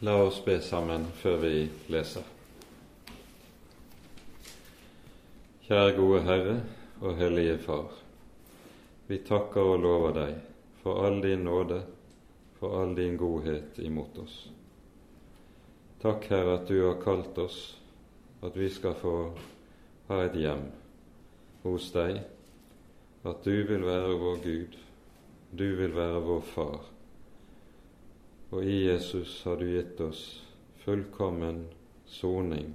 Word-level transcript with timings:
La 0.00 0.12
oss 0.22 0.44
be 0.44 0.60
sammen 0.62 1.08
før 1.18 1.40
vi 1.42 1.52
leser. 1.90 2.22
Kjære 5.64 5.94
gode 5.96 6.20
Herre 6.22 6.52
og 7.00 7.16
Hellige 7.18 7.56
Far. 7.64 7.96
Vi 9.08 9.16
takker 9.26 9.72
og 9.72 9.80
lover 9.82 10.12
deg 10.14 10.36
for 10.84 11.02
all 11.02 11.18
din 11.24 11.42
nåde, 11.48 11.80
for 12.60 12.76
all 12.78 12.94
din 12.94 13.16
godhet 13.18 13.80
imot 13.82 14.20
oss. 14.22 14.36
Takk, 15.98 16.28
Herre, 16.30 16.60
at 16.60 16.70
du 16.70 16.76
har 16.84 17.00
kalt 17.02 17.40
oss, 17.42 17.58
at 18.46 18.54
vi 18.54 18.68
skal 18.70 18.94
få 19.00 19.14
ha 20.12 20.20
et 20.28 20.38
hjem 20.38 20.62
hos 21.64 21.88
deg, 21.96 22.20
at 23.26 23.42
du 23.42 23.66
vil 23.72 23.82
være 23.82 24.14
vår 24.22 24.38
Gud, 24.46 24.78
du 25.50 25.66
vil 25.82 25.98
være 25.98 26.22
vår 26.28 26.46
Far 26.54 26.86
og 28.50 28.64
i 28.64 28.86
Jesus 28.86 29.42
har 29.44 29.56
du 29.56 29.66
gitt 29.68 30.00
oss 30.00 30.22
fullkommen 30.84 31.66
soning, 32.08 32.72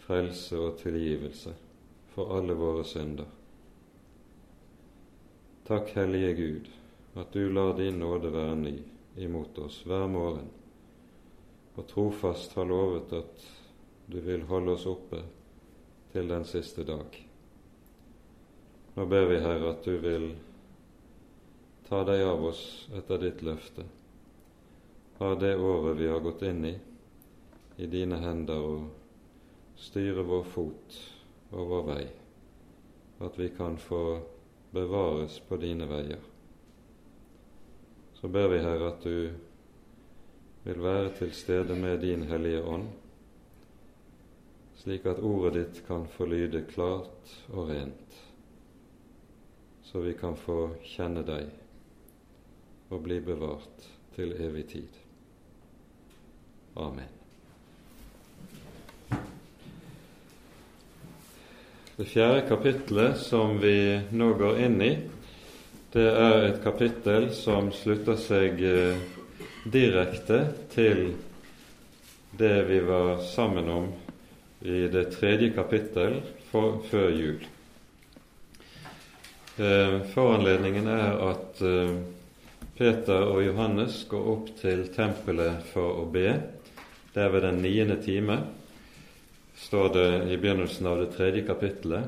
frelse 0.00 0.56
og 0.56 0.78
tilgivelse 0.80 1.52
for 2.14 2.32
alle 2.38 2.56
våre 2.56 2.84
synder. 2.88 3.28
Takk, 5.68 5.90
Hellige 5.96 6.32
Gud, 6.38 6.70
at 7.14 7.32
du 7.32 7.52
lar 7.52 7.74
din 7.76 7.98
nåde 8.00 8.30
være 8.32 8.54
ny 8.56 8.74
imot 9.20 9.58
oss 9.58 9.82
hver 9.84 10.06
morgen, 10.08 10.48
og 11.76 11.86
trofast 11.90 12.56
har 12.56 12.68
lovet 12.68 13.12
at 13.16 13.44
du 14.08 14.18
vil 14.24 14.46
holde 14.48 14.76
oss 14.76 14.86
oppe 14.88 15.20
til 16.12 16.28
den 16.30 16.44
siste 16.48 16.84
dag. 16.88 17.20
Nå 18.94 19.06
ber 19.10 19.28
vi, 19.28 19.40
Herre, 19.42 19.74
at 19.74 19.84
du 19.84 19.98
vil 20.00 20.30
ta 21.88 22.00
deg 22.06 22.22
av 22.24 22.44
oss 22.48 22.64
etter 22.96 23.20
ditt 23.20 23.42
løfte 23.44 23.84
har 25.18 25.36
det 25.40 25.56
året 25.56 25.96
vi 25.96 26.08
har 26.08 26.20
gått 26.20 26.42
inn 26.42 26.64
i, 26.64 26.74
i 27.76 27.86
dine 27.86 28.18
hender 28.22 28.66
og 28.66 29.78
styre 29.78 30.22
vår 30.26 30.44
fot 30.54 30.98
og 31.54 31.68
vår 31.70 31.84
vei, 31.88 32.04
at 33.26 33.38
vi 33.38 33.48
kan 33.54 33.78
få 33.78 34.04
bevares 34.74 35.38
på 35.48 35.58
dine 35.62 35.86
veier. 35.86 36.22
Så 38.18 38.28
ber 38.28 38.48
vi, 38.50 38.58
Herre, 38.58 38.90
at 38.90 39.02
du 39.04 39.30
vil 40.64 40.82
være 40.82 41.12
til 41.18 41.32
stede 41.36 41.76
med 41.78 42.00
din 42.02 42.24
Hellige 42.26 42.62
Ånd, 42.64 42.88
slik 44.80 45.06
at 45.06 45.22
ordet 45.22 45.54
ditt 45.58 45.82
kan 45.86 46.08
få 46.10 46.26
lyde 46.28 46.64
klart 46.68 47.34
og 47.52 47.68
rent, 47.70 48.18
så 49.84 50.02
vi 50.02 50.16
kan 50.18 50.36
få 50.36 50.74
kjenne 50.82 51.22
deg 51.24 51.52
og 52.90 53.04
bli 53.04 53.20
bevart 53.24 53.88
til 54.16 54.34
evig 54.40 54.66
tid. 54.72 55.03
Amen. 56.74 57.04
Det 61.96 62.04
fjerde 62.04 62.40
kapittelet 62.48 63.18
som 63.18 63.58
vi 63.62 64.00
nå 64.10 64.32
går 64.34 64.58
inn 64.66 64.80
i, 64.82 64.94
det 65.94 66.06
er 66.10 66.48
et 66.48 66.56
kapittel 66.64 67.28
som 67.30 67.68
slutter 67.70 68.18
seg 68.18 68.58
eh, 68.66 69.04
direkte 69.70 70.40
til 70.72 71.12
det 72.34 72.56
vi 72.66 72.80
var 72.82 73.22
sammen 73.22 73.70
om 73.70 73.86
i 74.66 74.88
det 74.90 75.04
tredje 75.14 75.52
kapittel 75.54 76.18
for, 76.50 76.80
før 76.90 77.14
jul. 77.14 77.46
Eh, 79.62 80.00
foranledningen 80.10 80.90
er 80.90 81.22
at 81.30 81.62
eh, 81.62 81.94
Peter 82.74 83.30
og 83.30 83.44
Johannes 83.46 84.02
går 84.10 84.28
opp 84.34 84.50
til 84.58 84.88
tempelet 84.98 85.62
for 85.70 86.02
å 86.02 86.10
be 86.10 86.32
det 87.14 87.22
er 87.22 87.30
ved 87.30 87.46
den 87.46 87.62
niende 87.62 88.02
time, 88.02 88.40
står 89.56 89.88
det 89.94 90.32
i 90.32 90.36
begynnelsen 90.36 90.86
av 90.90 90.98
det 90.98 91.12
tredje 91.14 91.46
kapittelet. 91.46 92.04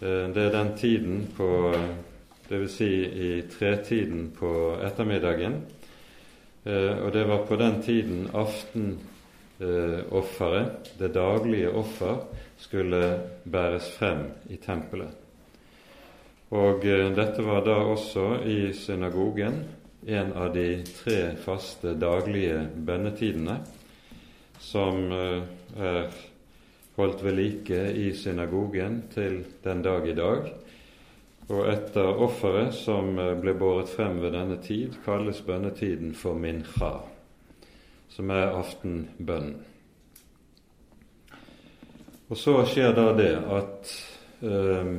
Eh, 0.00 0.28
det 0.34 0.42
er 0.42 0.50
den 0.56 0.76
tiden 0.78 1.28
på 1.36 1.74
Dvs. 2.48 2.76
Si 2.76 3.04
i 3.04 3.42
tretiden 3.48 4.30
på 4.36 4.76
ettermiddagen. 4.84 5.54
Eh, 6.64 7.04
og 7.04 7.12
det 7.12 7.28
var 7.28 7.46
på 7.46 7.56
den 7.56 7.82
tiden 7.82 8.30
aftenofferet, 8.34 10.92
det 10.98 11.14
daglige 11.14 11.70
offer, 11.70 12.16
skulle 12.58 13.20
bæres 13.44 13.90
frem 13.98 14.18
i 14.50 14.56
tempelet. 14.56 15.08
Og 16.50 16.86
eh, 16.86 17.16
dette 17.16 17.42
var 17.46 17.64
da 17.64 17.74
også 17.74 18.36
i 18.44 18.72
synagogen 18.76 19.64
en 20.06 20.32
av 20.36 20.54
de 20.54 20.82
tre 20.84 21.36
faste 21.40 21.94
daglige 21.96 22.68
bønnetidene 22.76 23.60
som 24.64 25.12
eh, 25.12 25.42
er 25.76 26.14
holdt 26.96 27.24
ved 27.24 27.36
like 27.36 27.80
i 27.92 28.12
synagogen 28.16 29.02
til 29.14 29.42
den 29.64 29.82
dag 29.82 30.08
i 30.08 30.14
dag. 30.16 30.52
Og 31.48 31.66
etter 31.68 32.22
offeret 32.24 32.72
som 32.76 33.18
eh, 33.18 33.34
ble 33.40 33.52
båret 33.58 33.90
frem 33.92 34.20
ved 34.22 34.32
denne 34.36 34.56
tid, 34.64 34.96
kalles 35.04 35.42
bønnetiden 35.44 36.14
for 36.16 36.38
mincha, 36.40 36.94
som 38.08 38.32
er 38.32 38.54
aftenbønnen. 38.56 39.60
Og 42.32 42.38
så 42.40 42.54
skjer 42.66 42.94
da 42.96 43.10
det 43.18 43.34
at 43.52 43.90
eh, 44.40 44.94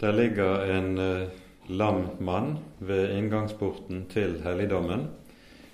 der 0.00 0.16
ligger 0.18 0.66
en 0.74 0.98
eh, 0.98 1.28
lam 1.68 2.02
mann 2.20 2.56
ved 2.78 3.14
inngangsporten 3.14 4.04
til 4.10 4.40
helligdommen 4.44 5.06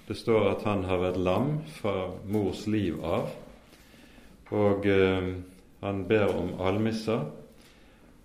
det 0.06 0.18
står 0.18 0.48
at 0.50 0.64
han 0.66 0.84
har 0.88 1.00
vært 1.02 1.20
lam 1.22 1.52
fra 1.78 2.10
mors 2.26 2.66
liv 2.66 2.98
av, 3.04 3.30
og 4.52 4.86
eh, 4.86 5.28
han 5.82 6.02
ber 6.08 6.34
om 6.36 6.52
almisser. 6.60 7.24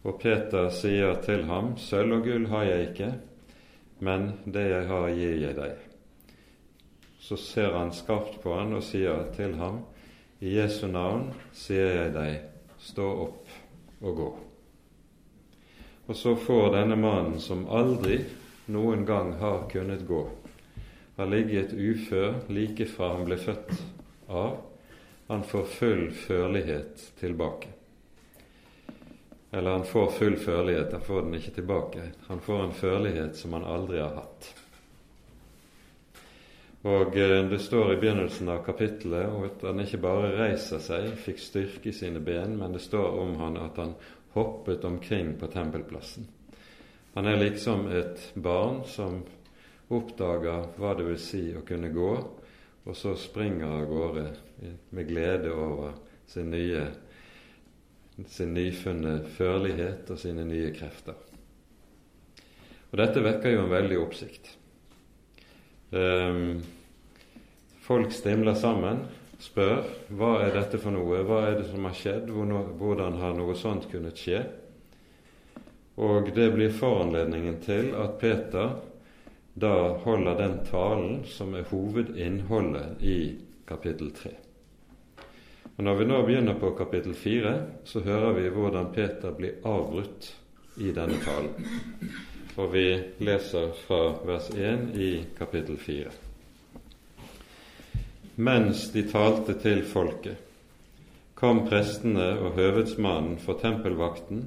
Og 0.08 0.20
Peter 0.22 0.70
sier 0.72 1.18
til 1.26 1.46
ham, 1.50 1.74
sølv 1.82 2.20
og 2.20 2.28
gull 2.28 2.46
har 2.52 2.68
jeg 2.68 2.90
ikke, 2.92 3.12
men 4.06 4.30
det 4.46 4.68
jeg 4.70 4.88
har, 4.88 5.08
gir 5.12 5.38
jeg 5.42 5.58
deg. 5.58 5.86
Så 7.20 7.36
ser 7.42 7.74
han 7.76 7.92
skarpt 7.96 8.38
på 8.44 8.54
han 8.56 8.78
og 8.78 8.86
sier 8.86 9.26
til 9.36 9.58
ham, 9.60 9.82
i 10.40 10.54
Jesu 10.54 10.86
navn 10.88 11.32
sier 11.58 11.90
jeg 11.96 12.14
deg, 12.14 12.36
stå 12.78 13.08
opp 13.26 13.56
og 14.06 14.20
gå. 14.22 14.30
Og 16.08 16.16
så 16.16 16.36
får 16.40 16.70
denne 16.78 16.96
mannen, 16.96 17.40
som 17.42 17.66
aldri 17.68 18.22
noen 18.72 19.04
gang 19.08 19.34
har 19.42 19.66
kunnet 19.72 20.06
gå, 20.08 20.22
har 21.18 21.26
ligget 21.26 21.74
ufør 21.74 22.36
like 22.54 22.86
fra 22.86 23.14
han 23.16 23.26
ble 23.26 23.38
født 23.42 23.74
av, 24.30 24.60
han 25.28 25.44
får 25.44 25.66
full 25.74 26.06
førlighet 26.12 27.12
tilbake. 27.20 27.74
Eller 29.52 29.72
han 29.72 29.86
får 29.86 30.12
full 30.12 30.38
førlighet, 30.38 30.94
han 30.94 31.02
får 31.02 31.22
den 31.22 31.36
ikke 31.40 31.52
tilbake. 31.52 32.08
Han 32.28 32.40
får 32.40 32.64
en 32.64 32.74
førlighet 32.74 33.36
som 33.36 33.54
han 33.54 33.66
aldri 33.66 34.00
har 34.00 34.16
hatt. 34.16 34.50
Og 36.88 37.18
eh, 37.18 37.50
Det 37.50 37.60
står 37.60 37.94
i 37.94 38.00
begynnelsen 38.00 38.50
av 38.50 38.64
kapittelet 38.64 39.32
at 39.48 39.64
han 39.68 39.82
ikke 39.84 40.02
bare 40.04 40.34
reiser 40.38 40.84
seg, 40.84 41.10
fikk 41.20 41.42
styrke 41.42 41.90
i 41.90 41.96
sine 41.96 42.22
ben, 42.24 42.56
men 42.60 42.76
det 42.76 42.84
står 42.84 43.20
om 43.20 43.36
han 43.42 43.58
at 43.60 43.80
han 43.82 43.96
hoppet 44.38 44.86
omkring 44.86 45.34
på 45.40 45.50
tempelplassen. 45.52 46.28
Han 47.18 47.26
er 47.26 47.40
liksom 47.42 47.88
et 47.90 48.32
barn 48.36 48.84
som 48.86 49.24
oppdager 49.94 50.70
hva 50.78 50.94
det 50.98 51.08
vil 51.08 51.20
si 51.22 51.44
å 51.56 51.64
kunne 51.68 51.92
gå, 51.96 52.14
og 52.88 52.96
så 52.96 53.16
springer 53.20 53.68
av 53.82 53.90
gårde 53.90 54.26
med 54.96 55.10
glede 55.10 55.52
over 55.54 55.98
sin 56.28 56.52
nye 56.52 56.86
sin 58.26 58.54
nyfunne 58.54 59.20
førlighet 59.38 60.10
og 60.10 60.20
sine 60.20 60.46
nye 60.48 60.72
krefter. 60.76 61.18
Og 62.90 62.98
Dette 63.02 63.22
vekker 63.24 63.54
jo 63.54 63.66
en 63.66 63.74
veldig 63.74 64.00
oppsikt. 64.02 64.50
Um, 65.92 66.64
folk 67.84 68.12
stimler 68.16 68.58
sammen, 68.58 69.04
spør 69.40 69.84
hva 70.18 70.38
er 70.46 70.56
dette 70.56 70.80
for 70.82 70.96
noe, 70.96 71.22
hva 71.28 71.44
er 71.52 71.60
det 71.60 71.68
som 71.70 71.86
har 71.86 71.96
skjedd, 71.96 72.32
hvordan 72.32 73.20
har 73.22 73.38
noe 73.38 73.56
sånt 73.60 73.86
kunnet 73.92 74.18
skje? 74.18 74.42
Og 76.02 76.32
det 76.34 76.50
blir 76.54 76.74
foranledningen 76.74 77.60
til 77.64 77.94
at 77.98 78.18
Peter 78.22 78.76
da 79.60 79.98
holder 80.04 80.36
den 80.36 80.60
talen 80.66 81.24
som 81.26 81.56
er 81.58 81.66
hovedinnholdet 81.70 83.02
i 83.02 83.36
kapittel 83.66 84.12
3. 84.14 84.30
Og 85.78 85.84
Når 85.84 85.96
vi 85.96 86.06
nå 86.06 86.20
begynner 86.26 86.60
på 86.62 86.70
kapittel 86.78 87.14
4, 87.14 87.54
så 87.86 88.02
hører 88.06 88.36
vi 88.38 88.52
hvordan 88.54 88.92
Peter 88.94 89.34
blir 89.34 89.58
avbrutt 89.66 90.30
i 90.78 90.92
denne 90.94 91.18
talen. 91.26 91.74
Og 92.58 92.70
vi 92.74 92.86
leser 93.26 93.74
fra 93.88 94.02
vers 94.30 94.52
1 94.54 94.94
i 94.94 95.10
kapittel 95.38 95.78
4. 95.78 96.14
Mens 98.36 98.92
de 98.94 99.08
talte 99.10 99.58
til 99.58 99.82
folket, 99.90 100.38
kom 101.34 101.64
prestene 101.66 102.30
og 102.38 102.54
høvedsmannen 102.58 103.42
for 103.42 103.58
tempelvakten 103.62 104.46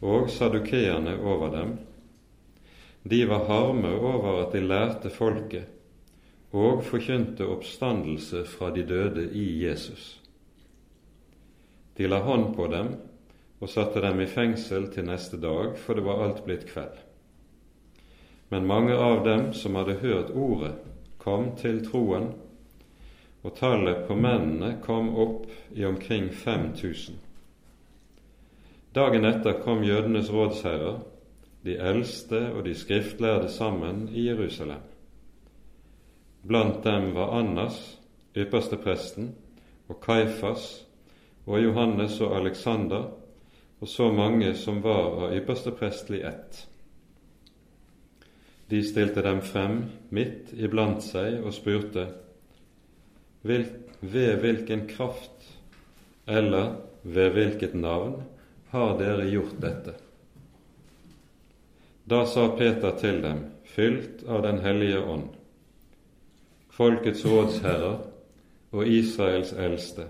og 0.00 0.30
sadukeerne 0.32 1.18
over 1.20 1.52
dem 1.52 1.78
de 3.02 3.24
var 3.26 3.44
harme 3.44 3.92
over 3.96 4.42
at 4.42 4.52
de 4.52 4.60
lærte 4.60 5.10
folket 5.10 5.68
og 6.52 6.82
forkynte 6.84 7.46
oppstandelse 7.46 8.44
fra 8.44 8.70
de 8.74 8.82
døde 8.82 9.28
i 9.32 9.62
Jesus. 9.64 10.18
De 11.96 12.08
la 12.08 12.20
hånd 12.26 12.54
på 12.56 12.66
dem 12.72 12.94
og 13.60 13.68
satte 13.68 14.02
dem 14.02 14.20
i 14.20 14.28
fengsel 14.28 14.88
til 14.92 15.06
neste 15.06 15.38
dag, 15.40 15.76
for 15.78 15.94
det 15.94 16.04
var 16.04 16.24
alt 16.24 16.44
blitt 16.44 16.66
kveld. 16.68 16.96
Men 18.50 18.66
mange 18.66 18.96
av 18.96 19.24
dem 19.24 19.52
som 19.54 19.76
hadde 19.78 20.00
hørt 20.00 20.32
ordet, 20.34 20.74
kom 21.20 21.52
til 21.60 21.82
troen, 21.86 22.32
og 23.44 23.54
tallet 23.56 24.06
på 24.08 24.16
mennene 24.16 24.74
kom 24.84 25.12
opp 25.16 25.46
i 25.76 25.84
omkring 25.84 26.30
5000. 26.32 27.20
Dagen 28.96 29.24
etter 29.28 29.60
kom 29.62 29.84
jødenes 29.86 30.32
rådsherrer, 30.32 30.98
de 31.64 31.76
eldste 31.76 32.40
og 32.54 32.64
de 32.64 32.74
skriftlærde 32.74 33.48
sammen 33.52 34.08
i 34.14 34.26
Jerusalem. 34.28 34.82
Blant 36.46 36.84
dem 36.84 37.12
var 37.14 37.34
Annas, 37.38 37.98
ypperstepresten, 38.36 39.34
og 39.88 40.00
Kaifas 40.00 40.86
og 41.46 41.62
Johannes 41.62 42.20
og 42.20 42.36
Alexander 42.36 43.10
og 43.80 43.88
så 43.88 44.10
mange 44.12 44.54
som 44.54 44.82
var 44.84 45.24
av 45.24 45.36
yppersteprestlig 45.36 46.20
ett. 46.28 46.66
De 48.70 48.82
stilte 48.86 49.22
dem 49.24 49.40
frem 49.42 49.80
midt 50.14 50.52
iblant 50.54 51.02
seg 51.02 51.40
og 51.40 51.54
spurte 51.56 52.06
ved 53.42 54.36
hvilken 54.44 54.84
kraft 54.92 55.48
eller 56.28 56.76
ved 57.02 57.34
hvilket 57.34 57.74
navn 57.74 58.20
har 58.70 58.94
dere 59.00 59.26
gjort 59.32 59.56
dette? 59.64 59.96
Da 62.10 62.24
sa 62.26 62.48
Peter 62.58 62.96
til 62.98 63.20
dem, 63.22 63.44
fylt 63.70 64.24
av 64.26 64.42
Den 64.42 64.56
hellige 64.64 64.98
ånd, 64.98 65.28
folkets 66.74 67.22
rådsherrer 67.22 68.00
og 68.74 68.88
Israels 68.90 69.52
eldste, 69.52 70.08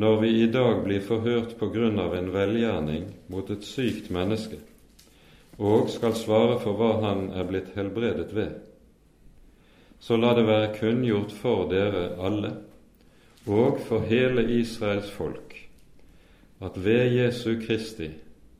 når 0.00 0.16
vi 0.22 0.30
i 0.40 0.46
dag 0.52 0.80
blir 0.84 1.04
forhørt 1.04 1.58
på 1.60 1.68
grunn 1.74 2.00
av 2.00 2.16
en 2.16 2.32
velgjerning 2.32 3.04
mot 3.28 3.52
et 3.52 3.68
sykt 3.68 4.08
menneske, 4.08 4.62
og 5.60 5.92
skal 5.92 6.16
svare 6.16 6.56
for 6.64 6.80
hva 6.80 6.90
han 7.04 7.28
er 7.36 7.44
blitt 7.52 7.76
helbredet 7.76 8.32
ved, 8.32 8.56
så 10.00 10.16
la 10.16 10.32
det 10.40 10.48
være 10.48 10.74
kunngjort 10.80 11.36
for 11.36 11.68
dere 11.68 12.08
alle 12.16 12.56
og 13.44 13.84
for 13.84 14.08
hele 14.08 14.48
Israels 14.56 15.12
folk 15.12 15.52
at 16.64 16.76
ved 16.80 17.12
Jesu 17.12 17.58
Kristi, 17.60 18.08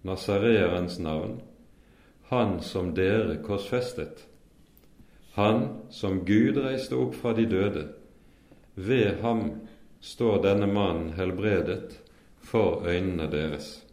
Nasareerens 0.04 0.98
navn, 1.00 1.38
han 2.28 2.60
som 2.60 2.94
dere 2.94 3.36
korsfestet, 3.42 4.26
han 5.36 5.68
som 5.90 6.24
Gud 6.24 6.56
reiste 6.58 6.96
opp 6.98 7.14
fra 7.14 7.34
de 7.36 7.44
døde, 7.46 7.84
ved 8.74 9.20
ham 9.22 9.42
står 10.00 10.42
denne 10.42 10.66
mannen 10.66 11.12
helbredet 11.16 12.00
for 12.42 12.82
øynene 12.88 13.28
deres. 13.30 13.84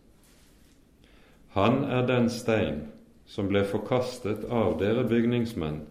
Han 1.53 1.83
er 1.83 2.07
den 2.07 2.29
stein 2.29 2.81
som 3.29 3.47
ble 3.51 3.61
forkastet 3.69 4.47
av 4.49 4.79
dere 4.81 5.05
bygningsmenn, 5.07 5.83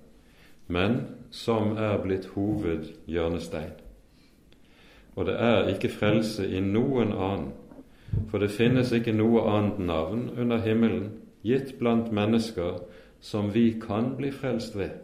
men 0.67 1.01
som 1.31 1.77
er 1.79 2.01
blitt 2.03 2.33
hovedhjørnestein. 2.35 3.73
Og 5.15 5.27
det 5.29 5.39
er 5.39 5.71
ikke 5.71 5.93
frelse 5.93 6.49
i 6.49 6.61
noen 6.61 7.13
annen, 7.13 7.51
for 8.29 8.43
det 8.43 8.51
finnes 8.53 8.91
ikke 8.93 9.15
noe 9.15 9.47
annet 9.49 9.79
navn 9.79 10.31
under 10.37 10.61
himmelen 10.65 11.11
gitt 11.43 11.79
blant 11.79 12.13
mennesker 12.13 12.81
som 13.21 13.51
vi 13.55 13.81
kan 13.81 14.15
bli 14.17 14.33
frelst 14.35 14.77
ved. 14.77 14.99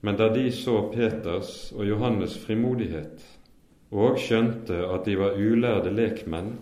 Men 0.00 0.16
da 0.18 0.28
de 0.34 0.48
så 0.52 0.88
Peters 0.94 1.72
og 1.72 1.86
Johannes' 1.86 2.38
frimodighet 2.42 3.22
og 3.92 4.18
skjønte 4.18 4.80
at 4.88 5.06
de 5.06 5.14
var 5.20 5.38
ulærde 5.38 5.92
lekmenn, 5.94 6.56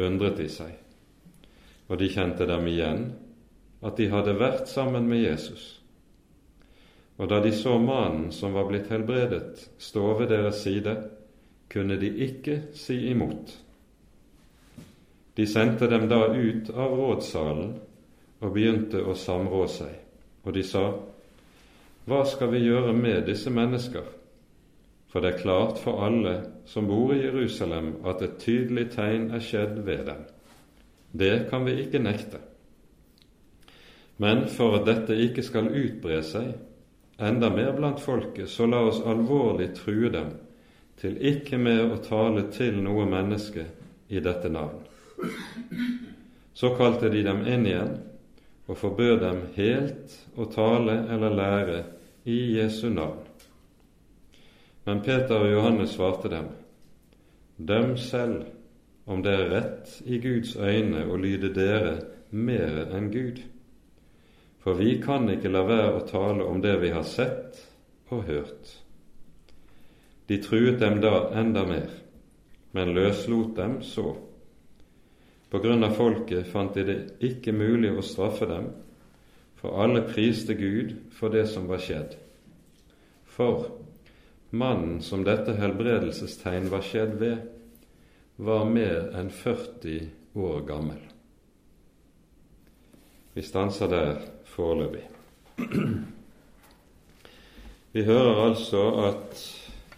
undret 0.00 0.38
de 0.38 0.46
seg, 0.48 0.76
og 1.88 1.98
de 1.98 2.08
kjente 2.12 2.46
dem 2.46 2.68
igjen, 2.70 3.04
at 3.82 3.96
de 3.98 4.10
hadde 4.12 4.36
vært 4.38 4.68
sammen 4.70 5.08
med 5.08 5.24
Jesus. 5.24 5.80
Og 7.20 7.28
da 7.28 7.40
de 7.44 7.52
så 7.52 7.74
mannen 7.80 8.30
som 8.32 8.54
var 8.56 8.68
blitt 8.68 8.88
helbredet, 8.92 9.66
stå 9.78 10.14
ved 10.20 10.30
deres 10.32 10.62
side, 10.64 10.94
kunne 11.70 11.98
de 12.00 12.08
ikke 12.26 12.62
si 12.76 12.96
imot. 13.10 13.52
De 15.40 15.46
sendte 15.46 15.86
dem 15.88 16.08
da 16.08 16.34
ut 16.34 16.66
av 16.70 16.92
rådssalen 16.98 17.70
og 18.44 18.50
begynte 18.52 19.00
å 19.00 19.14
samrå 19.16 19.62
seg, 19.72 19.94
og 20.44 20.52
de 20.52 20.64
sa:" 20.68 20.82
Hva 22.04 22.18
skal 22.28 22.50
vi 22.52 22.58
gjøre 22.66 22.92
med 22.92 23.24
disse 23.24 23.48
mennesker? 23.48 24.04
For 25.08 25.24
det 25.24 25.30
er 25.30 25.38
klart 25.38 25.80
for 25.80 26.02
alle 26.04 26.34
som 26.68 26.90
bor 26.90 27.14
i 27.14 27.22
Jerusalem, 27.22 27.88
at 28.04 28.20
et 28.22 28.36
tydelig 28.42 28.90
tegn 28.92 29.30
er 29.32 29.40
skjedd 29.40 29.80
ved 29.86 30.04
dem. 30.10 30.20
Det 31.12 31.48
kan 31.48 31.64
vi 31.64 31.78
ikke 31.86 32.04
nekte. 32.04 32.42
Men 34.18 34.44
for 34.44 34.76
at 34.76 34.86
dette 34.90 35.16
ikke 35.16 35.46
skal 35.48 35.72
utbre 35.72 36.20
seg 36.20 36.52
enda 37.16 37.48
mer 37.48 37.72
blant 37.80 38.04
folket, 38.04 38.52
så 38.52 38.68
la 38.68 38.84
oss 38.92 39.00
alvorlig 39.00 39.72
true 39.80 40.12
dem 40.12 40.36
til 41.00 41.16
ikke 41.16 41.56
mer 41.56 41.86
å 41.96 42.02
tale 42.04 42.50
til 42.52 42.82
noe 42.84 43.08
menneske 43.08 43.64
i 44.12 44.20
dette 44.20 44.52
navn. 44.52 44.89
Så 46.52 46.74
kalte 46.76 47.08
de 47.08 47.22
dem 47.24 47.44
inn 47.46 47.66
igjen 47.66 47.96
og 48.70 48.78
forbød 48.78 49.20
dem 49.22 49.42
helt 49.56 50.14
å 50.38 50.46
tale 50.52 50.96
eller 51.10 51.34
lære 51.34 51.80
i 52.30 52.38
Jesu 52.58 52.88
navn. 52.92 53.24
Men 54.86 55.02
Peter 55.04 55.42
og 55.42 55.50
Johannes 55.52 55.94
svarte 55.96 56.30
dem, 56.32 56.48
Døm 57.56 57.96
selv 58.00 58.46
om 59.10 59.22
det 59.22 59.32
er 59.36 59.50
rett 59.52 59.96
i 60.06 60.20
Guds 60.22 60.54
øyne 60.56 61.04
å 61.10 61.18
lyde 61.20 61.50
dere 61.54 61.96
mer 62.30 62.86
enn 62.94 63.10
Gud. 63.12 63.42
For 64.60 64.78
vi 64.78 64.94
kan 65.02 65.28
ikke 65.32 65.52
la 65.52 65.64
være 65.66 65.98
å 65.98 66.06
tale 66.08 66.46
om 66.46 66.60
det 66.62 66.76
vi 66.80 66.92
har 66.94 67.04
sett 67.08 67.58
og 68.10 68.24
hørt. 68.28 68.76
De 70.28 70.38
truet 70.40 70.78
dem 70.80 71.00
da 71.02 71.30
enda 71.36 71.64
mer, 71.66 71.90
men 72.72 72.94
løslot 72.94 73.56
dem 73.56 73.80
så. 73.82 74.14
På 75.50 75.58
grunn 75.58 75.84
av 75.84 75.96
folket 75.98 76.46
fant 76.52 76.74
de 76.74 76.84
det 76.86 76.98
ikke 77.26 77.52
mulig 77.52 77.90
å 77.90 78.04
straffe 78.06 78.46
dem, 78.46 78.70
for 79.58 79.82
alle 79.82 80.04
priste 80.06 80.54
Gud 80.56 80.94
for 81.12 81.32
det 81.34 81.46
som 81.50 81.66
var 81.68 81.82
skjedd. 81.82 82.14
For 83.28 83.66
mannen 84.50 85.00
som 85.04 85.24
dette 85.26 85.56
helbredelsestegn 85.58 86.70
var 86.72 86.86
skjedd 86.86 87.18
ved, 87.20 87.42
var 88.40 88.64
mer 88.70 89.10
enn 89.18 89.28
40 89.34 90.06
år 90.40 90.62
gammel. 90.68 91.00
Vi 93.34 93.42
stanser 93.44 93.90
der 93.90 94.22
foreløpig. 94.54 95.04
Vi 97.92 98.06
hører 98.06 98.44
altså 98.46 98.84
at 99.10 99.42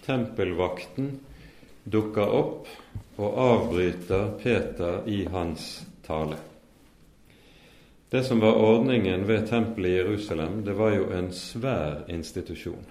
tempelvakten 0.06 1.14
dukker 1.84 2.34
opp 2.34 2.68
og 3.16 3.38
avbryter 3.38 4.30
Peter 4.42 5.02
i 5.06 5.24
hans 5.32 5.84
tale. 6.06 6.38
Det 8.12 8.24
som 8.24 8.40
var 8.40 8.58
ordningen 8.60 9.26
ved 9.28 9.46
tempelet 9.48 9.88
i 9.88 9.96
Jerusalem, 9.96 10.64
det 10.64 10.74
var 10.76 10.92
jo 10.92 11.06
en 11.16 11.30
svær 11.32 12.02
institusjon. 12.12 12.82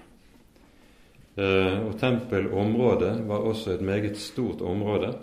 Eh, 1.36 1.76
og 1.86 1.94
tempelområdet 2.00 3.12
var 3.28 3.46
også 3.46 3.76
et 3.76 3.84
meget 3.86 4.18
stort 4.18 4.60
område. 4.60 5.14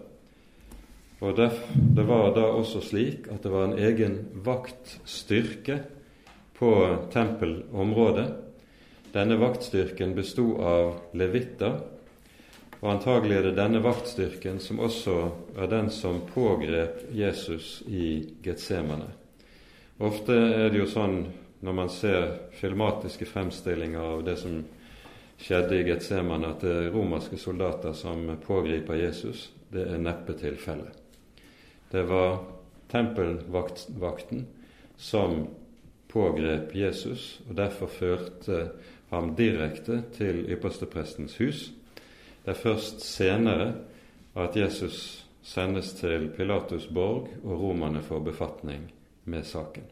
Og 1.20 1.36
Det 1.36 2.08
var 2.08 2.34
da 2.36 2.42
også 2.42 2.80
slik 2.82 3.28
at 3.28 3.44
det 3.44 3.52
var 3.52 3.66
en 3.68 3.80
egen 3.80 4.20
vaktstyrke 4.46 5.82
på 6.56 6.72
tempelområdet. 7.12 8.34
Denne 9.14 9.36
vaktstyrken 9.40 10.16
bestod 10.16 10.60
av 10.64 10.94
levitter, 11.14 11.82
og 12.80 12.92
antagelig 12.94 13.36
er 13.36 13.48
det 13.50 13.58
denne 13.58 13.82
vaktstyrken 13.84 14.60
som 14.64 14.80
også 14.80 15.16
er 15.60 15.72
den 15.72 15.90
som 15.92 16.22
pågrep 16.34 17.10
Jesus 17.12 17.82
i 17.88 18.24
Getsemane. 18.44 19.10
Ofte 20.00 20.36
er 20.36 20.70
det 20.72 20.80
jo 20.80 20.88
sånn 20.88 21.18
når 21.60 21.76
man 21.76 21.90
ser 21.92 22.30
filmatiske 22.56 23.28
fremstillinger 23.28 24.00
av 24.00 24.24
det 24.24 24.38
som 24.40 24.62
skjedde 25.40 25.76
i 25.76 25.88
Getsemane, 25.90 26.54
at 26.54 26.64
det 26.64 26.72
er 26.72 26.94
romerske 26.94 27.40
soldater 27.40 27.96
som 27.96 28.24
pågriper 28.46 28.96
Jesus. 29.00 29.50
Det 29.68 29.84
er 29.84 30.00
neppe 30.00 30.38
tilfellet. 30.40 30.96
Det 31.92 32.06
var 32.08 32.40
tempelvakten 32.92 34.46
som 34.98 35.44
pågrep 36.10 36.72
Jesus, 36.76 37.42
og 37.50 37.58
derfor 37.60 37.92
førte 37.92 38.62
ham 39.12 39.34
direkte 39.36 40.02
til 40.16 40.46
yppersteprestens 40.48 41.36
hus. 41.42 41.68
Det 42.46 42.54
er 42.54 42.62
først 42.62 43.02
senere 43.06 43.74
at 44.40 44.56
Jesus 44.58 45.26
sendes 45.44 45.94
til 45.98 46.30
Pilatus 46.36 46.88
borg, 46.94 47.30
og 47.44 47.62
romerne 47.62 48.02
får 48.02 48.20
befatning 48.20 48.90
med 49.26 49.44
saken. 49.44 49.86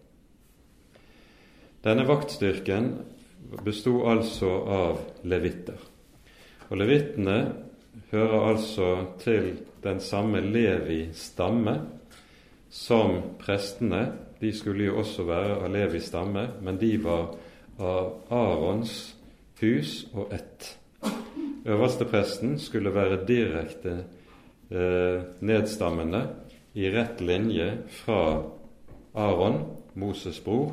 Denne 1.84 2.08
vaktstyrken 2.08 2.90
besto 3.64 4.02
altså 4.10 4.50
av 4.66 5.00
levitter. 5.24 5.78
Og 6.70 6.82
levittene 6.82 7.38
hører 8.12 8.50
altså 8.50 8.90
til 9.22 9.54
den 9.84 10.02
samme 10.04 10.42
Levi-stamme 10.42 11.78
som 12.70 13.22
prestene. 13.40 14.08
De 14.42 14.52
skulle 14.54 14.90
jo 14.90 14.98
også 15.00 15.26
være 15.28 15.62
av 15.62 15.72
Levis 15.74 16.10
stamme, 16.12 16.48
men 16.62 16.78
de 16.82 16.92
var 17.04 17.32
av 17.80 18.34
Arons 18.34 18.98
hus 19.62 20.04
og 20.14 20.34
ett. 20.34 20.74
Øverstepresten 21.68 22.60
skulle 22.60 22.94
være 22.96 23.26
direkte 23.28 23.98
eh, 24.72 25.24
nedstammende 25.44 26.22
i 26.74 26.88
rett 26.94 27.22
linje 27.22 27.72
fra 27.92 28.44
Aron, 29.16 29.60
Moses' 29.96 30.44
bror. 30.44 30.72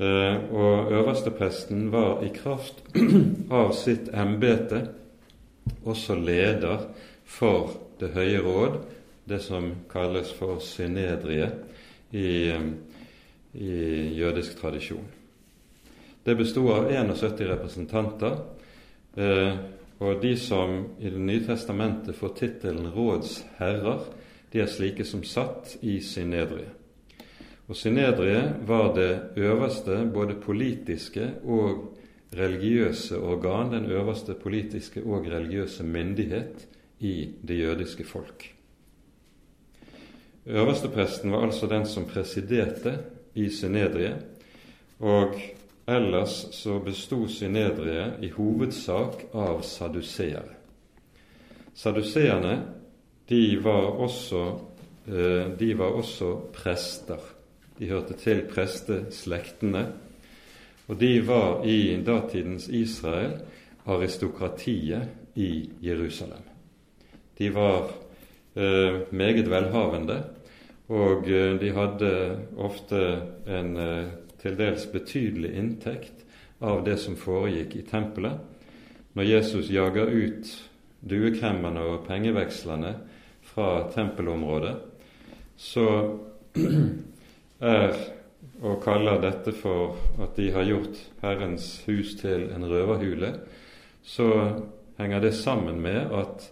Eh, 0.00 0.52
og 0.52 0.92
øverstepresten 0.92 1.92
var 1.92 2.24
i 2.26 2.32
kraft 2.34 2.82
av 3.60 3.70
sitt 3.78 4.10
embete 4.10 4.88
også 5.84 6.18
leder 6.18 6.88
for 7.24 7.78
Det 8.02 8.08
høye 8.16 8.40
råd, 8.42 8.80
det 9.30 9.38
som 9.44 9.68
kalles 9.86 10.32
for 10.34 10.58
synedriet 10.58 11.52
i, 12.10 12.50
i 13.54 13.74
jødisk 14.16 14.56
tradisjon. 14.58 15.04
Det 16.26 16.34
bestod 16.36 16.72
av 16.74 16.88
71 16.90 17.44
representanter, 17.46 18.40
eh, 19.16 19.56
og 20.02 20.22
de 20.22 20.36
som 20.36 20.86
i 20.98 21.10
Det 21.10 21.20
nye 21.20 21.44
testamentet 21.46 22.16
får 22.16 22.34
tittelen 22.38 22.90
rådsherrer, 22.90 24.06
de 24.52 24.60
er 24.60 24.70
slike 24.70 25.04
som 25.04 25.22
satt 25.24 25.76
i 25.80 26.00
Synedrie. 26.04 26.68
Og 27.68 27.76
Synedrie 27.78 28.42
var 28.66 28.92
det 28.96 29.38
øverste 29.40 30.02
både 30.12 30.34
politiske 30.34 31.30
og 31.44 31.94
religiøse 32.36 33.18
organ, 33.18 33.72
den 33.72 33.86
øverste 33.92 34.34
politiske 34.34 35.04
og 35.04 35.28
religiøse 35.30 35.84
myndighet 35.84 36.66
i 37.00 37.30
det 37.42 37.58
jødiske 37.58 38.04
folk. 38.04 38.48
Øverstepresten 40.46 41.32
var 41.32 41.46
altså 41.46 41.66
den 41.66 41.86
som 41.86 42.04
presiderte 42.04 42.98
i 43.34 43.48
Synedrie, 43.50 44.16
og 44.98 45.34
ellers 45.92 46.36
så 46.56 46.78
besto 46.84 47.26
synedriet 47.28 48.22
i 48.24 48.30
hovedsak 48.34 49.26
av 49.34 49.62
saduseere. 49.66 50.58
Saduseerne 51.74 52.56
de 53.28 53.42
var 53.64 53.92
også, 54.04 54.42
eh, 55.06 55.52
de 55.58 55.74
var 55.78 55.98
også 55.98 56.32
prester. 56.52 57.20
De 57.78 57.88
hørte 57.88 58.14
til 58.20 58.44
presteslektene 58.50 59.86
og 60.92 60.98
de 61.00 61.20
var 61.24 61.62
i 61.64 61.96
datidens 62.04 62.66
Israel 62.68 63.38
aristokratiet 63.88 65.08
i 65.34 65.70
Jerusalem. 65.82 66.42
De 67.38 67.48
var 67.54 67.88
eh, 68.54 69.00
meget 69.10 69.50
velhavende, 69.50 70.18
og 70.88 71.28
eh, 71.30 71.54
de 71.60 71.70
hadde 71.72 72.10
ofte 72.60 73.00
en 73.48 73.76
eh, 73.76 74.10
til 74.42 74.58
dels 74.58 74.88
betydelig 74.90 75.52
inntekt 75.58 76.24
av 76.62 76.84
det 76.86 76.98
som 77.02 77.16
foregikk 77.18 77.76
i 77.78 77.84
tempelet. 77.86 78.38
Når 79.14 79.28
Jesus 79.28 79.70
jager 79.70 80.10
ut 80.10 80.52
duekremmerne 81.02 81.82
og 81.92 82.06
pengevekslerne 82.06 82.94
fra 83.52 83.88
tempelområdet, 83.94 84.76
så 85.56 85.86
er 87.76 87.94
og 88.62 88.78
kaller 88.82 89.20
dette 89.22 89.54
for 89.54 89.96
at 90.22 90.36
de 90.38 90.50
har 90.54 90.66
gjort 90.66 90.98
Herrens 91.22 91.66
hus 91.86 92.14
til 92.20 92.48
en 92.54 92.66
røverhule, 92.70 93.32
så 94.02 94.28
henger 94.98 95.20
det 95.20 95.34
sammen 95.34 95.80
med 95.82 96.14
at 96.14 96.50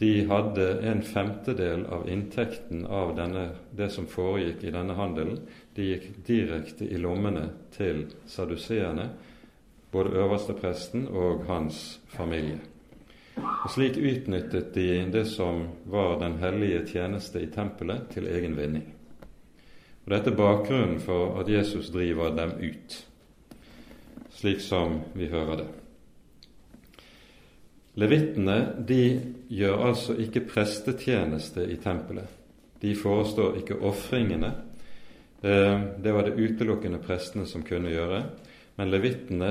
de 0.00 0.12
hadde 0.28 0.66
en 0.86 1.00
femtedel 1.02 1.86
av 1.90 2.06
inntekten 2.08 2.84
av 2.86 3.16
denne, 3.16 3.48
det 3.74 3.90
som 3.90 4.06
foregikk 4.06 4.68
i 4.68 4.74
denne 4.74 4.94
handelen. 4.94 5.40
De 5.78 5.84
gikk 5.86 6.08
direkte 6.26 6.88
i 6.90 6.98
lommene 6.98 7.44
til 7.70 8.08
saduseerne, 8.26 9.12
både 9.94 10.16
øverstepresten 10.18 11.06
og 11.06 11.44
hans 11.46 12.00
familie. 12.10 12.58
Og 13.38 13.70
Slik 13.70 13.94
utnyttet 13.96 14.74
de 14.74 15.06
det 15.12 15.26
som 15.30 15.68
var 15.86 16.18
den 16.18 16.40
hellige 16.42 16.82
tjeneste 16.86 17.42
i 17.42 17.50
tempelet, 17.54 18.08
til 18.10 18.26
egen 18.26 18.56
vinning. 18.58 18.88
Og 20.04 20.12
Dette 20.16 20.32
er 20.32 20.36
bakgrunnen 20.36 20.98
for 21.00 21.38
at 21.38 21.48
Jesus 21.48 21.92
driver 21.94 22.34
dem 22.34 22.56
ut, 22.58 23.06
slik 24.34 24.60
som 24.60 25.00
vi 25.14 25.30
hører 25.30 25.62
det. 25.62 25.66
Levittene 27.94 28.58
de 28.88 29.02
gjør 29.48 29.86
altså 29.92 30.18
ikke 30.18 30.46
prestetjeneste 30.50 31.70
i 31.70 31.76
tempelet. 31.76 32.26
De 32.82 32.96
forestår 32.96 33.56
ikke 33.62 33.78
ofringene. 33.82 34.52
Eh, 35.42 35.80
det 35.98 36.12
var 36.12 36.22
det 36.22 36.36
utelukkende 36.36 36.98
prestene 36.98 37.46
som 37.46 37.62
kunne 37.62 37.92
gjøre. 37.92 38.22
Men 38.78 38.90
levittene 38.90 39.50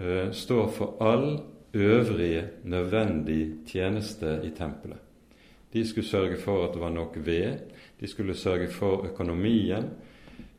eh, 0.00 0.30
står 0.32 0.68
for 0.72 1.00
all 1.04 1.40
øvrige 1.74 2.44
nødvendig 2.64 3.66
tjeneste 3.66 4.40
i 4.44 4.50
tempelet. 4.56 5.00
De 5.72 5.82
skulle 5.86 6.06
sørge 6.06 6.36
for 6.38 6.64
at 6.64 6.74
det 6.74 6.80
var 6.80 6.92
nok 6.94 7.16
ved, 7.26 7.58
de 8.00 8.06
skulle 8.06 8.34
sørge 8.34 8.68
for 8.68 9.06
økonomien. 9.06 9.88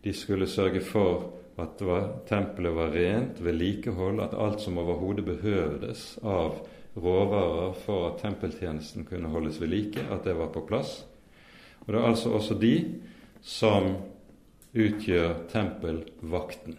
De 0.04 0.14
skulle 0.14 0.48
sørge 0.48 0.82
for 0.82 1.32
at 1.58 1.80
var, 1.80 2.10
tempelet 2.28 2.76
var 2.76 2.92
rent, 2.92 3.44
vedlikehold, 3.44 4.20
at 4.20 4.36
alt 4.38 4.62
som 4.62 4.78
overhodet 4.78 5.26
behøvdes 5.26 6.20
av 6.24 6.60
råvarer 6.98 7.74
for 7.86 8.10
at 8.10 8.20
tempeltjenesten 8.22 9.06
kunne 9.08 9.32
holdes 9.32 9.62
ved 9.62 9.72
like, 9.72 10.04
at 10.12 10.24
det 10.24 10.36
var 10.36 10.52
på 10.52 10.66
plass. 10.68 11.06
Og 11.86 11.94
det 11.94 12.02
er 12.02 12.08
altså 12.08 12.30
også 12.30 12.60
de 12.60 12.76
som 13.42 13.96
utgjør 14.76 15.46
tempelvakten. 15.52 16.78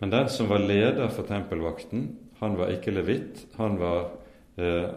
Men 0.00 0.10
den 0.10 0.28
som 0.32 0.48
var 0.48 0.64
leder 0.64 1.10
for 1.12 1.28
tempelvakten, 1.28 2.08
han 2.40 2.56
var 2.56 2.72
ikke 2.72 2.94
levitt, 2.94 3.44
han 3.58 3.76
var 3.80 4.14
eh, 4.56 4.88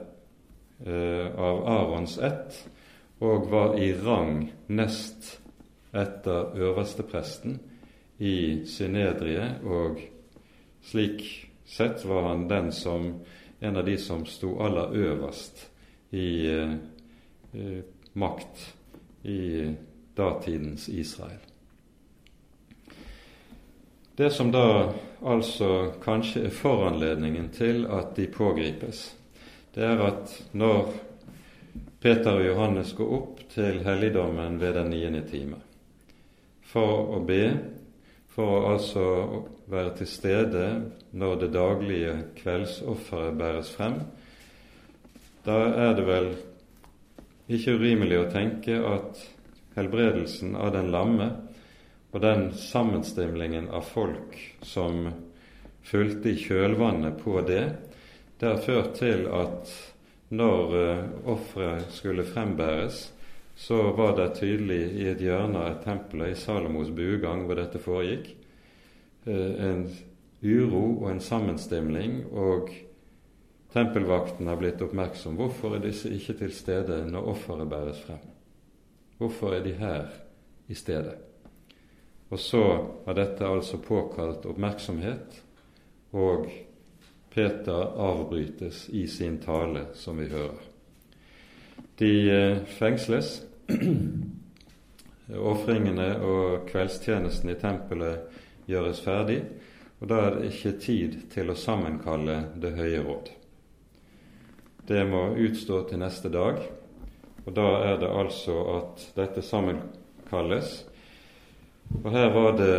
eh, 0.87 1.27
av 1.35 1.63
Arons 1.67 2.15
ett, 2.23 2.55
og 3.19 3.49
var 3.51 3.75
i 3.79 3.91
rang 3.99 4.45
nest 4.71 5.37
etter 5.93 6.55
øverstepresten 6.55 7.59
i 8.23 8.63
synedriet, 8.67 9.63
og 9.67 9.99
slik 10.87 11.23
sett 11.67 12.05
var 12.07 12.29
han 12.29 12.47
den 12.47 12.71
som 12.71 13.11
en 13.63 13.77
av 13.79 13.85
de 13.85 13.97
som 13.99 14.25
sto 14.27 14.55
aller 14.63 14.95
øverst 15.07 15.65
i 16.15 16.29
eh, 16.51 16.75
eh, 17.53 17.81
makt 18.13 18.69
i 19.23 19.41
datidens 20.15 20.89
Israel. 20.89 21.41
Det 24.15 24.29
som 24.29 24.51
da 24.53 24.93
altså 25.25 25.93
kanskje 26.03 26.45
er 26.47 26.53
foranledningen 26.53 27.49
til 27.55 27.87
at 27.89 28.13
de 28.15 28.27
pågripes, 28.29 29.15
det 29.73 29.83
er 29.83 30.03
at 30.05 30.35
når 30.53 30.91
Peter 32.03 32.35
og 32.37 32.45
Johannes 32.45 32.93
går 32.93 33.13
opp 33.15 33.39
til 33.53 33.79
helligdommen 33.85 34.59
ved 34.61 34.75
den 34.77 34.91
niende 34.93 35.23
time 35.29 35.57
for 36.73 37.15
å 37.17 37.21
be, 37.25 37.43
for 38.33 38.49
å 38.49 38.71
altså 38.73 39.05
være 39.69 39.95
til 39.99 40.09
stede 40.09 40.65
når 41.17 41.35
det 41.43 41.53
daglige 41.53 42.15
kveldsofferet 42.37 43.37
bæres 43.37 43.69
frem. 43.73 43.99
Da 45.45 45.57
er 45.87 45.93
det 45.97 46.05
vel 46.07 46.29
ikke 47.53 47.77
urimelig 47.77 48.19
å 48.19 48.31
tenke 48.33 48.79
at 48.89 49.21
helbredelsen 49.75 50.55
av 50.55 50.73
den 50.75 50.91
lamme 50.93 51.29
og 52.13 52.21
den 52.21 52.51
sammenstimlingen 52.53 53.71
av 53.73 53.87
folk 53.89 54.37
som 54.61 55.07
fulgte 55.83 56.29
i 56.29 56.37
kjølvannet 56.37 57.17
på 57.23 57.41
det, 57.47 57.63
det 58.39 58.51
har 58.51 58.61
ført 58.61 58.93
til 58.99 59.25
at 59.33 59.71
når 60.33 60.75
uh, 60.77 61.09
offeret 61.33 61.89
skulle 61.93 62.25
frembæres, 62.25 63.11
så 63.55 63.91
var 63.97 64.15
det 64.17 64.33
tydelig 64.39 64.81
i 64.97 65.07
et 65.11 65.21
hjørne 65.21 65.61
av 65.61 65.81
tempelet 65.83 66.33
i 66.33 66.39
Salomos 66.39 66.89
buegang 66.93 67.45
hvor 67.45 67.59
dette 67.61 67.81
foregikk, 67.81 68.31
uh, 69.29 69.53
en 69.69 69.85
uro 70.43 70.85
og 71.03 71.07
en 71.13 71.23
sammenstimling, 71.23 72.23
og 72.33 72.73
tempelvakten 73.73 74.49
har 74.49 74.59
blitt 74.61 74.81
oppmerksom. 74.85 75.37
Hvorfor 75.39 75.77
er 75.77 75.85
disse 75.85 76.11
ikke 76.13 76.37
til 76.43 76.53
stede 76.53 77.03
når 77.09 77.33
offeret 77.35 77.69
bæres 77.69 78.05
frem? 78.05 78.32
Hvorfor 79.23 79.53
er 79.55 79.61
de 79.63 79.71
her 79.79 80.07
i 80.67 80.75
stedet? 80.75 81.15
Og 82.29 82.39
så 82.39 82.63
har 83.05 83.15
dette 83.15 83.47
altså 83.47 83.77
påkalt 83.79 84.43
oppmerksomhet 84.49 85.37
og 86.11 86.49
Peter 87.31 87.93
avbrytes 88.03 88.89
i 88.89 89.05
sin 89.07 89.37
tale, 89.39 89.85
som 89.93 90.19
vi 90.19 90.27
hører. 90.27 90.59
De 91.97 92.11
eh, 92.31 92.65
fengsles. 92.67 93.31
Ofringene 95.53 96.09
og 96.19 96.67
kveldstjenesten 96.67 97.55
i 97.55 97.57
tempelet 97.63 98.43
gjøres 98.67 99.01
ferdig, 99.07 99.39
og 100.03 100.11
da 100.11 100.19
er 100.19 100.35
det 100.35 100.51
ikke 100.51 100.77
tid 100.83 101.19
til 101.31 101.49
å 101.49 101.57
sammenkalle 101.57 102.41
Det 102.59 102.75
høye 102.75 103.01
råd. 103.07 103.35
Det 104.87 105.03
må 105.07 105.29
utstå 105.39 105.85
til 105.87 106.03
neste 106.03 106.29
dag, 106.29 106.59
og 107.45 107.53
da 107.57 107.67
er 107.89 107.99
det 107.99 108.09
altså 108.09 108.55
at 108.77 109.03
dette 109.17 109.43
sammenkalles. 109.43 110.83
Og 112.03 112.07
her 112.11 112.29
var 112.33 112.55
det 112.57 112.77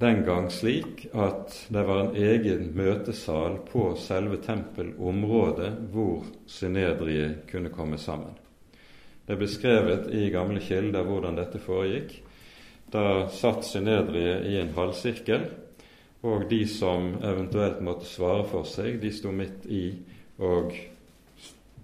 den 0.00 0.22
gang 0.24 0.46
slik 0.52 1.08
at 1.12 1.56
det 1.74 1.82
var 1.86 2.04
en 2.04 2.16
egen 2.16 2.70
møtesal 2.76 3.58
på 3.68 3.90
selve 4.00 4.38
tempelområdet 4.44 5.72
hvor 5.92 6.24
synedriet 6.46 7.44
kunne 7.50 7.74
komme 7.74 7.98
sammen. 7.98 8.32
Det 9.26 9.34
er 9.34 9.40
beskrevet 9.40 10.08
i 10.14 10.30
gamle 10.32 10.60
kilder 10.60 11.06
hvordan 11.08 11.38
dette 11.38 11.60
foregikk. 11.62 12.16
Da 12.92 13.26
satt 13.32 13.66
synedriet 13.66 14.46
i 14.46 14.58
en 14.60 14.74
halvsirkel, 14.76 15.46
og 16.24 16.46
de 16.48 16.62
som 16.68 17.14
eventuelt 17.24 17.80
måtte 17.84 18.08
svare 18.08 18.44
for 18.48 18.68
seg, 18.68 19.00
de 19.02 19.10
sto 19.12 19.32
midt 19.34 19.66
i 19.66 19.86
og 20.38 20.72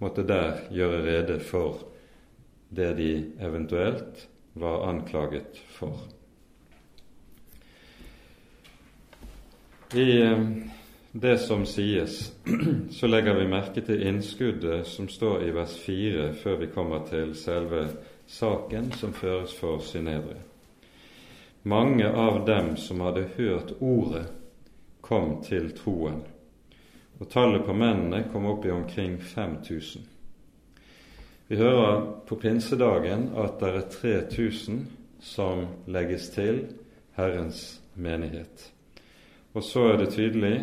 måtte 0.01 0.25
der 0.25 0.63
gjøre 0.73 1.01
rede 1.05 1.39
for 1.45 1.90
det 2.73 2.93
de 2.97 3.11
eventuelt 3.39 4.27
var 4.53 4.89
anklaget 4.89 5.57
for. 5.67 5.97
I 9.93 10.21
eh, 10.21 10.39
det 11.11 11.37
som 11.37 11.65
sies, 11.65 12.33
så 12.91 13.07
legger 13.07 13.33
vi 13.33 13.47
merke 13.47 13.81
til 13.83 14.03
innskuddet 14.07 14.87
som 14.87 15.09
står 15.11 15.43
i 15.43 15.49
vers 15.51 15.73
4 15.83 16.29
før 16.43 16.55
vi 16.61 16.69
kommer 16.71 17.03
til 17.09 17.33
selve 17.35 17.81
saken 18.27 18.91
som 18.95 19.11
føres 19.13 19.51
for 19.59 19.83
Synedre. 19.83 20.39
Mange 21.63 22.07
av 22.07 22.45
dem 22.47 22.77
som 22.79 23.03
hadde 23.03 23.27
hørt 23.35 23.75
ordet, 23.79 24.29
kom 25.01 25.41
til 25.43 25.73
troen, 25.75 26.21
og 27.19 27.29
tallet 27.29 27.67
på 27.67 27.75
mennene 27.75 28.23
kom 28.31 28.47
opp 28.47 28.65
i 28.65 28.71
omkring 28.71 29.19
5000. 29.19 30.10
Vi 31.51 31.57
hører 31.57 32.05
på 32.23 32.37
pinsedagen 32.39 33.25
at 33.35 33.57
det 33.59 33.69
er 33.75 33.81
3000 33.91 34.85
som 35.19 35.65
legges 35.91 36.29
til 36.31 36.61
Herrens 37.17 37.81
menighet. 37.99 38.69
Og 39.51 39.65
så 39.67 39.81
er 39.89 39.97
det 39.99 40.13
tydelig 40.13 40.53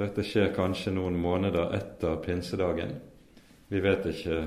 dette 0.00 0.24
skjer 0.26 0.50
kanskje 0.56 0.96
noen 0.96 1.14
måneder 1.22 1.70
etter 1.78 2.18
pinsedagen. 2.24 2.90
Vi 3.70 3.84
vet 3.84 4.08
ikke 4.10 4.40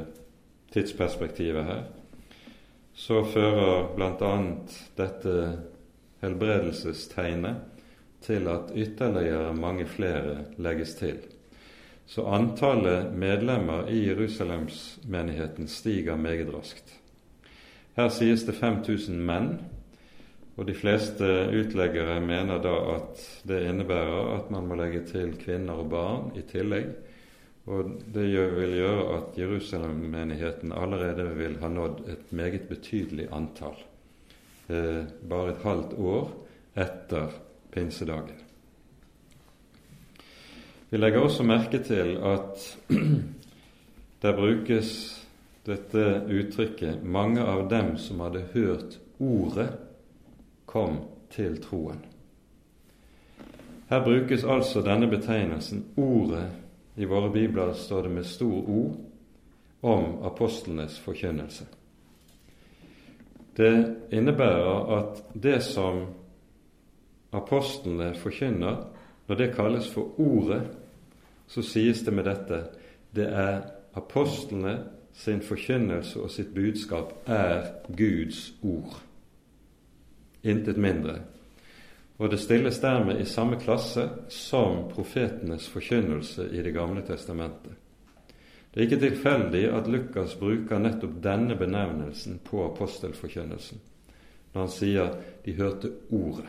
tidsperspektivet 0.76 1.64
her. 1.64 1.86
Så 2.92 3.22
fører 3.32 3.88
bl.a. 3.96 4.34
dette 5.00 5.38
helbredelsestegnet 6.26 7.88
til 8.28 8.52
at 8.52 8.76
ytterligere 8.76 9.56
mange 9.56 9.88
flere 9.88 10.42
legges 10.60 10.98
til. 11.00 11.24
Så 12.06 12.26
antallet 12.30 13.14
medlemmer 13.18 13.90
i 13.90 14.04
Jerusalemsmenigheten 14.08 15.68
stiger 15.68 16.16
meget 16.16 16.54
raskt. 16.54 17.00
Her 17.96 18.12
sies 18.14 18.44
det 18.46 18.58
5000 18.60 19.18
menn, 19.26 19.50
og 20.56 20.68
de 20.68 20.76
fleste 20.76 21.26
utleggere 21.52 22.20
mener 22.24 22.62
da 22.64 22.76
at 22.94 23.24
det 23.48 23.64
innebærer 23.70 24.36
at 24.38 24.52
man 24.54 24.68
må 24.70 24.78
legge 24.80 25.02
til 25.10 25.34
kvinner 25.40 25.82
og 25.82 25.90
barn 25.92 26.30
i 26.38 26.46
tillegg. 26.48 26.94
Og 27.66 27.90
det 28.14 28.28
vil 28.30 28.78
gjøre 28.78 29.18
at 29.18 29.38
Jerusalem-menigheten 29.42 30.72
allerede 30.76 31.26
vil 31.36 31.58
ha 31.64 31.72
nådd 31.72 32.04
et 32.14 32.32
meget 32.32 32.70
betydelig 32.70 33.28
antall. 33.34 33.80
Eh, 34.70 35.04
bare 35.30 35.56
et 35.56 35.64
halvt 35.66 35.98
år 35.98 36.30
etter 36.78 37.34
pinsedagen. 37.74 38.45
Vi 40.96 41.00
legger 41.00 41.20
også 41.20 41.44
merke 41.44 41.82
til 41.84 42.14
at 42.24 42.78
der 44.24 44.36
brukes 44.36 44.92
dette 45.68 46.22
uttrykket 46.24 47.04
'mange 47.04 47.42
av 47.44 47.66
dem 47.70 47.98
som 47.98 48.20
hadde 48.20 48.46
hørt 48.54 49.00
ordet, 49.20 49.74
kom 50.66 51.00
til 51.30 51.58
troen'. 51.60 52.00
Her 53.90 54.04
brukes 54.04 54.44
altså 54.44 54.82
denne 54.82 55.10
betegnelsen, 55.10 55.84
ordet, 55.98 56.48
i 56.96 57.04
våre 57.04 57.32
bibler 57.32 57.74
står 57.74 58.02
det 58.02 58.12
med 58.12 58.24
stor 58.24 58.70
O, 58.70 58.96
om 59.82 60.24
apostlenes 60.24 61.00
forkynnelse. 61.00 61.66
Det 63.58 63.96
innebærer 64.12 64.98
at 65.00 65.24
det 65.44 65.64
som 65.64 66.06
apostlene 67.34 68.14
forkynner, 68.16 68.86
når 69.28 69.36
det 69.36 69.54
kalles 69.56 69.90
for 69.90 70.20
Ordet, 70.20 70.62
så 71.48 71.64
sies 71.64 72.02
det 72.06 72.14
med 72.14 72.26
dette 72.28 72.64
det 73.16 73.28
er 73.32 73.62
apostlene 73.96 74.76
sin 75.16 75.40
forkynnelse 75.42 76.20
og 76.20 76.32
sitt 76.32 76.52
budskap 76.56 77.14
er 77.32 77.70
Guds 77.96 78.50
ord. 78.62 78.98
Intet 80.44 80.78
mindre. 80.78 81.22
Og 82.20 82.32
det 82.32 82.40
stilles 82.40 82.80
dermed 82.80 83.20
i 83.20 83.28
samme 83.28 83.60
klasse 83.60 84.10
som 84.32 84.86
profetenes 84.92 85.68
forkynnelse 85.72 86.50
i 86.52 86.62
Det 86.62 86.74
gamle 86.74 87.02
testamentet. 87.02 87.72
Det 88.72 88.82
er 88.82 88.88
ikke 88.90 89.08
tilfeldig 89.08 89.64
at 89.72 89.88
Lukas 89.88 90.36
bruker 90.36 90.80
nettopp 90.80 91.24
denne 91.24 91.56
benevnelsen 91.56 92.40
på 92.44 92.66
apostelforkynnelsen 92.66 93.80
når 94.54 94.62
han 94.62 94.72
sier 94.72 95.16
de 95.44 95.54
hørte 95.56 95.92
Ordet. 96.12 96.48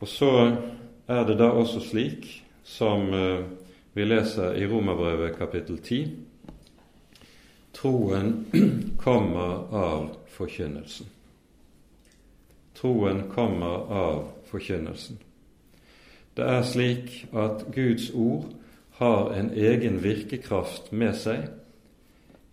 Og 0.00 0.08
så 0.08 0.30
er 1.10 1.24
det 1.26 1.38
da 1.40 1.50
også 1.50 1.80
slik, 1.82 2.26
som 2.62 3.14
eh, 3.14 3.42
vi 3.92 4.04
leser 4.06 4.54
i 4.54 4.66
Romerbrevet 4.66 5.36
kapittel 5.38 5.80
10, 5.82 6.10
troen 7.74 8.34
kommer 9.04 9.74
av 9.74 10.10
forkynnelsen. 10.36 11.08
Troen 12.78 13.24
kommer 13.34 13.90
av 13.92 14.28
forkynnelsen. 14.50 15.18
Det 16.38 16.46
er 16.46 16.62
slik 16.64 17.16
at 17.34 17.66
Guds 17.74 18.10
ord 18.14 18.46
har 19.00 19.32
en 19.34 19.50
egen 19.50 19.98
virkekraft 20.04 20.92
med 20.92 21.18
seg 21.18 21.50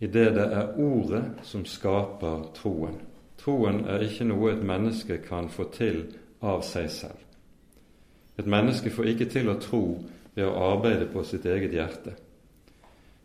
i 0.02 0.10
det 0.10 0.26
det 0.34 0.48
er 0.54 0.74
ordet 0.82 1.22
som 1.46 1.64
skaper 1.66 2.50
troen. 2.58 2.98
Troen 3.38 3.84
er 3.86 4.02
ikke 4.04 4.26
noe 4.26 4.52
et 4.52 4.66
menneske 4.66 5.20
kan 5.22 5.48
få 5.48 5.70
til 5.74 6.04
av 6.42 6.66
seg 6.66 6.90
selv. 6.90 7.27
Et 8.38 8.46
menneske 8.46 8.90
får 8.94 9.12
ikke 9.12 9.28
til 9.32 9.50
å 9.50 9.58
tro 9.60 9.82
ved 10.34 10.46
å 10.46 10.72
arbeide 10.72 11.08
på 11.10 11.24
sitt 11.26 11.46
eget 11.46 11.74
hjerte. 11.74 12.14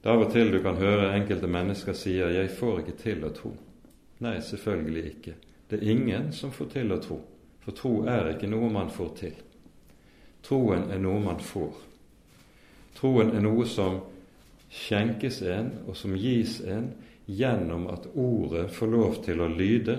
Det 0.02 0.10
er 0.10 0.18
av 0.18 0.26
og 0.26 0.34
til 0.34 0.52
du 0.52 0.60
kan 0.64 0.76
høre 0.76 1.14
enkelte 1.14 1.48
mennesker 1.48 1.94
sier 1.94 2.30
'jeg 2.30 2.50
får 2.50 2.80
ikke 2.80 2.98
til 2.98 3.24
å 3.24 3.30
tro'. 3.30 3.56
Nei, 4.20 4.40
selvfølgelig 4.40 5.06
ikke. 5.06 5.34
Det 5.70 5.80
er 5.80 5.92
ingen 5.92 6.32
som 6.32 6.52
får 6.52 6.66
til 6.66 6.92
å 6.92 6.98
tro, 7.02 7.22
for 7.62 7.72
tro 7.72 8.06
er 8.06 8.34
ikke 8.34 8.50
noe 8.50 8.70
man 8.70 8.90
får 8.90 9.16
til. 9.16 9.34
Troen 10.44 10.92
er 10.92 11.00
noe 11.00 11.20
man 11.20 11.40
får. 11.40 11.74
Troen 12.96 13.36
er 13.36 13.42
noe 13.42 13.66
som 13.66 14.02
skjenkes 14.70 15.42
en, 15.42 15.72
og 15.88 15.96
som 15.96 16.16
gis 16.16 16.62
en 16.62 16.94
gjennom 17.28 17.88
at 17.88 18.08
ordet 18.16 18.72
får 18.72 18.88
lov 18.88 19.24
til 19.24 19.42
å 19.42 19.48
lyde, 19.48 19.98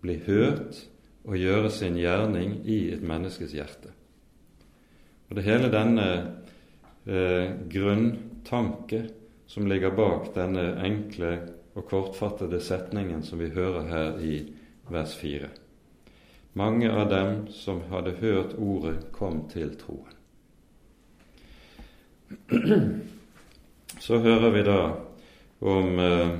bli 0.00 0.18
hørt 0.26 0.82
og 1.24 1.36
gjøre 1.36 1.70
sin 1.70 1.96
gjerning 1.96 2.60
i 2.64 2.90
et 2.94 3.02
menneskes 3.02 3.54
hjerte. 3.54 3.97
Og 5.28 5.36
det 5.36 5.44
er 5.44 5.50
hele 5.52 5.70
denne 5.72 6.08
eh, 7.04 7.50
grunntanke 7.68 9.02
som 9.48 9.68
ligger 9.68 9.92
bak 9.96 10.30
denne 10.34 10.70
enkle 10.84 11.32
og 11.76 11.86
kortfattede 11.88 12.60
setningen 12.64 13.22
som 13.22 13.40
vi 13.40 13.50
hører 13.52 13.88
her 13.92 14.20
i 14.24 14.38
vers 14.88 15.14
4. 15.20 15.48
Mange 16.58 16.88
av 16.90 17.10
dem 17.12 17.46
som 17.52 17.82
hadde 17.92 18.16
hørt 18.22 18.56
ordet, 18.58 19.12
kom 19.12 19.44
til 19.52 19.76
troen. 19.78 20.14
Så 24.04 24.18
hører 24.24 24.50
vi 24.52 24.62
da 24.64 24.80
om 25.60 25.98
eh, 25.98 26.32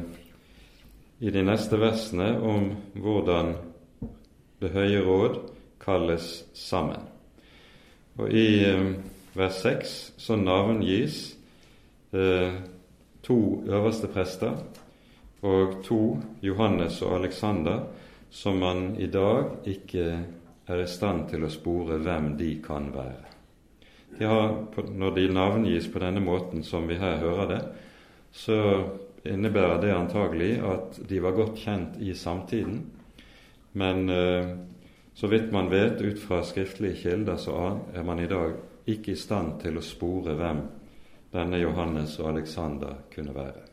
i 1.19 1.31
de 1.35 1.43
neste 1.43 1.79
versene 1.81 2.33
om 2.39 2.71
hvordan 2.95 3.55
Det 4.59 4.73
høye 4.75 5.05
råd 5.07 5.37
kalles 5.79 6.25
sammen. 6.55 7.08
Og 8.19 8.33
i 8.35 8.65
eh, 8.67 8.91
vers 9.39 9.63
6 9.63 9.95
så 10.19 10.37
navngis 10.37 11.21
eh, 12.13 12.59
to 13.23 13.39
øverste 13.69 14.11
prester 14.11 14.59
og 15.47 15.79
to, 15.87 16.19
Johannes 16.43 17.03
og 17.07 17.21
Alexander, 17.21 17.85
som 18.31 18.59
man 18.59 18.97
i 18.99 19.07
dag 19.07 19.69
ikke 19.71 20.07
er 20.67 20.83
i 20.83 20.89
stand 20.91 21.29
til 21.31 21.47
å 21.47 21.53
spore 21.53 22.01
hvem 22.03 22.33
de 22.41 22.57
kan 22.65 22.91
være. 22.93 23.29
De 24.19 24.27
har, 24.27 24.57
når 24.91 25.15
de 25.15 25.29
navngis 25.33 25.87
på 25.93 26.03
denne 26.03 26.21
måten 26.25 26.65
som 26.67 26.89
vi 26.89 26.99
her 26.99 27.21
hører 27.23 27.53
det, 27.53 27.61
så 28.35 28.59
innebærer 29.29 29.79
det 29.83 29.95
antagelig 29.95 30.57
at 30.65 30.99
de 31.09 31.23
var 31.23 31.37
godt 31.37 31.63
kjent 31.63 32.01
i 32.03 32.15
samtiden, 32.19 32.83
men 33.79 34.11
eh, 34.11 34.51
Så 35.19 35.27
vidt 35.27 35.53
man 35.53 35.71
vet 35.71 36.01
ut 36.01 36.19
fra 36.23 36.45
skriftlige 36.47 36.95
kilder, 36.95 37.37
så 37.37 37.81
er 37.95 38.05
man 38.07 38.21
i 38.23 38.29
dag 38.31 38.53
ikke 38.87 39.17
i 39.17 39.19
stand 39.19 39.57
til 39.59 39.81
å 39.81 39.83
spore 39.83 40.37
hvem 40.39 40.61
denne 41.33 41.59
Johannes 41.59 42.15
og 42.21 42.29
Alexander 42.37 43.01
kunne 43.11 43.35
være. 43.35 43.65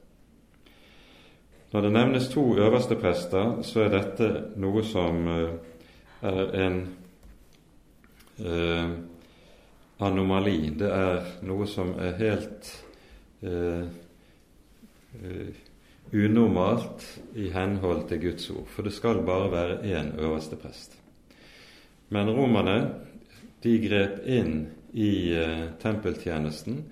Når 1.69 1.85
det 1.85 1.91
nevnes 1.93 2.31
to 2.33 2.47
øverste 2.57 2.97
prester, 2.97 3.61
så 3.61 3.85
er 3.85 3.93
dette 3.93 4.31
noe 4.57 4.81
som 4.89 5.21
eh, 5.35 5.53
er 6.33 6.57
en 6.65 6.81
eh, 8.41 8.97
anomali. 10.09 10.57
Det 10.81 10.89
er 10.89 11.31
noe 11.45 11.69
som 11.69 11.93
er 12.01 12.17
helt 12.25 12.73
eh, 13.45 13.85
eh, 15.21 15.63
unormalt 16.09 17.09
i 17.37 17.51
henhold 17.53 18.07
til 18.09 18.25
Guds 18.31 18.49
ord, 18.49 18.69
for 18.73 18.89
det 18.89 18.97
skal 18.97 19.25
bare 19.29 19.51
være 19.53 19.81
én 19.93 20.15
øverste 20.17 20.57
prest. 20.57 21.04
Men 22.09 22.29
romerne 22.29 22.77
de 23.63 23.77
grep 23.81 24.21
inn 24.29 24.67
i 24.93 25.33
eh, 25.35 25.71
tempeltjenesten 25.81 26.83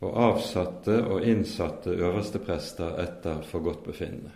og 0.00 0.16
avsatte 0.16 0.98
og 1.04 1.24
innsatte 1.28 1.92
øverste 1.96 2.40
prester 2.44 2.96
etter 3.02 3.42
forgodtbefinnende. 3.44 4.32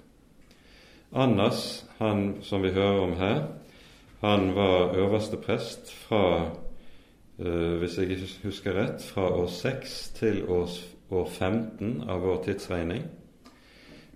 Annas, 1.15 1.85
han 1.99 2.41
som 2.43 2.65
vi 2.65 2.73
hører 2.75 3.01
om 3.05 3.13
her, 3.17 3.45
han 4.21 4.55
var 4.57 4.97
øverste 4.97 5.37
prest 5.37 5.93
fra, 5.93 6.51
øh, 7.39 7.79
hvis 7.79 7.99
jeg 7.99 8.11
ikke 8.11 8.29
husker 8.45 8.73
rett, 8.83 9.03
fra 9.03 9.29
år 9.31 9.47
6 9.47 10.09
til 10.17 10.45
år, 10.49 10.69
år 11.11 11.29
15 11.29 12.03
av 12.09 12.21
vår 12.21 12.43
tidsregning, 12.45 13.05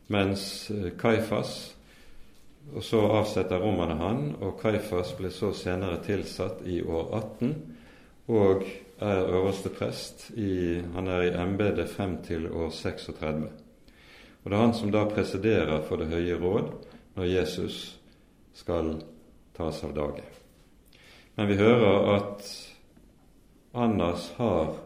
mens 0.08 0.70
eh, 0.70 0.90
Kaifas 0.98 1.76
og 2.74 2.84
Så 2.84 3.00
avsetter 3.00 3.60
romerne 3.62 3.96
han, 3.96 4.34
og 4.40 4.60
Kaifas 4.60 5.14
ble 5.16 5.30
så 5.32 5.52
senere 5.56 6.02
tilsatt 6.04 6.60
i 6.68 6.82
år 6.82 7.14
18 7.16 7.54
og 8.28 8.64
er 9.00 9.30
øverste 9.32 9.70
prest. 9.72 10.30
I, 10.36 10.82
han 10.94 11.08
er 11.08 11.22
i 11.22 11.34
embetet 11.40 11.88
frem 11.88 12.18
til 12.22 12.50
år 12.52 12.70
36. 12.70 13.48
Og 14.44 14.50
Det 14.50 14.56
er 14.56 14.62
han 14.62 14.74
som 14.74 14.92
da 14.92 15.04
presiderer 15.08 15.82
for 15.88 15.96
Det 15.96 16.10
høye 16.12 16.36
råd 16.40 16.72
når 17.16 17.24
Jesus 17.24 17.98
skal 18.54 18.98
tas 19.56 19.84
av 19.84 19.94
dage. 19.94 20.24
Men 21.36 21.48
vi 21.48 21.56
hører 21.56 22.14
at 22.16 22.46
Annas 23.74 24.32
har 24.36 24.76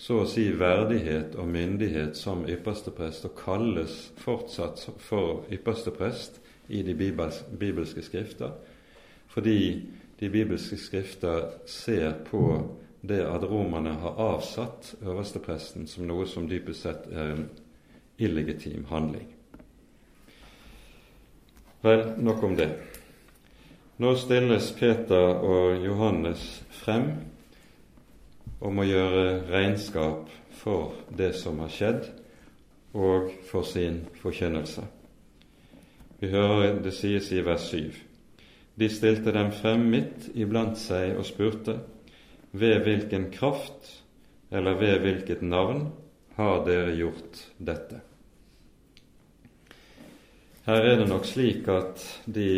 så 0.00 0.22
å 0.22 0.28
si 0.28 0.46
verdighet 0.56 1.34
og 1.36 1.48
myndighet 1.48 2.16
som 2.16 2.46
ypperste 2.48 2.92
prest, 2.96 3.26
og 3.28 3.36
kalles 3.36 3.96
fortsatt 4.16 4.80
for 4.98 5.44
ypperste 5.52 5.92
prest 5.92 6.40
i 6.70 6.82
de 6.86 6.94
bibelske 7.58 8.02
skrifter, 8.02 8.50
fordi 9.26 9.82
de 10.20 10.30
bibelske 10.30 10.76
skrifter 10.76 11.48
ser 11.66 12.12
på 12.30 12.44
det 13.02 13.20
at 13.24 13.44
romerne 13.50 13.94
har 14.02 14.18
avsatt 14.20 14.94
øverstepresten 15.02 15.86
som 15.88 16.06
noe 16.08 16.26
som 16.28 16.48
dypest 16.48 16.84
sett 16.84 17.06
er 17.08 17.34
en 17.34 17.46
illegitim 18.20 18.84
handling. 18.90 19.28
Vel, 21.82 22.04
nok 22.20 22.42
om 22.44 22.56
det. 22.56 22.68
Nå 24.00 24.12
stilles 24.20 24.72
Peter 24.76 25.40
og 25.40 25.80
Johannes 25.84 26.44
frem 26.82 27.08
om 28.60 28.80
å 28.80 28.84
gjøre 28.84 29.24
regnskap 29.48 30.28
for 30.60 30.98
det 31.16 31.32
som 31.40 31.60
har 31.64 31.72
skjedd, 31.72 32.08
og 32.92 33.30
for 33.48 33.64
sin 33.64 34.02
forkynnelse. 34.20 34.84
Vi 36.20 36.28
hører 36.28 36.82
det 36.84 36.92
sies 36.92 37.30
i 37.32 37.40
vers 37.40 37.70
7. 37.72 37.94
De 38.76 38.88
stilte 38.92 39.32
dem 39.32 39.48
frem 39.56 39.86
midt 39.88 40.26
iblant 40.36 40.76
seg 40.76 41.14
og 41.16 41.24
spurte, 41.24 41.78
ved 42.52 42.82
hvilken 42.84 43.28
kraft 43.32 43.88
eller 44.52 44.76
ved 44.76 45.00
hvilket 45.04 45.40
navn 45.46 45.86
har 46.36 46.64
dere 46.66 46.92
gjort 46.98 47.40
dette? 47.56 48.00
Her 50.66 50.90
er 50.90 51.00
det 51.00 51.08
nok 51.08 51.24
slik 51.24 51.68
at 51.72 52.04
de, 52.28 52.50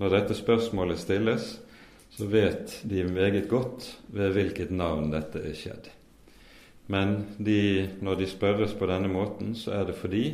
når 0.00 0.14
dette 0.16 0.36
spørsmålet 0.38 0.98
stilles, 1.00 1.52
så 2.16 2.26
vet 2.32 2.80
de 2.88 3.04
meget 3.06 3.46
godt 3.48 3.86
ved 4.08 4.34
hvilket 4.34 4.74
navn 4.74 5.12
dette 5.14 5.44
er 5.44 5.54
skjedd. 5.54 5.86
Men 6.90 7.20
de, 7.38 7.86
når 8.02 8.18
de 8.18 8.30
spørres 8.30 8.74
på 8.74 8.90
denne 8.90 9.10
måten, 9.12 9.54
så 9.54 9.78
er 9.78 9.86
det 9.86 9.98
fordi 10.00 10.26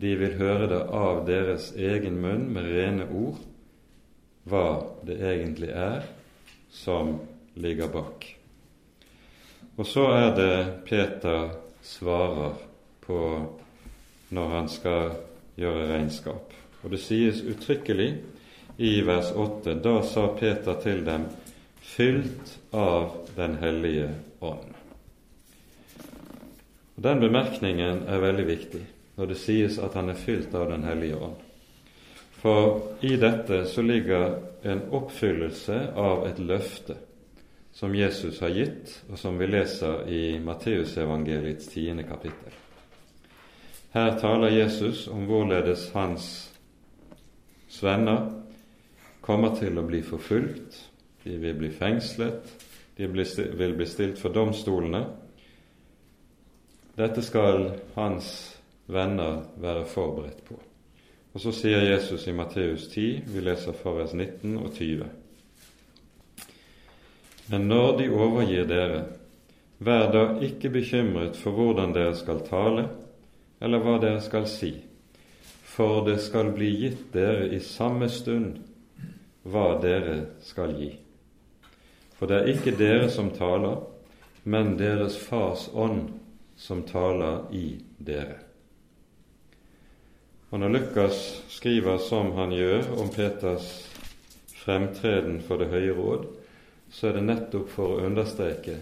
de 0.00 0.14
vil 0.20 0.36
høre 0.38 0.68
det 0.70 0.82
av 0.94 1.24
deres 1.26 1.72
egen 1.74 2.20
munn 2.22 2.46
med 2.54 2.68
rene 2.70 3.06
ord 3.10 3.40
hva 4.48 4.66
det 5.06 5.18
egentlig 5.18 5.72
er 5.74 6.04
som 6.72 7.16
ligger 7.58 7.90
bak. 7.90 8.26
Og 9.78 9.86
så 9.86 10.04
er 10.14 10.28
det 10.36 10.54
Peter 10.86 11.50
svarer 11.82 12.54
på 13.02 13.20
når 14.34 14.54
han 14.54 14.70
skal 14.70 15.16
gjøre 15.58 15.88
regnskap. 15.90 16.54
Og 16.82 16.92
det 16.94 17.00
sies 17.02 17.42
uttrykkelig 17.42 18.10
i 18.78 18.92
vers 19.06 19.32
8 19.34 19.74
Da 19.82 19.96
sa 20.06 20.28
Peter 20.38 20.78
til 20.82 21.02
dem, 21.06 21.26
fylt 21.82 22.58
av 22.70 23.24
Den 23.36 23.56
hellige 23.58 24.12
ånd. 24.40 24.74
Og 26.96 27.02
Den 27.02 27.20
bemerkningen 27.22 28.04
er 28.06 28.22
veldig 28.22 28.46
viktig 28.46 28.84
når 29.18 29.32
det 29.32 29.38
sies 29.42 29.78
at 29.82 29.98
han 29.98 30.12
er 30.12 30.18
fylt 30.18 30.54
av 30.54 30.70
Den 30.70 30.86
hellige 30.86 31.18
ånd. 31.18 31.36
For 32.38 32.94
i 33.02 33.16
dette 33.18 33.64
så 33.66 33.82
ligger 33.82 34.36
en 34.62 34.84
oppfyllelse 34.94 35.78
av 35.98 36.26
et 36.28 36.38
løfte 36.38 36.94
som 37.74 37.94
Jesus 37.94 38.40
har 38.40 38.54
gitt, 38.54 38.92
og 39.10 39.18
som 39.18 39.38
vi 39.38 39.46
leser 39.46 40.06
i 40.10 40.38
Matteusevangeliets 40.42 41.66
tiende 41.70 42.02
kapittel. 42.06 42.54
Her 43.94 44.18
taler 44.18 44.54
Jesus 44.54 45.06
om 45.08 45.26
hvorledes 45.26 45.88
hans 45.94 46.26
svenner 47.68 48.28
kommer 49.22 49.54
til 49.58 49.78
å 49.78 49.86
bli 49.86 50.02
forfulgt, 50.02 50.78
de 51.24 51.38
vil 51.38 51.58
bli 51.58 51.70
fengslet, 51.74 52.54
de 52.98 53.06
vil 53.06 53.74
bli 53.78 53.86
stilt 53.86 54.18
for 54.18 54.34
domstolene. 54.34 55.04
Dette 56.98 57.22
skal 57.22 57.72
hans 57.94 58.57
venner 58.88 59.44
være 59.60 59.86
forberedt 59.88 60.42
på. 60.48 60.58
Og 61.34 61.42
så 61.42 61.52
sier 61.52 61.84
Jesus 61.84 62.26
i 62.26 62.34
Matteus 62.34 62.88
10, 62.88 63.06
vi 63.28 63.42
leser 63.44 63.76
fra 63.76 63.92
vers 63.98 64.14
19 64.16 64.56
og 64.58 64.72
20. 64.74 65.08
Men 67.52 67.68
når 67.68 67.98
de 67.98 68.08
overgir 68.12 68.66
dere, 68.68 69.02
vær 69.78 70.08
da 70.12 70.24
ikke 70.44 70.72
bekymret 70.72 71.36
for 71.38 71.54
hvordan 71.54 71.92
dere 71.94 72.16
skal 72.16 72.42
tale, 72.48 72.88
eller 73.60 73.84
hva 73.84 73.98
dere 74.02 74.22
skal 74.24 74.48
si, 74.50 74.72
for 75.68 76.02
det 76.08 76.18
skal 76.24 76.52
bli 76.56 76.72
gitt 76.82 77.06
dere 77.14 77.48
i 77.54 77.60
samme 77.62 78.08
stund 78.10 78.58
hva 79.48 79.68
dere 79.82 80.18
skal 80.44 80.74
gi. 80.76 80.90
For 82.18 82.26
det 82.26 82.40
er 82.40 82.52
ikke 82.56 82.76
dere 82.76 83.06
som 83.12 83.30
taler, 83.36 83.78
men 84.48 84.74
deres 84.80 85.16
Fars 85.20 85.68
ånd 85.74 86.08
som 86.58 86.82
taler 86.88 87.46
i 87.54 87.78
dere. 87.98 88.47
Og 90.50 90.60
når 90.60 90.68
Lukas 90.68 91.42
skriver 91.52 91.98
som 92.00 92.32
han 92.38 92.54
gjør 92.56 92.86
om 93.02 93.10
Peters 93.12 93.68
fremtreden 94.62 95.42
for 95.44 95.60
Det 95.60 95.68
høye 95.68 95.96
råd, 95.96 96.24
så 96.90 97.10
er 97.10 97.18
det 97.18 97.26
nettopp 97.26 97.68
for 97.72 97.96
å 97.96 98.06
understreke 98.08 98.78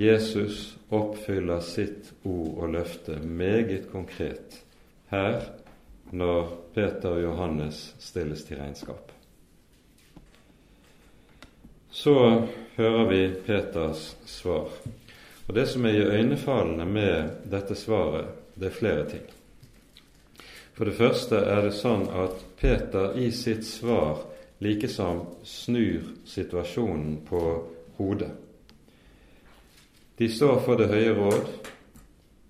Jesus 0.00 0.76
oppfyller 0.92 1.60
sitt 1.64 2.12
ord 2.24 2.62
og 2.64 2.72
løfte 2.72 3.18
meget 3.20 3.90
konkret 3.92 4.58
her 5.12 5.40
når 6.16 6.50
Peter 6.74 7.12
og 7.12 7.22
Johannes 7.22 7.80
stilles 8.00 8.44
til 8.48 8.60
regnskap. 8.60 9.12
Så 11.90 12.16
hører 12.76 13.08
vi 13.08 13.22
Peters 13.46 14.14
svar. 14.28 14.68
Og 15.46 15.54
Det 15.54 15.68
som 15.68 15.84
er 15.84 16.00
iøynefallende 16.00 16.84
med 16.84 17.48
dette 17.50 17.74
svaret, 17.74 18.28
det 18.54 18.68
er 18.68 18.80
flere 18.80 19.08
ting. 19.10 19.35
For 20.76 20.84
det 20.84 20.98
første 20.98 21.38
er 21.40 21.62
det 21.64 21.72
sånn 21.72 22.02
at 22.12 22.40
Peter 22.60 23.14
i 23.16 23.30
sitt 23.32 23.64
svar 23.64 24.18
likesom 24.60 25.22
snur 25.40 26.10
situasjonen 26.28 27.22
på 27.24 27.40
hodet. 27.96 28.28
De 30.20 30.28
står 30.28 30.60
for 30.64 30.76
Det 30.76 30.90
høye 30.90 31.14
råd 31.16 31.48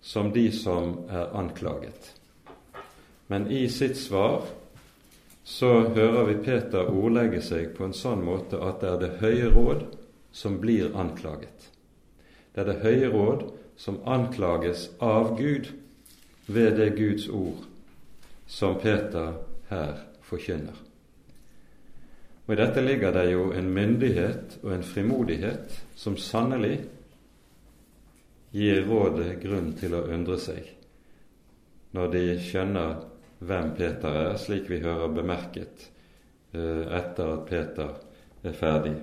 som 0.03 0.33
de 0.35 0.49
som 0.55 1.07
er 1.07 1.31
anklaget. 1.39 2.11
Men 3.31 3.47
i 3.51 3.69
sitt 3.71 3.99
svar 3.99 4.43
så 5.47 5.71
hører 5.95 6.27
vi 6.27 6.37
Peter 6.43 6.91
ordlegge 6.91 7.43
seg 7.43 7.77
på 7.79 7.87
en 7.87 7.95
sånn 7.95 8.27
måte 8.27 8.59
at 8.59 8.83
det 8.83 8.91
er 8.91 9.01
Det 9.05 9.13
høye 9.23 9.53
råd 9.55 9.87
som 10.35 10.59
blir 10.59 10.99
anklaget. 10.99 11.71
Det 12.55 12.65
er 12.65 12.73
Det 12.73 12.83
høye 12.83 13.15
råd 13.15 13.49
som 13.79 14.03
anklages 14.03 14.89
av 14.99 15.37
Gud 15.39 15.71
ved 16.47 16.75
det 16.83 16.91
Guds 16.99 17.31
ord 17.31 17.63
som 18.47 18.79
Peter 18.81 19.33
her 19.69 20.03
forkynner. 20.23 20.77
Og 22.47 22.55
i 22.55 22.59
dette 22.61 22.83
ligger 22.83 23.13
det 23.13 23.25
jo 23.33 23.51
en 23.53 23.71
myndighet 23.75 24.61
og 24.63 24.75
en 24.75 24.87
frimodighet 24.87 25.81
som 25.99 26.17
sannelig 26.17 26.79
gir 28.55 28.85
rådet 28.87 29.41
grunn 29.43 29.73
til 29.77 29.97
å 29.99 30.05
undre 30.15 30.39
seg, 30.39 30.63
når 31.97 32.13
de 32.15 32.25
skjønner 32.41 32.95
hvem 33.47 33.73
Peter 33.77 34.21
er, 34.23 34.37
slik 34.41 34.71
vi 34.71 34.81
hører 34.85 35.13
bemerket 35.13 35.89
eh, 36.55 36.85
etter 36.87 37.33
at 37.35 37.47
Peter 37.51 37.97
er 38.47 38.55
ferdig 38.57 38.95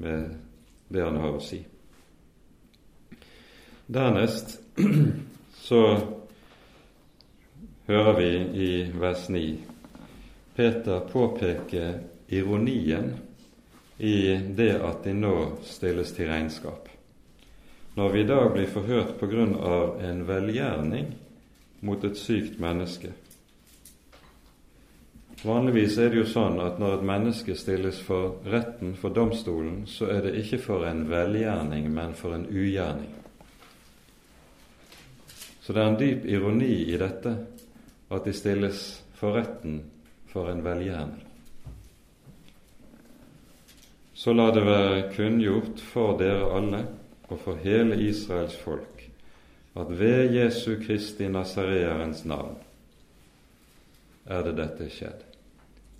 med 0.00 0.36
det 0.88 1.02
han 1.02 1.18
har 1.20 1.34
å 1.36 1.42
si. 1.42 1.58
Dernest 3.86 4.60
så 5.66 5.82
hører 7.86 8.12
vi 8.18 8.30
i 8.66 8.70
vers 8.98 9.28
9 9.28 9.56
Peter 10.56 11.00
påpeke 11.12 11.92
ironien 12.28 13.12
i 13.98 14.16
det 14.56 14.72
at 14.80 15.04
de 15.04 15.12
nå 15.16 15.34
stilles 15.64 16.10
til 16.16 16.30
regnskap. 16.30 16.88
Når 17.96 18.08
vi 18.12 18.24
i 18.24 18.28
dag 18.28 18.50
blir 18.52 18.72
forhørt 18.72 19.14
på 19.20 19.28
grunn 19.30 19.54
av 19.56 20.00
en 20.04 20.24
velgjerning 20.28 21.14
mot 21.86 22.04
et 22.04 22.18
sykt 22.18 22.58
menneske 22.60 23.12
Vanligvis 25.44 25.98
er 26.00 26.08
det 26.10 26.22
jo 26.22 26.26
sånn 26.26 26.56
at 26.64 26.78
når 26.80 26.96
et 26.96 27.04
menneske 27.06 27.54
stilles 27.58 27.98
for 28.02 28.40
retten, 28.48 28.94
for 28.96 29.12
domstolen, 29.14 29.84
så 29.86 30.08
er 30.10 30.24
det 30.24 30.40
ikke 30.40 30.58
for 30.64 30.86
en 30.88 31.04
velgjerning, 31.10 31.90
men 31.92 32.16
for 32.16 32.34
en 32.34 32.46
ugjerning. 32.48 33.12
Så 35.62 35.74
det 35.74 35.82
er 35.82 35.90
en 35.90 36.00
dyp 36.00 36.26
ironi 36.30 36.72
i 36.88 36.96
dette 36.98 37.34
at 38.08 38.24
de 38.24 38.32
stilles 38.32 38.82
for 39.14 39.38
retten 39.38 39.80
for 40.30 40.50
en 40.50 40.62
velgjerning. 40.64 41.24
Så 44.14 44.32
la 44.32 44.50
det 44.50 44.64
være 44.64 45.08
kunngjort 45.12 45.80
for 45.80 46.16
dere 46.18 46.48
alle 46.56 46.84
og 47.28 47.40
for 47.42 47.58
hele 47.60 47.98
Israels 48.06 48.56
folk 48.56 49.02
at 49.76 49.90
ved 49.98 50.32
Jesu 50.32 50.78
Kristi 50.80 51.28
Nasareerens 51.28 52.24
navn 52.24 52.56
er 54.26 54.42
det 54.46 54.56
dette 54.56 54.88
skjedd. 54.90 55.20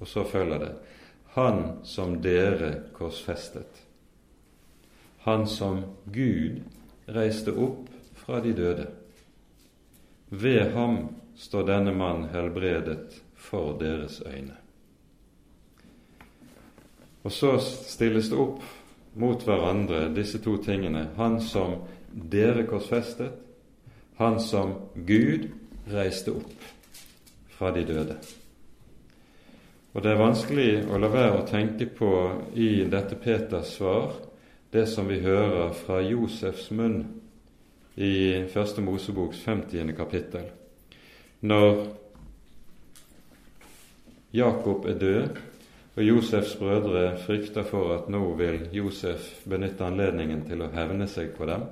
Og 0.00 0.08
så 0.08 0.24
følger 0.24 0.58
det 0.58 0.72
Han 1.36 1.84
som 1.84 2.16
dere 2.22 2.88
korsfestet. 2.96 3.82
Han 5.26 5.46
som 5.46 5.82
Gud 6.12 6.62
reiste 7.12 7.52
opp 7.52 7.90
fra 8.16 8.40
de 8.40 8.54
døde. 8.56 8.86
Ved 10.30 10.72
ham 10.72 10.96
står 11.36 11.66
denne 11.68 11.92
mann 11.92 12.28
helbredet 12.32 13.20
for 13.36 13.76
deres 13.80 14.22
øyne. 14.26 14.56
Og 17.26 17.32
så 17.32 17.56
stilles 17.58 18.30
det 18.30 18.38
opp 18.38 18.62
mot 19.18 19.42
hverandre 19.42 20.06
disse 20.14 20.38
to 20.42 20.56
tingene. 20.62 21.08
Han 21.16 21.40
som 21.42 21.80
dere 22.12 22.66
korsfestet, 22.68 23.32
han 24.16 24.38
som 24.40 24.74
Gud 24.94 25.48
reiste 25.90 26.32
opp 26.36 26.68
fra 27.56 27.72
de 27.74 27.84
døde. 27.84 28.16
Og 29.96 30.02
det 30.04 30.12
er 30.12 30.20
vanskelig 30.20 30.70
å 30.92 31.00
la 31.00 31.08
være 31.08 31.40
å 31.40 31.46
tenke 31.48 31.88
på 31.88 32.10
i 32.54 32.84
dette 32.92 33.16
Peters 33.16 33.74
svar 33.78 34.12
det 34.72 34.84
som 34.92 35.08
vi 35.08 35.22
hører 35.24 35.72
fra 35.72 36.02
Josefs 36.04 36.68
munn 36.70 37.00
i 37.96 38.44
Første 38.52 38.84
Moseboks 38.84 39.40
50. 39.40 39.94
kapittel. 39.96 40.50
Når 41.46 41.82
Jakob 44.34 44.86
er 44.90 44.98
død, 44.98 45.42
og 45.96 46.04
Josefs 46.04 46.56
brødre 46.60 47.16
frykter 47.22 47.64
for 47.64 47.94
at 47.94 48.08
nå 48.12 48.22
vil 48.36 48.66
Josef 48.74 49.30
benytte 49.48 49.86
anledningen 49.86 50.42
til 50.48 50.64
å 50.64 50.72
hevne 50.74 51.06
seg 51.08 51.30
på 51.38 51.48
dem 51.48 51.64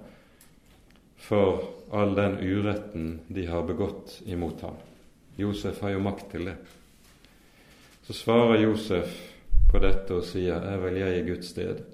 for 1.24 1.64
all 1.90 2.14
den 2.14 2.38
uretten 2.40 3.20
de 3.28 3.46
har 3.46 3.62
begått 3.62 4.22
imot 4.26 4.60
ham. 4.60 4.76
Josef 5.36 5.80
har 5.80 5.94
jo 5.94 6.02
makt 6.04 6.30
til 6.30 6.50
det. 6.50 6.56
Så 8.04 8.12
svarer 8.12 8.60
Josef 8.60 9.14
på 9.72 9.80
dette 9.80 10.14
og 10.14 10.24
sier, 10.24 10.60
'Er 10.60 10.78
vel 10.78 10.96
jeg 10.96 11.18
i 11.18 11.28
Guds 11.28 11.48
sted?' 11.48 11.84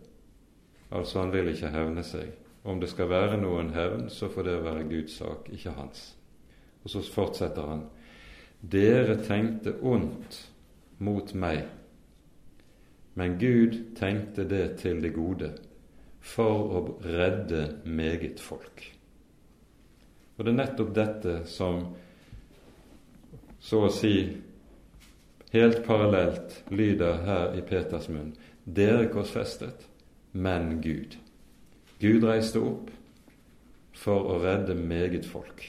Altså, 0.93 1.21
han 1.21 1.33
vil 1.33 1.49
ikke 1.49 1.71
hevne 1.71 2.03
seg. 2.03 2.33
Om 2.65 2.81
det 2.81 2.89
skal 2.91 3.09
være 3.09 3.37
noen 3.41 3.71
hevn, 3.71 4.11
så 4.11 4.29
får 4.29 4.43
det 4.43 4.65
være 4.65 4.89
Guds 4.89 5.17
sak, 5.17 5.49
ikke 5.53 5.71
hans. 5.71 6.17
Og 6.85 6.93
så 6.93 7.03
fortsetter 7.05 7.67
han. 7.69 7.85
Dere 8.61 9.17
tenkte 9.25 9.77
ondt 9.81 10.39
mot 11.01 11.33
meg, 11.35 11.65
men 13.17 13.39
Gud 13.41 13.79
tenkte 13.97 14.45
det 14.49 14.79
til 14.83 15.01
det 15.03 15.15
gode, 15.17 15.55
for 16.21 16.75
å 16.77 16.81
redde 17.01 17.63
meget 17.89 18.41
folk. 18.45 18.83
Og 20.37 20.45
det 20.45 20.53
er 20.53 20.59
nettopp 20.59 20.93
dette 20.97 21.35
som 21.49 21.83
så 23.61 23.83
å 23.87 23.93
si 23.93 24.15
helt 25.53 25.83
parallelt 25.85 26.61
lyder 26.73 27.25
her 27.27 27.57
i 27.57 27.65
Peters 27.65 28.09
munn. 28.13 28.35
Dere 28.65 29.09
korsfestet, 29.13 29.89
men 30.33 30.79
Gud. 30.85 31.17
Gud 32.01 32.25
reiste 32.25 32.61
opp 32.65 32.89
for 33.97 34.33
å 34.33 34.39
redde 34.45 34.77
meget 34.77 35.29
folk. 35.29 35.65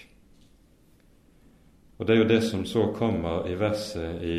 Og 2.02 2.08
Det 2.08 2.16
er 2.16 2.18
jo 2.18 2.30
det 2.32 2.42
som 2.42 2.64
så 2.66 2.88
kommer 2.98 3.46
i 3.46 3.54
verset 3.54 4.24
i, 4.26 4.38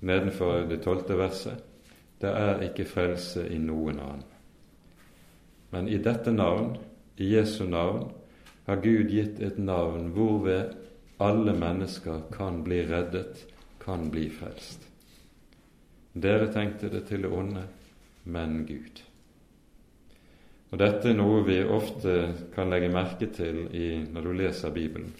nedenfor 0.00 0.62
det 0.64 0.78
tolvte 0.80 1.12
verset. 1.18 1.58
Det 2.16 2.30
er 2.32 2.62
ikke 2.64 2.86
frelse 2.88 3.42
i 3.52 3.58
noen 3.60 4.00
annen. 4.00 4.22
Men 5.74 5.90
i 5.92 5.98
dette 6.00 6.32
navn, 6.32 6.78
i 7.20 7.34
Jesu 7.34 7.66
navn, 7.68 8.06
har 8.64 8.80
Gud 8.80 9.12
gitt 9.12 9.42
et 9.44 9.58
navn 9.60 10.08
hvorved 10.16 10.72
alle 11.20 11.52
mennesker 11.52 12.24
kan 12.32 12.62
bli 12.64 12.80
reddet, 12.88 13.44
kan 13.84 14.08
bli 14.08 14.30
frelst. 14.32 14.88
Dere 16.16 16.48
tenkte 16.48 16.88
det 16.88 17.04
til 17.10 17.28
det 17.28 17.34
onde, 17.42 17.66
men 18.24 18.62
Gud. 18.64 19.04
Og 20.72 20.80
Dette 20.80 21.12
er 21.12 21.20
noe 21.20 21.44
vi 21.44 21.60
ofte 21.60 22.18
kan 22.56 22.72
legge 22.72 22.88
merke 22.88 23.28
til 23.28 23.66
i, 23.76 24.00
når 24.00 24.24
du 24.24 24.32
leser 24.40 24.72
Bibelen. 24.72 25.12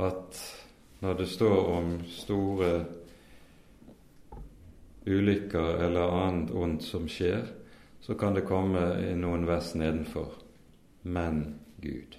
At 0.00 0.40
når 1.00 1.14
det 1.20 1.28
står 1.28 1.70
om 1.76 1.92
store 2.08 2.72
ulykker 5.06 5.84
eller 5.84 6.14
annet 6.26 6.52
ondt 6.56 6.84
som 6.84 7.08
skjer, 7.08 7.44
så 8.00 8.14
kan 8.14 8.36
det 8.36 8.46
komme 8.48 8.82
i 9.04 9.14
noen 9.16 9.46
vers 9.48 9.74
nedenfor. 9.76 10.32
Men 11.02 11.42
Gud. 11.80 12.16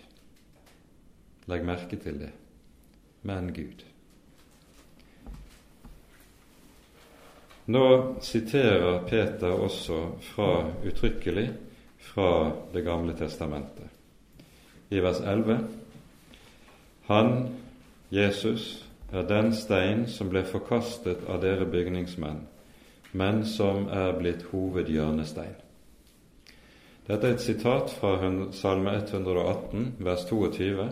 Legg 1.50 1.65
merke 1.65 1.98
til 2.02 2.22
det. 2.22 2.32
Men 3.26 3.52
Gud. 3.54 3.86
Nå 7.72 7.86
siterer 8.26 9.04
Peter 9.08 9.54
også 9.54 10.00
fra 10.34 10.54
uttrykkelig 10.86 11.50
fra 12.02 12.52
Det 12.74 12.82
gamle 12.84 13.13
testamentet. 13.13 13.86
I 14.89 15.00
vers 15.00 15.22
11.: 15.22 15.60
Han, 17.08 17.61
Jesus, 18.12 18.86
er 19.12 19.28
den 19.28 19.54
stein 19.56 20.06
som 20.08 20.30
ble 20.32 20.43
forkastet 20.47 21.24
av 21.30 21.41
dere 21.43 21.65
bygningsmenn, 21.65 22.43
men 23.12 23.45
som 23.45 23.88
er 23.91 24.13
blitt 24.19 24.45
hovedhjørnestein. 24.52 25.58
Dette 27.08 27.28
er 27.28 27.34
et 27.36 27.43
sitat 27.43 27.91
fra 27.91 28.13
Salme 28.56 28.93
118, 29.00 29.95
vers 30.00 30.24
22. 30.30 30.86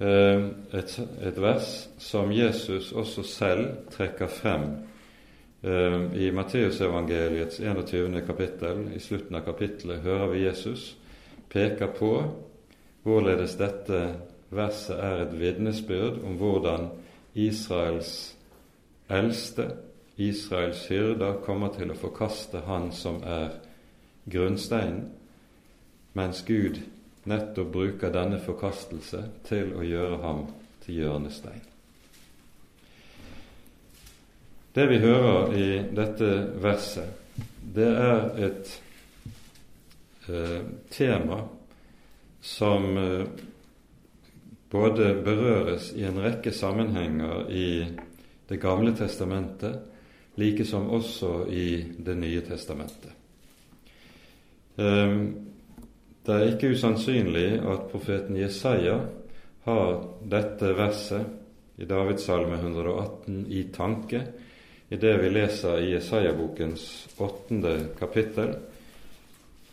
Eh, 0.00 0.46
et, 0.74 0.96
et 1.22 1.38
vers 1.42 1.70
som 1.98 2.32
Jesus 2.34 2.92
også 2.92 3.22
selv 3.22 3.68
trekker 3.94 4.30
frem 4.30 4.72
Eh, 5.64 6.00
I 6.14 6.32
Matteusevangeliets 6.32 7.60
21. 7.60 8.22
kapittel, 8.26 8.90
i 8.96 9.00
slutten 9.00 9.36
av 9.36 9.46
kapittelet, 9.46 10.02
hører 10.04 10.26
vi 10.28 10.42
Jesus 10.42 10.90
peke 11.48 11.86
på 11.96 12.10
hvorledes 13.06 13.54
dette 13.56 14.00
verset 14.56 14.98
er 14.98 15.24
et 15.24 15.34
vitnesbyrd 15.38 16.22
om 16.24 16.38
hvordan 16.40 16.88
Israels 17.34 18.36
eldste, 19.10 19.70
Israels 20.16 20.86
hyrder, 20.86 21.40
kommer 21.44 21.74
til 21.74 21.90
å 21.90 21.98
forkaste 21.98 22.62
Han 22.68 22.92
som 22.94 23.20
er 23.26 23.56
grunnsteinen, 24.30 25.08
mens 26.14 26.44
Gud 26.46 26.78
nettopp 27.24 27.72
bruker 27.72 28.12
denne 28.14 28.38
forkastelse 28.40 29.24
til 29.48 29.74
å 29.74 29.84
gjøre 29.84 30.20
ham 30.22 30.44
til 30.84 31.00
hjørnestein. 31.02 31.62
Det 34.74 34.86
vi 34.90 34.98
hører 34.98 35.52
i 35.54 35.66
dette 35.94 36.30
verset, 36.62 37.20
det 37.74 37.90
er 37.90 38.24
et 38.48 38.72
eh, 40.28 40.62
tema 40.90 41.44
som 42.42 42.98
eh, 42.98 43.26
både 44.74 45.12
berøres 45.22 45.92
i 45.94 46.02
en 46.08 46.18
rekke 46.18 46.52
sammenhenger 46.52 47.50
i 47.50 47.68
Det 48.48 48.58
gamle 48.60 48.92
testamentet 48.92 49.78
like 50.36 50.64
som 50.64 50.90
også 50.90 51.46
i 51.48 51.94
Det 51.98 52.16
nye 52.18 52.40
testamentet. 52.40 53.12
Ehm, 54.76 55.34
det 56.26 56.34
er 56.34 56.50
ikke 56.50 56.72
usannsynlig 56.74 57.60
at 57.62 57.86
profeten 57.92 58.36
Jesaja 58.36 58.98
har 59.64 60.08
dette 60.20 60.74
verset 60.76 61.78
i 61.78 61.86
Davidssalme 61.86 62.58
118 62.58 63.46
i 63.48 63.62
tanke 63.72 64.24
i 64.88 64.96
det 64.96 65.14
vi 65.22 65.30
leser 65.30 65.78
i 65.78 65.92
Jesaja-bokens 65.92 67.08
åttende 67.18 67.78
kapittel, 67.98 68.54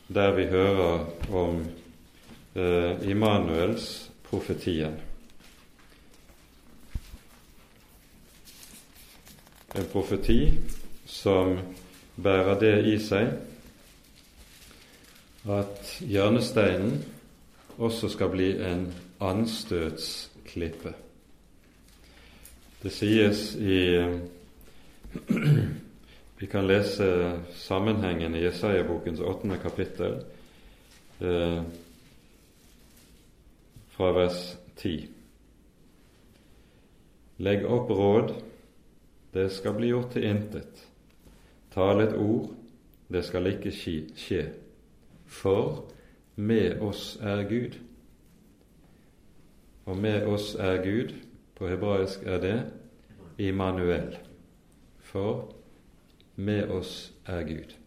der 0.08 0.32
vi 0.36 0.46
hører 0.46 1.06
om 1.34 1.60
eh, 2.56 3.10
Immanuels 3.10 4.11
profetien. 4.32 4.96
En 9.76 9.88
profeti 9.92 10.58
som 11.06 11.58
bærer 12.16 12.60
det 12.60 12.76
i 12.92 12.98
seg 13.04 13.32
at 15.52 15.92
hjørnesteinen 16.06 17.00
også 17.82 18.10
skal 18.14 18.30
bli 18.32 18.50
en 18.62 18.86
anstøtsklippe. 19.20 20.94
Det 22.84 22.92
sies 22.94 23.56
i 23.56 23.80
Vi 26.42 26.48
kan 26.50 26.66
lese 26.66 27.08
sammenhengen 27.54 28.36
i 28.36 28.42
Jesaja-bokens 28.42 29.20
åttende 29.20 29.60
kapittel 29.62 30.16
eh, 31.22 31.60
fra 34.02 34.12
vers 34.12 34.58
10. 34.76 35.08
Legg 37.38 37.66
opp 37.70 37.90
råd 37.94 38.32
det 39.32 39.44
skal 39.54 39.76
bli 39.78 39.92
gjort 39.92 40.16
til 40.16 40.26
intet. 40.26 40.80
Tal 41.70 42.02
et 42.02 42.16
ord, 42.18 42.48
det 43.14 43.22
skal 43.28 43.52
ikke 43.52 43.70
skje. 43.70 44.40
For 45.30 45.84
med 46.34 46.82
oss 46.82 47.20
er 47.22 47.44
Gud. 47.46 47.78
Og 49.86 50.02
med 50.02 50.26
oss 50.34 50.56
er 50.58 50.82
Gud, 50.82 51.14
på 51.54 51.70
hebraisk 51.70 52.26
er 52.26 52.42
det 52.42 52.58
Immanuel. 53.38 54.18
For 54.98 55.46
med 56.42 56.74
oss 56.74 57.14
er 57.30 57.46
Gud. 57.46 57.78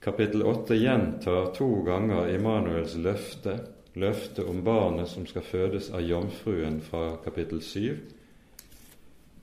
Kapittel 0.00 0.48
8 0.48 0.80
gjentar 0.80 1.52
to 1.52 1.70
ganger 1.84 2.32
Immanuels 2.32 2.96
løfte, 2.96 3.60
løfte 3.94 4.44
om 4.46 4.62
barnet 4.64 5.08
som 5.08 5.26
skal 5.26 5.46
fødes 5.46 5.90
av 5.94 6.02
jomfruen 6.02 6.80
fra 6.82 7.16
kapittel 7.24 7.62
7, 7.62 7.98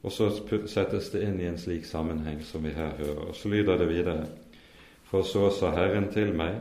og 0.01 0.11
så 0.11 0.31
settes 0.69 1.11
det 1.13 1.21
inn 1.27 1.39
i 1.39 1.47
en 1.47 1.59
slik 1.61 1.85
sammenheng 1.85 2.41
som 2.43 2.63
vi 2.65 2.73
her 2.73 2.95
hører. 2.97 3.27
Og 3.29 3.35
så 3.37 3.51
lyder 3.53 3.77
det 3.77 3.89
videre. 3.91 4.23
For 5.11 5.21
så 5.27 5.51
sa 5.53 5.69
Herren 5.75 6.09
til 6.13 6.33
meg, 6.33 6.57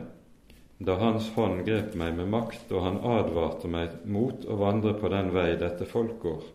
da 0.81 0.97
Hans 0.97 1.29
hånd 1.35 1.63
grep 1.65 1.95
meg 1.97 2.15
med 2.17 2.29
makt, 2.29 2.69
og 2.73 2.85
han 2.85 2.99
advarte 3.01 3.69
meg 3.69 4.01
mot 4.05 4.45
å 4.45 4.57
vandre 4.61 4.93
på 4.97 5.09
den 5.13 5.33
vei 5.33 5.55
dette 5.57 5.87
folk 5.89 6.19
går. 6.21 6.45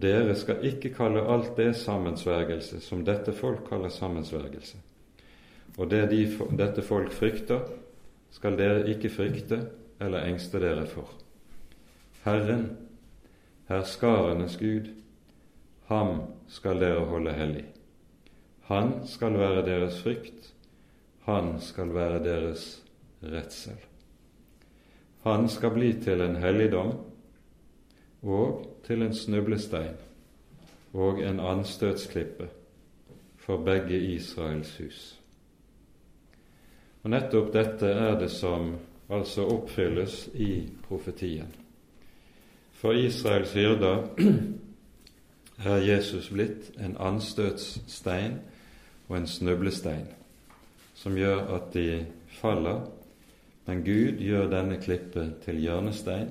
Dere 0.00 0.36
skal 0.38 0.62
ikke 0.68 0.92
kalle 0.94 1.24
alt 1.24 1.56
det 1.58 1.72
sammensvergelse 1.80 2.78
som 2.84 3.02
dette 3.04 3.32
folk 3.34 3.64
kaller 3.68 3.90
sammensvergelse. 3.90 4.78
Og 5.78 5.88
det 5.90 6.04
de, 6.12 6.24
dette 6.56 6.84
folk 6.84 7.12
frykter, 7.16 7.64
skal 8.30 8.56
dere 8.58 8.84
ikke 8.92 9.10
frykte 9.10 9.64
eller 10.00 10.26
engste 10.26 10.60
dere 10.60 10.86
for. 10.86 11.08
Herren, 12.24 12.66
herskarenes 13.68 14.56
Gud, 14.56 14.90
Ham 15.90 16.20
skal 16.46 16.78
dere 16.78 17.06
holde 17.10 17.32
hellig. 17.34 17.64
Han 18.68 18.92
skal 19.10 19.34
være 19.34 19.64
deres 19.66 19.96
frykt, 20.02 20.52
han 21.26 21.56
skal 21.60 21.94
være 21.94 22.20
deres 22.22 22.84
redsel. 23.22 23.80
Han 25.24 25.48
skal 25.48 25.74
bli 25.74 25.92
til 26.02 26.22
en 26.22 26.36
helligdom 26.38 26.92
og 28.22 28.62
til 28.86 29.02
en 29.02 29.14
snublestein 29.14 29.98
og 30.94 31.18
en 31.26 31.40
anstøtsklippe 31.40 32.46
for 33.36 33.64
begge 33.66 33.98
Israels 34.14 34.76
hus. 34.78 35.00
Og 37.02 37.10
Nettopp 37.10 37.50
dette 37.52 37.90
er 37.90 38.14
det 38.20 38.30
som 38.30 38.76
altså 39.10 39.46
oppfylles 39.46 40.28
i 40.34 40.68
profetien. 40.88 41.48
For 42.72 42.92
Israels 42.92 43.52
hyrder 43.52 44.06
er 45.70 45.82
Jesus 45.84 46.30
blitt 46.32 46.70
en 46.80 46.96
anstøtsstein 47.00 48.38
og 49.08 49.16
en 49.16 49.26
snublestein, 49.26 50.06
som 50.94 51.18
gjør 51.18 51.42
at 51.56 51.72
de 51.74 52.06
faller, 52.40 52.86
men 53.66 53.84
Gud 53.84 54.22
gjør 54.22 54.48
denne 54.50 54.78
klippet 54.80 55.34
til 55.44 55.60
hjørnestein, 55.60 56.30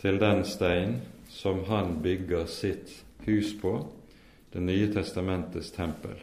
til 0.00 0.20
den 0.20 0.44
stein 0.44 0.96
som 1.28 1.64
han 1.68 1.98
bygger 2.02 2.46
sitt 2.46 3.04
hus 3.26 3.54
på, 3.60 3.76
Det 4.54 4.62
nye 4.62 4.86
testamentets 4.94 5.70
tempel. 5.74 6.14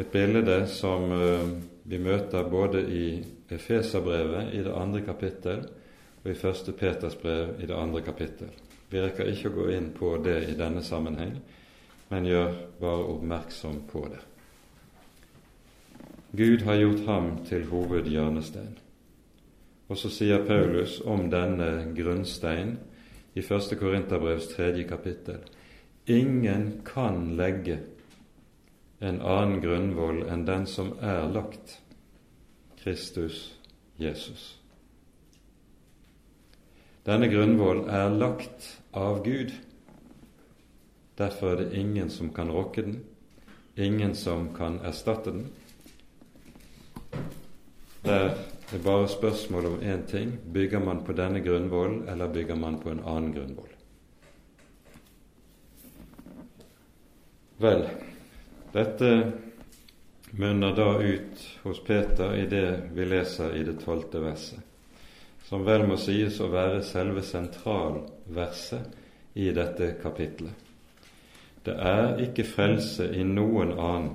Et 0.00 0.08
bilde 0.12 0.62
som 0.72 1.10
eh, 1.12 1.50
vi 1.84 1.98
møter 2.00 2.46
både 2.48 2.80
i 2.88 3.04
Efeserbrevet 3.52 4.54
i 4.56 4.62
det 4.64 4.72
andre 4.72 5.02
kapittel 5.04 5.66
og 6.22 6.30
i 6.30 6.36
første 6.38 6.72
Peters 6.72 7.18
brev 7.20 7.58
i 7.60 7.68
det 7.68 7.76
andre 7.76 8.00
kapittel. 8.06 8.48
Vi 8.90 9.02
rekker 9.02 9.28
ikke 9.28 9.50
å 9.50 9.56
gå 9.58 9.66
inn 9.74 9.90
på 9.92 10.14
det 10.24 10.38
i 10.48 10.56
denne 10.56 10.80
sammenheng, 10.82 11.34
men 12.08 12.28
gjør 12.30 12.56
bare 12.80 13.10
oppmerksom 13.12 13.82
på 13.90 14.06
det. 14.08 14.22
Gud 16.32 16.64
har 16.64 16.80
gjort 16.80 17.06
ham 17.06 17.30
til 17.44 17.68
hovedhjørnestein. 17.68 18.76
Og 19.90 19.98
så 19.98 20.08
sier 20.14 20.46
Paulus 20.46 21.00
om 21.04 21.28
denne 21.30 21.90
grunnstein 21.96 22.76
i 23.34 23.42
første 23.42 23.76
Korinterbrevs 23.76 24.52
tredje 24.54 24.86
kapittel 24.88 25.42
Ingen 26.10 26.80
kan 26.86 27.34
legge 27.36 27.82
en 29.00 29.20
annen 29.20 29.60
grunnvoll 29.60 30.22
enn 30.28 30.44
den 30.44 30.66
som 30.68 30.92
er 31.00 31.28
lagt, 31.32 31.78
Kristus 32.80 33.54
Jesus. 34.00 34.60
Denne 37.04 37.28
grunnvoll 37.32 37.86
er 37.88 38.12
lagt 38.12 38.68
av 38.92 39.22
Gud. 39.24 39.54
Derfor 41.16 41.54
er 41.54 41.62
det 41.62 41.80
ingen 41.80 42.10
som 42.12 42.28
kan 42.32 42.52
rokke 42.52 42.84
den, 42.84 43.00
ingen 43.76 44.14
som 44.14 44.50
kan 44.56 44.78
erstatte 44.84 45.32
den. 45.32 45.48
Det 48.04 48.16
er 48.16 48.84
bare 48.84 49.08
spørsmål 49.08 49.66
om 49.66 49.80
én 49.80 50.06
ting 50.06 50.36
bygger 50.52 50.78
man 50.78 51.04
på 51.04 51.12
denne 51.12 51.40
grunnvollen, 51.40 52.08
eller 52.08 52.32
bygger 52.32 52.54
man 52.54 52.78
på 52.80 52.90
en 52.90 53.04
annen 53.04 53.32
grunnvoll? 53.32 53.72
Vel, 57.60 57.84
dette 58.72 59.12
munner 60.30 60.74
da 60.76 60.90
ut 61.02 61.46
hos 61.62 61.80
Peter 61.84 62.36
i 62.38 62.46
det 62.50 62.66
vi 62.94 63.06
leser 63.06 63.56
i 63.58 63.64
det 63.66 63.80
tolvte 63.84 64.22
verset 64.22 64.66
som 65.50 65.64
vel 65.66 65.82
må 65.90 65.96
sies 65.98 66.36
å 66.38 66.46
være 66.52 66.82
selve 66.86 67.24
sentralverset 67.26 68.92
i 69.34 69.48
dette 69.50 69.96
kapitlet. 69.98 70.54
Det 71.66 71.74
er 71.74 72.20
ikke 72.22 72.46
frelse 72.46 73.08
i 73.10 73.24
noen 73.26 73.72
annen, 73.74 74.12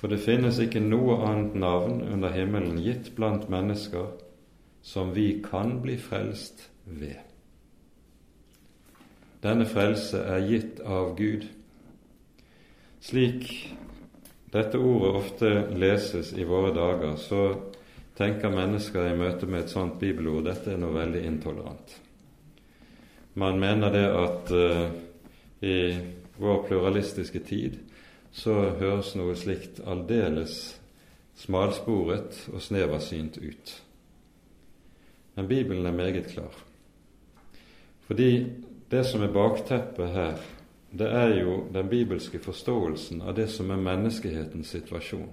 for 0.00 0.08
det 0.08 0.22
finnes 0.24 0.56
ikke 0.60 0.80
noe 0.80 1.18
annet 1.26 1.58
navn 1.60 2.00
under 2.00 2.32
himmelen 2.32 2.80
gitt 2.80 3.12
blant 3.18 3.50
mennesker 3.52 4.08
som 4.80 5.12
vi 5.12 5.42
kan 5.44 5.82
bli 5.84 5.98
frelst 6.00 6.64
ved. 6.86 7.20
Denne 9.44 9.68
frelse 9.68 10.24
er 10.24 10.48
gitt 10.48 10.80
av 10.80 11.12
Gud. 11.20 11.44
Slik 13.00 13.50
dette 14.52 14.78
ordet 14.78 15.14
ofte 15.18 15.50
leses 15.76 16.32
i 16.32 16.44
våre 16.44 16.72
dager, 16.74 17.16
så 17.20 17.42
tenker 18.16 18.54
mennesker 18.54 19.10
i 19.10 19.16
møte 19.18 19.46
med 19.46 19.66
et 19.66 19.72
sånt 19.72 19.98
bibelord 20.00 20.46
dette 20.48 20.72
er 20.72 20.80
noe 20.80 20.96
veldig 20.96 21.24
intolerant. 21.28 21.96
Man 23.36 23.60
mener 23.60 23.92
det 23.92 24.06
at 24.08 24.52
uh, 24.56 24.86
i 25.60 25.76
vår 26.40 26.62
pluralistiske 26.68 27.42
tid 27.44 27.76
så 28.36 28.54
høres 28.80 29.14
noe 29.16 29.36
slikt 29.36 29.82
aldeles 29.84 30.56
smalsporet 31.36 32.46
og 32.52 32.64
sneversynt 32.64 33.36
ut. 33.40 33.74
Men 35.36 35.48
Bibelen 35.48 35.86
er 35.86 35.96
meget 35.96 36.30
klar. 36.32 36.52
Fordi 38.08 38.30
det 38.90 39.04
som 39.04 39.22
er 39.22 39.32
bakteppet 39.32 40.12
her, 40.14 40.40
det 40.96 41.08
er 41.12 41.34
jo 41.40 41.56
den 41.72 41.88
bibelske 41.88 42.38
forståelsen 42.42 43.22
av 43.22 43.34
det 43.36 43.48
som 43.52 43.70
er 43.70 43.82
menneskehetens 43.82 44.70
situasjon. 44.74 45.28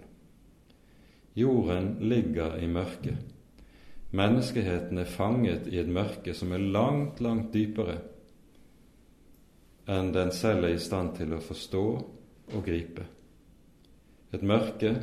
Jorden 1.36 1.96
ligger 2.00 2.58
i 2.62 2.68
mørket. 2.68 3.18
Menneskeheten 4.14 5.00
er 5.02 5.10
fanget 5.10 5.68
i 5.72 5.80
et 5.82 5.90
mørke 5.90 6.36
som 6.38 6.52
er 6.54 6.62
langt, 6.62 7.22
langt 7.22 7.54
dypere 7.54 7.98
enn 9.90 10.14
den 10.16 10.32
selv 10.32 10.68
er 10.68 10.78
i 10.78 10.80
stand 10.80 11.16
til 11.18 11.34
å 11.36 11.42
forstå 11.44 11.84
og 12.54 12.64
gripe. 12.64 13.04
Et 14.34 14.44
mørke 14.44 14.94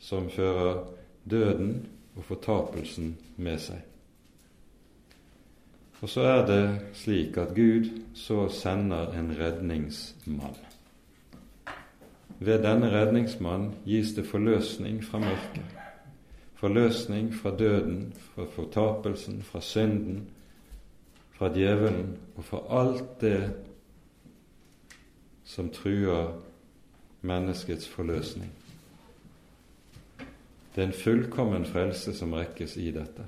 som 0.00 0.30
fører 0.32 0.86
døden 1.28 1.74
og 2.16 2.24
fortapelsen 2.24 3.14
med 3.36 3.60
seg. 3.60 3.89
Og 6.00 6.08
så 6.08 6.20
er 6.20 6.46
det 6.46 6.64
slik 6.96 7.36
at 7.36 7.54
Gud 7.54 7.90
så 8.14 8.48
sender 8.48 9.12
en 9.12 9.34
redningsmann. 9.38 10.56
Ved 12.38 12.62
denne 12.64 12.88
redningsmann 12.90 13.74
gis 13.84 14.14
det 14.16 14.26
forløsning 14.26 15.04
fra 15.04 15.18
mørket. 15.18 15.76
Forløsning 16.54 17.34
fra 17.34 17.56
døden, 17.56 18.14
fra 18.16 18.44
fortapelsen, 18.52 19.42
fra 19.42 19.60
synden, 19.60 20.30
fra 21.32 21.48
djevelen 21.48 22.16
og 22.36 22.44
fra 22.44 22.60
alt 22.80 23.20
det 23.20 23.52
som 25.44 25.68
truer 25.68 26.32
menneskets 27.20 27.88
forløsning. 27.88 28.52
Det 30.74 30.82
er 30.82 30.86
en 30.86 30.92
fullkommen 31.04 31.64
frelse 31.66 32.14
som 32.16 32.32
rekkes 32.32 32.76
i 32.76 32.90
dette. 32.90 33.26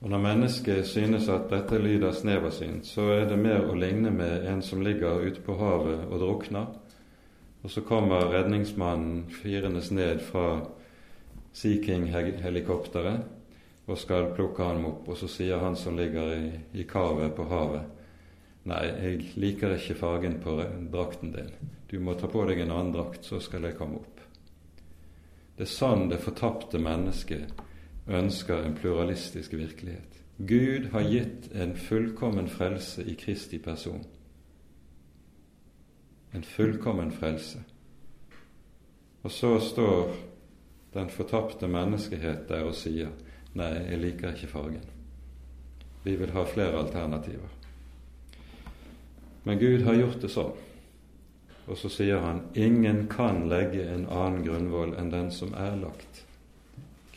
Og 0.00 0.10
Når 0.10 0.18
mennesket 0.18 0.86
synes 0.88 1.28
at 1.28 1.50
dette 1.50 1.78
lyder 1.78 2.12
sneversynt, 2.16 2.86
så 2.86 3.02
er 3.12 3.26
det 3.28 3.36
mer 3.38 3.66
å 3.68 3.74
ligne 3.76 4.10
med 4.10 4.46
en 4.48 4.62
som 4.64 4.80
ligger 4.80 5.20
ute 5.20 5.42
på 5.44 5.58
havet 5.60 6.06
og 6.08 6.22
drukner, 6.22 6.66
og 7.60 7.70
så 7.70 7.82
kommer 7.84 8.30
redningsmannen 8.32 9.26
firende 9.42 9.82
ned 9.92 10.22
fra 10.24 10.62
Sea 11.52 11.82
King-helikopteret 11.84 13.20
og 13.90 13.98
skal 13.98 14.30
plukke 14.32 14.64
ham 14.64 14.86
opp, 14.88 15.08
og 15.10 15.18
så 15.20 15.28
sier 15.28 15.60
han 15.60 15.76
som 15.76 15.98
ligger 15.98 16.32
i, 16.32 16.50
i 16.80 16.86
kavet 16.88 17.34
på 17.36 17.48
havet 17.50 17.96
Nei, 18.70 18.80
jeg 18.86 19.20
liker 19.40 19.72
ikke 19.72 19.94
fargen 19.96 20.34
på 20.44 20.52
drakten 20.92 21.30
din. 21.32 21.48
Du 21.88 21.96
må 22.04 22.12
ta 22.14 22.28
på 22.28 22.42
deg 22.44 22.60
en 22.60 22.74
annen 22.74 22.92
drakt, 22.92 23.24
så 23.24 23.40
skal 23.40 23.64
jeg 23.64 23.78
komme 23.78 24.02
opp. 24.02 24.20
Det 25.56 25.64
er 25.64 25.70
sånn 25.72 26.10
det 26.12 26.20
fortapte 26.20 26.78
mennesket 26.80 27.62
ønsker 28.10 28.64
en 28.64 28.74
pluralistisk 28.74 29.52
virkelighet. 29.52 30.22
Gud 30.38 30.88
har 30.92 31.00
gitt 31.00 31.50
en 31.52 31.76
fullkommen 31.76 32.48
frelse 32.48 33.04
i 33.04 33.14
Kristi 33.14 33.58
person. 33.58 34.04
En 36.34 36.42
fullkommen 36.42 37.12
frelse. 37.12 37.58
Og 39.22 39.30
så 39.30 39.58
står 39.60 40.14
den 40.94 41.10
fortapte 41.10 41.68
menneskehet 41.68 42.48
der 42.48 42.64
og 42.64 42.74
sier 42.74 43.12
nei, 43.54 43.68
jeg 43.90 44.00
liker 44.00 44.32
ikke 44.32 44.48
fargen. 44.48 44.86
Vi 46.04 46.16
vil 46.16 46.32
ha 46.32 46.44
flere 46.48 46.78
alternativer. 46.80 47.52
Men 49.44 49.58
Gud 49.58 49.84
har 49.84 49.98
gjort 49.98 50.22
det 50.22 50.32
sånn. 50.32 50.56
Og 51.68 51.78
så 51.78 51.90
sier 51.92 52.24
han 52.24 52.42
ingen 52.58 53.04
kan 53.12 53.44
legge 53.48 53.84
en 53.92 54.08
annen 54.08 54.42
grunnvoll 54.46 54.96
enn 54.98 55.12
den 55.12 55.30
som 55.34 55.52
er 55.54 55.76
lagt. 55.78 56.24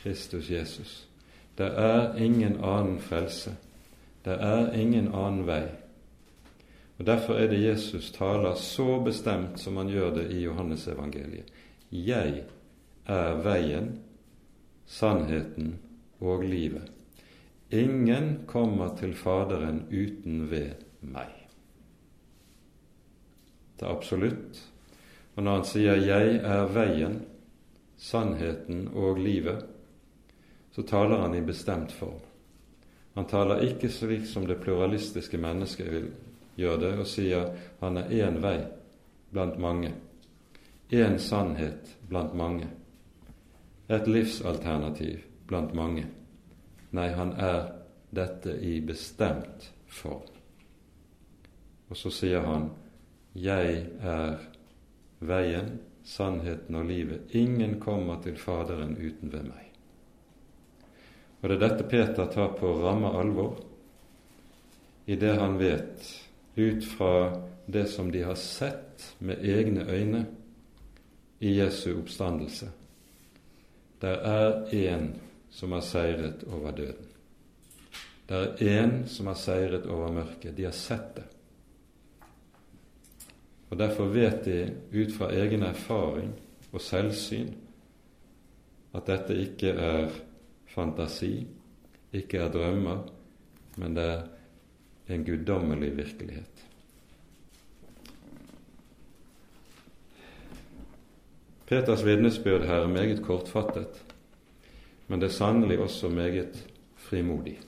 Kristus 0.04 0.50
Jesus. 0.50 1.08
Det 1.56 1.70
er 1.80 2.18
ingen 2.18 2.58
annen 2.64 3.00
frelse. 3.00 3.56
Det 4.24 4.36
er 4.36 4.74
ingen 4.76 5.08
annen 5.16 5.46
vei. 5.48 5.64
Og 6.98 7.06
Derfor 7.06 7.40
er 7.40 7.48
det 7.48 7.62
Jesus 7.64 8.12
taler 8.12 8.56
så 8.56 9.00
bestemt 9.04 9.60
som 9.60 9.78
han 9.78 9.90
gjør 9.90 10.12
det 10.18 10.26
i 10.32 10.44
Johannesevangeliet. 10.44 11.50
Jeg 11.92 12.44
er 13.06 13.40
veien, 13.44 13.90
sannheten 14.86 15.78
og 16.20 16.44
livet. 16.44 16.92
Ingen 17.72 18.44
kommer 18.48 18.96
til 19.00 19.16
Faderen 19.16 19.86
uten 19.92 20.50
ved 20.52 20.84
meg. 21.02 21.32
Det 23.80 23.88
er 23.88 23.96
absolutt. 23.96 24.60
Og 25.36 25.44
når 25.44 25.56
han 25.56 25.66
sier 25.66 25.96
'Jeg 25.96 26.36
er 26.36 26.66
veien, 26.68 27.22
sannheten 27.98 28.88
og 28.94 29.18
livet', 29.18 29.73
så 30.76 30.82
taler 30.82 31.22
han 31.22 31.36
i 31.36 31.42
bestemt 31.42 31.92
form. 31.92 32.22
Han 33.14 33.26
taler 33.30 33.66
ikke 33.68 33.90
slik 33.94 34.26
som 34.26 34.48
det 34.50 34.60
pluralistiske 34.62 35.38
mennesket 35.38 35.92
vil 35.92 36.08
gjøre 36.58 36.80
det, 36.82 36.94
og 37.00 37.10
sier 37.10 37.52
han 37.82 37.98
er 38.02 38.10
én 38.10 38.40
vei 38.42 38.58
blant 39.34 39.60
mange, 39.62 39.94
én 40.90 41.20
sannhet 41.22 41.94
blant 42.10 42.34
mange 42.38 42.70
et 43.88 44.08
livsalternativ 44.08 45.24
blant 45.48 45.74
mange. 45.76 46.06
Nei, 46.92 47.10
han 47.14 47.34
er 47.40 47.72
dette 48.16 48.56
i 48.62 48.80
bestemt 48.86 49.72
form. 49.88 50.30
Og 51.90 51.98
så 51.98 52.10
sier 52.10 52.42
han, 52.42 52.70
'Jeg 53.36 53.86
er 54.02 54.38
veien, 55.20 55.80
sannheten 56.04 56.76
og 56.76 56.86
livet. 56.86 57.22
Ingen 57.36 57.80
kommer 57.80 58.22
til 58.22 58.38
Faderen 58.38 58.98
uten 58.98 59.32
ved 59.32 59.44
meg.' 59.44 59.73
Og 61.44 61.50
det 61.50 61.58
er 61.58 61.64
dette 61.66 61.88
Peter 61.92 62.30
tar 62.32 62.54
på 62.56 62.72
ramme 62.82 63.12
alvor 63.20 63.58
i 65.06 65.18
det 65.20 65.34
han 65.36 65.58
vet 65.60 66.08
ut 66.56 66.86
fra 66.88 67.42
det 67.68 67.90
som 67.92 68.12
de 68.12 68.24
har 68.24 68.40
sett 68.40 69.10
med 69.20 69.44
egne 69.44 69.84
øyne 69.92 70.24
i 71.44 71.58
Jesu 71.58 71.92
oppstandelse 71.98 72.72
det 74.04 74.20
er 74.28 74.66
én 74.76 75.14
som 75.50 75.72
har 75.72 75.82
seiret 75.82 76.42
over 76.44 76.72
døden. 76.76 77.06
Det 78.28 78.36
er 78.36 78.82
én 78.84 79.06
som 79.08 79.30
har 79.32 79.38
seiret 79.40 79.86
over 79.88 80.12
mørket. 80.12 80.58
De 80.58 80.66
har 80.68 80.76
sett 80.76 81.16
det. 81.16 81.24
Og 83.70 83.80
Derfor 83.80 84.12
vet 84.12 84.44
de 84.46 84.74
ut 84.92 85.16
fra 85.16 85.32
egen 85.32 85.64
erfaring 85.64 86.34
og 86.72 86.82
selvsyn 86.82 87.54
at 88.94 89.08
dette 89.08 89.40
ikke 89.40 89.72
er 89.72 90.12
fantasi, 90.74 91.48
ikke 92.14 92.38
er 92.38 92.52
drømmer, 92.52 93.04
men 93.78 93.96
det 93.98 94.06
er 94.10 94.24
en 95.14 95.26
guddommelig 95.26 95.92
virkelighet. 95.98 96.66
Peters 101.68 102.06
vitnesbyrd 102.06 102.66
her 102.68 102.84
er 102.84 102.88
meget 102.92 103.22
kortfattet, 103.24 104.02
men 105.08 105.22
det 105.22 105.30
er 105.30 105.38
sannelig 105.38 105.80
også 105.80 106.10
meget 106.10 106.68
frimodig. 106.96 107.60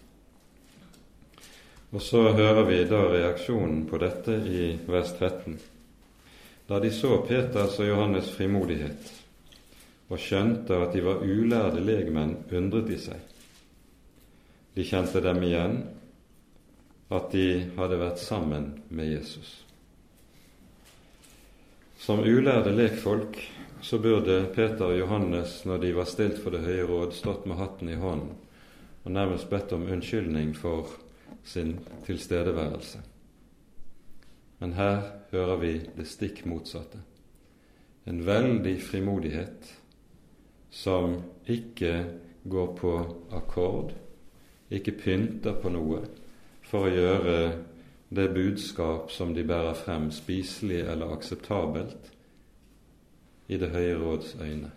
Og 1.91 2.01
så 2.01 2.31
hører 2.35 2.63
vi 2.67 2.81
da 2.89 3.01
reaksjonen 3.13 3.85
på 3.87 3.97
dette 3.97 4.35
i 4.51 4.65
vers 4.87 5.13
13. 5.19 5.59
Da 6.69 6.79
de 6.79 6.91
så 6.91 7.21
Peters 7.27 7.79
og 7.79 7.87
Johannes' 7.87 8.31
frimodighet 8.35 9.24
og 10.09 10.21
skjønte 10.21 10.77
at 10.83 10.93
de 10.93 11.01
var 11.05 11.23
ulærde 11.25 11.81
legmenn, 11.81 12.37
undret 12.53 12.89
de 12.89 12.97
seg. 13.01 13.21
De 14.75 14.85
kjente 14.85 15.21
dem 15.23 15.41
igjen, 15.47 15.77
at 17.15 17.29
de 17.31 17.47
hadde 17.77 17.99
vært 18.01 18.21
sammen 18.21 18.71
med 18.89 19.11
Jesus. 19.15 19.61
Som 22.01 22.25
ulærde 22.25 22.73
lekfolk 22.75 23.39
så 23.85 23.99
burde 24.01 24.43
Peter 24.55 24.89
og 24.89 24.97
Johannes, 24.99 25.61
når 25.65 25.81
de 25.81 25.93
var 25.95 26.09
stilt 26.09 26.41
for 26.41 26.53
Det 26.53 26.65
høye 26.65 26.85
råd, 26.89 27.13
stått 27.13 27.45
med 27.45 27.57
hatten 27.61 27.89
i 27.89 27.99
hånden 28.01 28.33
og 29.05 29.11
nærmest 29.11 29.49
bedt 29.49 29.73
om 29.73 29.85
unnskyldning 29.85 30.55
for 30.57 30.89
sin 31.43 31.75
tilstedeværelse. 32.05 32.99
Men 34.59 34.73
her 34.73 35.01
hører 35.31 35.59
vi 35.61 35.73
det 35.97 36.07
stikk 36.09 36.41
motsatte. 36.49 36.97
En 38.09 38.23
veldig 38.25 38.79
frimodighet 38.81 39.69
som 40.75 41.21
ikke 41.47 41.93
går 42.43 42.73
på 42.75 42.91
akkord, 43.31 43.93
ikke 44.69 44.91
pynter 44.99 45.55
på 45.61 45.71
noe 45.71 46.01
for 46.65 46.87
å 46.87 46.91
gjøre 46.91 47.37
det 48.15 48.25
budskap 48.35 49.11
som 49.11 49.31
de 49.33 49.45
bærer 49.47 49.77
frem, 49.77 50.09
spiselig 50.11 50.81
eller 50.83 51.13
akseptabelt, 51.15 52.11
i 53.47 53.57
Det 53.61 53.69
høye 53.69 53.97
råds 54.01 54.35
øyne. 54.41 54.71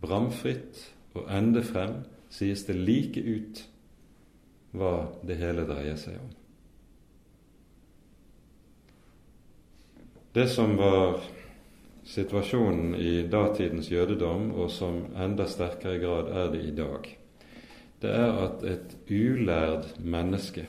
Bramfritt 0.00 0.94
og 1.14 1.26
ende 1.30 1.64
frem 1.66 1.96
sies 2.30 2.62
det 2.64 2.76
like 2.78 3.20
ut 3.20 3.64
hva 4.70 5.08
det 5.26 5.40
hele 5.40 5.66
dreier 5.66 5.98
seg 5.98 6.20
om. 6.22 6.30
Det 10.34 10.46
som 10.50 10.76
var 10.78 11.18
situasjonen 12.04 12.94
i 12.94 13.22
datidens 13.28 13.90
jødedom, 13.90 14.50
og 14.54 14.70
som 14.70 15.04
enda 15.16 15.46
sterkere 15.48 15.98
grad 16.02 16.32
er 16.32 16.50
det 16.52 16.62
i 16.64 16.74
dag, 16.76 17.08
det 18.02 18.10
er 18.12 18.40
at 18.44 18.64
et 18.68 18.96
ulærd 19.08 19.86
menneske 20.04 20.66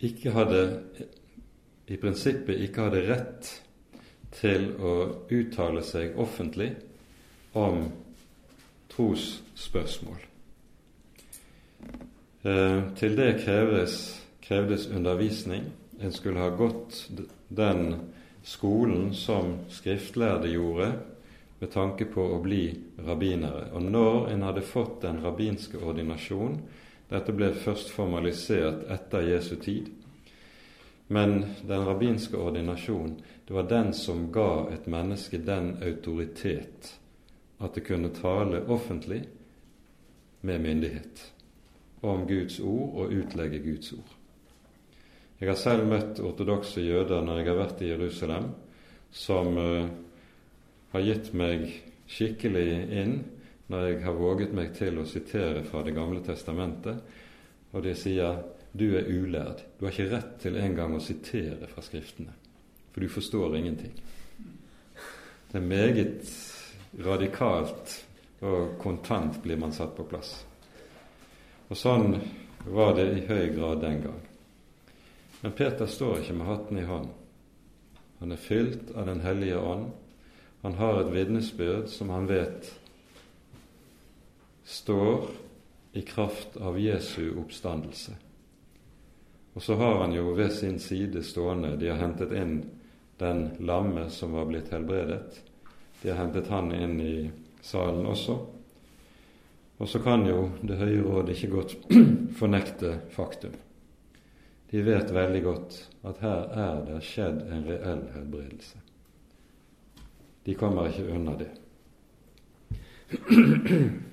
ikke 0.00 0.32
hadde 0.32 0.62
i 1.90 1.98
prinsippet 2.00 2.62
ikke 2.62 2.86
hadde 2.86 3.02
rett 3.08 3.50
til 4.38 4.70
å 4.78 4.94
uttale 5.34 5.82
seg 5.84 6.14
offentlig 6.22 6.70
om 7.58 7.82
trosspørsmål. 8.92 10.20
Eh, 12.46 12.78
til 12.96 13.18
det 13.18 13.32
kreves, 13.42 13.98
krevdes 14.40 14.86
undervisning 14.86 15.66
en 16.00 16.14
skulle 16.14 16.40
ha 16.40 16.54
gått 16.56 17.02
den 17.48 17.96
skolen 18.42 19.14
som 19.14 19.58
skriftlærde 19.68 20.48
gjorde 20.48 20.92
med 21.60 21.72
tanke 21.72 22.04
på 22.08 22.24
å 22.34 22.38
bli 22.42 22.64
rabbinere. 22.96 23.68
Og 23.76 23.82
når 23.82 24.30
en 24.32 24.44
hadde 24.48 24.64
fått 24.64 25.02
den 25.04 25.20
rabbinske 25.24 25.80
ordinasjon 25.80 26.60
Dette 27.10 27.32
ble 27.34 27.48
først 27.58 27.88
formalisert 27.90 28.84
etter 28.86 29.24
Jesu 29.26 29.56
tid. 29.58 29.88
Men 31.10 31.40
den 31.66 31.82
rabbinske 31.82 32.38
ordinasjon 32.38 33.16
det 33.48 33.54
var 33.56 33.66
den 33.66 33.90
som 33.98 34.28
ga 34.30 34.68
et 34.70 34.86
menneske 34.86 35.40
den 35.42 35.72
autoritet 35.82 36.92
at 37.58 37.74
det 37.74 37.82
kunne 37.88 38.12
tale 38.14 38.62
offentlig 38.70 39.24
med 40.46 40.62
myndighet 40.62 41.24
om 42.06 42.22
Guds 42.30 42.60
ord 42.60 42.94
og 42.94 43.12
utlegge 43.12 43.58
Guds 43.58 43.92
ord. 43.92 44.19
Jeg 45.40 45.48
har 45.48 45.56
selv 45.56 45.86
møtt 45.88 46.18
ortodokse 46.20 46.82
jøder 46.84 47.22
når 47.24 47.38
jeg 47.40 47.48
har 47.48 47.58
vært 47.62 47.78
i 47.80 47.88
Jerusalem, 47.88 48.50
som 49.08 49.56
uh, 49.56 49.86
har 50.92 51.06
gitt 51.06 51.30
meg 51.32 51.64
skikkelig 52.10 52.66
inn 53.00 53.14
når 53.72 53.86
jeg 53.86 54.02
har 54.04 54.18
våget 54.18 54.52
meg 54.52 54.74
til 54.76 55.00
å 55.00 55.06
sitere 55.08 55.62
fra 55.64 55.80
Det 55.86 55.94
gamle 55.96 56.20
testamentet, 56.26 57.00
og 57.72 57.86
de 57.86 57.94
sier 57.96 58.42
du 58.76 58.84
er 58.98 59.08
ulærd, 59.08 59.64
du 59.78 59.86
har 59.86 59.94
ikke 59.94 60.10
rett 60.12 60.36
til 60.42 60.60
engang 60.60 60.92
å 60.98 61.02
sitere 61.02 61.70
fra 61.70 61.82
Skriftene, 61.86 62.36
for 62.92 63.00
du 63.00 63.08
forstår 63.08 63.56
ingenting. 63.56 63.94
Det 65.50 65.56
er 65.56 65.66
meget 65.72 66.34
radikalt 67.00 67.96
og 68.44 68.76
kontant 68.82 69.40
blir 69.42 69.56
man 69.56 69.72
satt 69.72 69.96
på 69.96 70.04
plass. 70.10 70.34
Og 71.70 71.78
sånn 71.78 72.18
var 72.68 72.92
det 72.98 73.08
i 73.14 73.24
høy 73.24 73.54
grad 73.56 73.80
den 73.86 74.04
gang. 74.04 74.26
Men 75.40 75.52
Peter 75.52 75.86
står 75.86 76.20
ikke 76.20 76.36
med 76.36 76.46
hatten 76.46 76.78
i 76.78 76.84
hånden. 76.84 77.16
Han 78.20 78.32
er 78.32 78.36
fylt 78.36 78.90
av 78.92 79.06
Den 79.06 79.20
hellige 79.24 79.58
ånd. 79.58 79.90
Han 80.62 80.74
har 80.76 81.00
et 81.00 81.12
vitnesbyrd 81.14 81.88
som 81.88 82.10
han 82.12 82.26
vet 82.28 82.68
står 84.64 85.30
i 85.96 86.02
kraft 86.02 86.56
av 86.56 86.76
Jesu 86.78 87.32
oppstandelse. 87.40 88.12
Og 89.54 89.62
så 89.62 89.74
har 89.80 90.02
han 90.02 90.12
jo 90.12 90.34
ved 90.36 90.52
sin 90.52 90.78
side 90.78 91.22
stående 91.24 91.76
De 91.80 91.88
har 91.88 91.98
hentet 91.98 92.32
inn 92.36 92.60
den 93.18 93.48
lamme 93.58 94.10
som 94.10 94.36
var 94.36 94.46
blitt 94.46 94.68
helbredet. 94.72 95.40
De 96.02 96.12
har 96.12 96.20
hentet 96.20 96.52
han 96.52 96.70
inn 96.76 97.00
i 97.00 97.30
salen 97.62 98.06
også. 98.06 98.36
Og 99.80 99.88
så 99.88 99.98
kan 100.04 100.26
jo 100.28 100.50
Det 100.60 100.76
høye 100.76 101.02
råd 101.02 101.32
ikke 101.32 101.50
godt 101.56 101.76
fornekte 102.40 102.98
faktum. 103.16 103.56
De 104.70 104.82
vet 104.86 105.10
veldig 105.10 105.42
godt 105.42 105.78
at 106.06 106.20
her 106.22 106.52
er 106.64 106.84
det 106.86 107.00
skjedd 107.02 107.42
en 107.50 107.64
reell 107.66 108.04
helbredelse. 108.14 108.78
De 110.46 110.54
kommer 110.54 110.88
ikke 110.88 111.10
unna 111.14 111.34
det. 111.40 111.50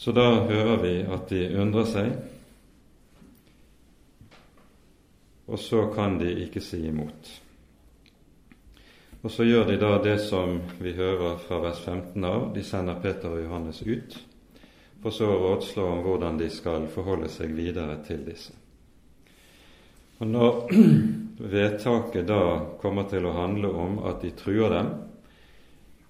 Så 0.00 0.12
da 0.16 0.26
hører 0.48 0.76
vi 0.80 0.92
at 1.04 1.28
de 1.28 1.40
undrer 1.60 1.88
seg, 1.88 2.12
og 5.50 5.58
så 5.58 5.82
kan 5.92 6.14
de 6.20 6.30
ikke 6.44 6.62
si 6.64 6.78
imot. 6.88 7.32
Og 9.20 9.30
så 9.34 9.44
gjør 9.44 9.66
de 9.68 9.76
da 9.82 9.90
det 10.00 10.16
som 10.24 10.60
vi 10.80 10.94
hører 10.96 11.36
fra 11.42 11.58
vers 11.60 11.82
15 11.84 12.24
av. 12.24 12.46
De 12.54 12.62
sender 12.64 13.02
Peter 13.02 13.28
og 13.34 13.42
Johannes 13.42 13.82
ut, 13.82 14.16
for 15.02 15.12
så 15.12 15.28
å 15.28 15.40
rådslå 15.42 15.84
om 15.90 16.00
hvordan 16.06 16.40
de 16.40 16.48
skal 16.54 16.88
forholde 16.94 17.28
seg 17.28 17.52
videre 17.58 17.98
til 18.06 18.24
disse. 18.24 18.59
Og 20.20 20.26
Når 20.28 20.56
vedtaket 21.54 22.26
da 22.28 22.42
kommer 22.80 23.06
til 23.08 23.24
å 23.24 23.36
handle 23.38 23.70
om 23.72 24.00
at 24.04 24.20
de 24.20 24.34
truer 24.36 24.74
dem, 24.74 24.90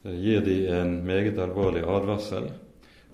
gir 0.03 0.41
de 0.43 0.57
en 0.75 0.97
meget 1.07 1.39
alvorlig 1.39 1.85
advarsel 1.87 2.49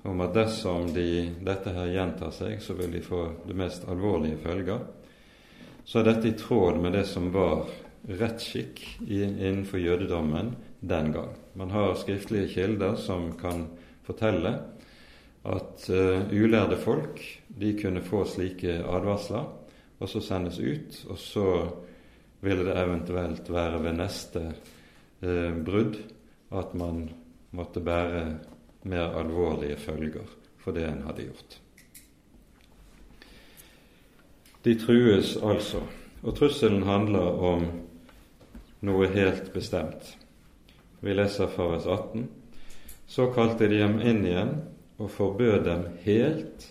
om 0.06 0.22
at 0.24 0.32
dersom 0.36 0.86
de, 0.94 1.34
dette 1.44 1.72
her 1.74 1.90
gjentar 1.90 2.30
seg, 2.32 2.62
så 2.62 2.76
vil 2.78 2.94
de 2.94 3.02
få 3.04 3.26
det 3.44 3.56
mest 3.58 3.84
alvorlige 3.90 4.38
følger. 4.40 4.86
Så 5.84 6.00
er 6.00 6.08
dette 6.08 6.30
i 6.30 6.38
tråd 6.38 6.78
med 6.80 6.96
det 6.96 7.04
som 7.10 7.28
var 7.34 7.66
rettsskikk 8.06 8.80
innenfor 9.02 9.82
jødedommen 9.82 10.54
den 10.80 11.12
gang. 11.12 11.34
Man 11.58 11.74
har 11.74 11.92
skriftlige 11.98 12.54
kilder 12.54 12.96
som 13.02 13.32
kan 13.36 13.66
fortelle 14.06 14.54
at 15.46 15.86
uh, 15.90 16.24
ulærde 16.32 16.78
folk 16.80 17.20
de 17.48 17.74
kunne 17.78 18.02
få 18.06 18.24
slike 18.30 18.80
advarsler 18.80 19.65
og 19.98 20.08
så 20.08 20.20
sendes 20.20 20.58
ut, 20.58 20.98
og 21.10 21.18
så 21.18 21.46
ville 22.44 22.66
det 22.66 22.76
eventuelt 22.78 23.48
være 23.50 23.82
ved 23.82 23.96
neste 23.96 24.42
eh, 25.22 25.54
brudd 25.64 25.96
at 26.52 26.74
man 26.74 27.06
måtte 27.56 27.80
bære 27.80 28.26
mer 28.86 29.16
alvorlige 29.18 29.76
følger 29.76 30.28
for 30.60 30.76
det 30.76 30.84
en 30.88 31.02
hadde 31.06 31.28
gjort. 31.28 31.60
De 34.64 34.74
trues 34.78 35.36
altså, 35.36 35.80
og 36.22 36.34
trusselen 36.36 36.82
handler 36.82 37.42
om 37.50 37.66
noe 38.86 39.08
helt 39.14 39.52
bestemt. 39.54 40.16
Vi 41.00 41.14
leser 41.14 41.50
fra 41.52 41.68
vers 41.70 41.86
18. 41.86 42.26
Så 43.06 43.28
kalte 43.34 43.68
de 43.70 43.78
dem 43.78 44.00
inn 44.02 44.24
igjen 44.26 44.56
og 44.98 45.12
forbød 45.14 45.60
dem 45.68 45.84
helt 46.02 46.66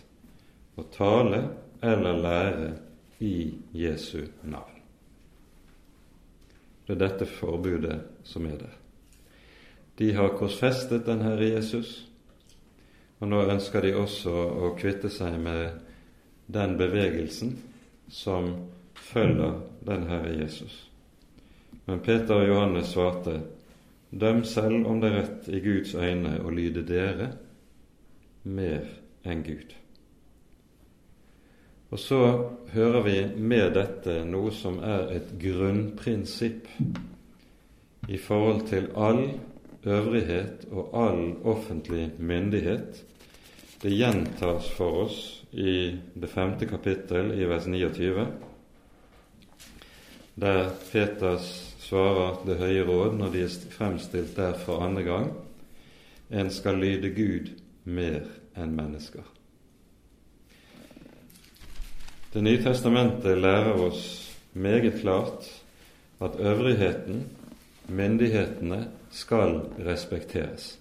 å 0.76 0.84
tale 0.92 1.42
eller 1.86 2.20
lære 2.20 2.68
i 3.20 3.54
Jesu 3.72 4.26
navn. 4.42 4.82
Det 6.86 6.94
er 6.94 7.02
dette 7.02 7.26
forbudet 7.26 8.00
som 8.24 8.46
er 8.46 8.58
der. 8.62 8.74
De 9.98 10.12
har 10.14 10.36
korsfestet 10.38 11.06
den 11.08 11.24
Herre 11.24 11.48
Jesus, 11.56 12.08
og 13.20 13.32
nå 13.32 13.42
ønsker 13.48 13.82
de 13.82 13.96
også 13.96 14.32
å 14.32 14.74
kvitte 14.78 15.10
seg 15.10 15.38
med 15.42 15.80
den 16.52 16.76
bevegelsen 16.78 17.56
som 18.12 18.52
følger 18.94 19.62
den 19.88 20.06
Herre 20.10 20.36
Jesus. 20.36 20.76
Men 21.86 22.04
Peter 22.06 22.42
og 22.42 22.50
Johannes 22.50 22.92
svarte, 22.94 23.40
Døm 24.16 24.44
selv 24.48 24.86
om 24.88 25.02
det 25.02 25.10
er 25.10 25.18
rett 25.18 25.48
i 25.52 25.60
Guds 25.60 25.96
øyne 25.96 26.38
å 26.46 26.52
lyde 26.54 26.86
dere 26.88 27.32
mer 28.44 28.86
enn 29.28 29.42
Gud. 29.44 29.74
Og 31.94 32.00
så 32.00 32.20
hører 32.74 33.04
vi 33.06 33.18
med 33.38 33.76
dette 33.78 34.22
noe 34.26 34.52
som 34.56 34.80
er 34.84 35.12
et 35.16 35.36
grunnprinsipp 35.42 36.70
i 38.10 38.18
forhold 38.18 38.66
til 38.70 38.90
all 38.98 39.22
øvrighet 39.86 40.66
og 40.72 40.96
all 40.98 41.22
offentlig 41.46 42.10
myndighet. 42.18 43.04
Det 43.82 43.94
gjentas 43.94 44.72
for 44.74 45.06
oss 45.06 45.20
i 45.52 45.94
det 46.16 46.30
femte 46.32 46.66
kapittel 46.66 47.36
i 47.38 47.46
vers 47.46 47.68
29, 47.70 48.26
der 50.36 50.70
Peters 50.92 51.76
svarer 51.86 52.42
Det 52.46 52.58
høye 52.60 52.84
råd 52.84 53.14
når 53.20 53.32
de 53.32 53.44
er 53.46 53.60
fremstilt 53.72 54.36
der 54.36 54.58
for 54.58 54.84
andre 54.84 55.04
gang. 55.04 55.32
En 56.32 56.50
skal 56.50 56.82
lyde 56.82 57.14
Gud 57.14 57.54
mer 57.86 58.26
enn 58.58 58.74
mennesker. 58.76 59.35
Det 62.36 62.42
nye 62.44 62.60
testamentet 62.60 63.38
lærer 63.40 63.78
oss 63.80 64.02
meget 64.60 64.98
klart 65.00 65.46
at 66.20 66.34
øvrigheten, 66.36 67.22
myndighetene, 67.88 68.80
skal 69.12 69.62
respekteres. 69.80 70.74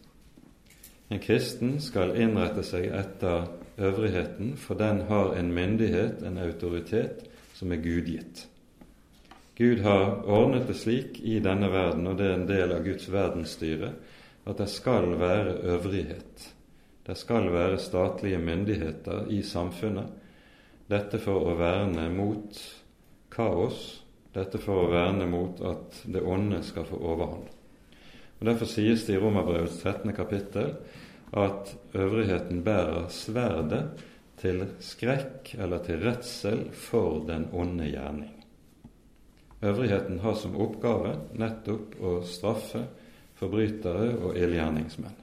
En 1.14 1.22
kristen 1.22 1.76
skal 1.78 2.16
innrette 2.18 2.64
seg 2.66 2.88
etter 2.90 3.46
øvrigheten, 3.78 4.56
for 4.58 4.74
den 4.74 5.04
har 5.06 5.36
en 5.38 5.52
myndighet, 5.54 6.24
en 6.26 6.40
autoritet, 6.42 7.22
som 7.54 7.70
er 7.70 7.84
gudgitt. 7.86 8.48
Gud 9.54 9.84
har 9.86 10.26
ordnet 10.26 10.66
det 10.66 10.80
slik 10.82 11.22
i 11.22 11.38
denne 11.38 11.70
verden, 11.70 12.10
og 12.10 12.18
det 12.18 12.32
er 12.32 12.36
en 12.40 12.48
del 12.50 12.74
av 12.74 12.82
Guds 12.82 13.06
verdensstyre, 13.14 13.92
at 14.42 14.58
det 14.58 14.68
skal 14.74 15.14
være 15.22 15.54
øvrighet. 15.76 16.50
Det 17.06 17.14
skal 17.14 17.52
være 17.54 17.78
statlige 17.78 18.42
myndigheter 18.42 19.30
i 19.30 19.42
samfunnet. 19.46 20.23
Dette 20.90 21.16
for 21.22 21.48
å 21.48 21.54
verne 21.56 22.10
mot 22.12 22.58
kaos, 23.32 23.84
dette 24.34 24.60
for 24.60 24.84
å 24.84 24.90
verne 24.92 25.24
mot 25.30 25.60
at 25.64 26.02
det 26.04 26.20
onde 26.20 26.60
skal 26.66 26.84
få 26.88 26.98
overhånd. 27.00 27.46
Og 28.38 28.44
Derfor 28.44 28.68
sies 28.68 29.06
det 29.06 29.16
i 29.16 29.22
Romerbrevets 29.22 29.78
13. 29.80 30.12
kapittel 30.12 30.74
at 31.32 31.70
øvrigheten 31.96 32.60
bærer 32.66 33.06
sverdet 33.08 33.84
til 34.38 34.66
skrekk 34.84 35.54
eller 35.56 35.80
til 35.86 36.02
redsel 36.04 36.66
for 36.76 37.22
den 37.26 37.46
onde 37.56 37.88
gjerning. 37.88 38.34
Øvrigheten 39.64 40.18
har 40.20 40.36
som 40.36 40.58
oppgave 40.60 41.14
nettopp 41.40 41.96
å 42.04 42.18
straffe 42.28 42.82
forbrytere 43.38 44.10
og 44.18 44.36
ildgjerningsmenn, 44.36 45.16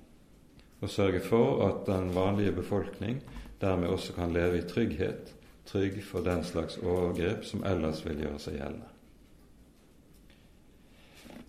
og 0.82 0.90
sørge 0.90 1.22
for 1.22 1.62
at 1.68 1.86
den 1.86 2.10
vanlige 2.16 2.56
befolkning 2.58 3.22
dermed 3.62 3.94
også 3.94 4.18
kan 4.18 4.34
leve 4.34 4.58
i 4.58 4.66
trygghet 4.66 5.36
trygg 5.66 6.04
for 6.04 6.26
den 6.26 6.44
slags 6.44 6.78
overgrep 6.78 7.46
som 7.46 7.64
ellers 7.64 8.06
vil 8.06 8.24
gjøre 8.24 8.40
seg 8.40 8.58
gjeldende. 8.60 8.90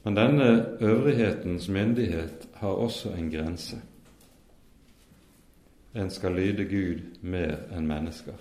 Men 0.02 0.18
denne 0.18 0.48
øvrighetens 0.80 1.68
myndighet 1.68 2.48
har 2.58 2.68
også 2.68 3.12
en 3.14 3.30
grense. 3.30 3.76
En 5.94 6.10
skal 6.10 6.34
lyde 6.34 6.64
Gud 6.64 7.04
mer 7.20 7.68
enn 7.70 7.86
mennesker. 7.86 8.34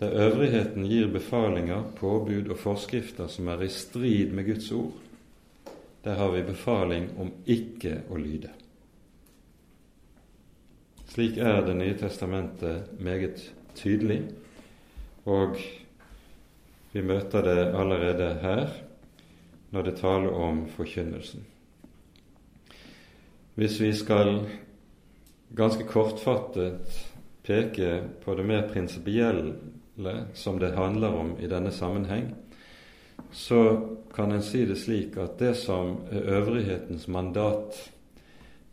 Der 0.00 0.12
øvrigheten 0.12 0.84
gir 0.84 1.08
befalinger, 1.12 1.82
påbud 1.96 2.50
og 2.52 2.58
forskrifter 2.58 3.26
som 3.32 3.48
er 3.48 3.62
i 3.64 3.68
strid 3.72 4.32
med 4.32 4.44
Guds 4.44 4.70
ord, 4.72 4.92
der 6.04 6.14
har 6.14 6.30
vi 6.30 6.42
befaling 6.42 7.08
om 7.18 7.32
ikke 7.46 8.02
å 8.10 8.18
lyde. 8.20 8.52
Slik 11.08 11.38
er 11.38 11.64
Det 11.66 11.76
nye 11.76 11.96
testamentet 11.98 13.00
meget 13.00 13.54
tydelig, 13.74 14.22
og 15.26 15.58
vi 16.92 17.02
møter 17.02 17.42
det 17.42 17.58
allerede 17.74 18.28
her 18.40 18.70
når 19.74 19.82
det 19.82 19.96
taler 19.98 20.30
om 20.30 20.62
forkynnelsen. 20.70 21.42
Hvis 23.56 23.80
vi 23.80 23.90
skal 23.96 24.38
ganske 25.56 25.84
kortfattet 25.88 26.94
peke 27.46 28.02
på 28.22 28.34
det 28.38 28.46
mer 28.46 28.68
prinsipielle 28.70 30.14
som 30.34 30.60
det 30.60 30.74
handler 30.76 31.08
om 31.08 31.34
i 31.40 31.48
denne 31.50 31.72
sammenheng, 31.72 32.34
så 33.32 33.60
kan 34.14 34.32
en 34.32 34.44
si 34.44 34.64
det 34.68 34.78
slik 34.78 35.16
at 35.20 35.38
det 35.40 35.54
som 35.56 35.98
er 36.10 36.30
øvrighetens 36.38 37.08
mandat, 37.08 37.76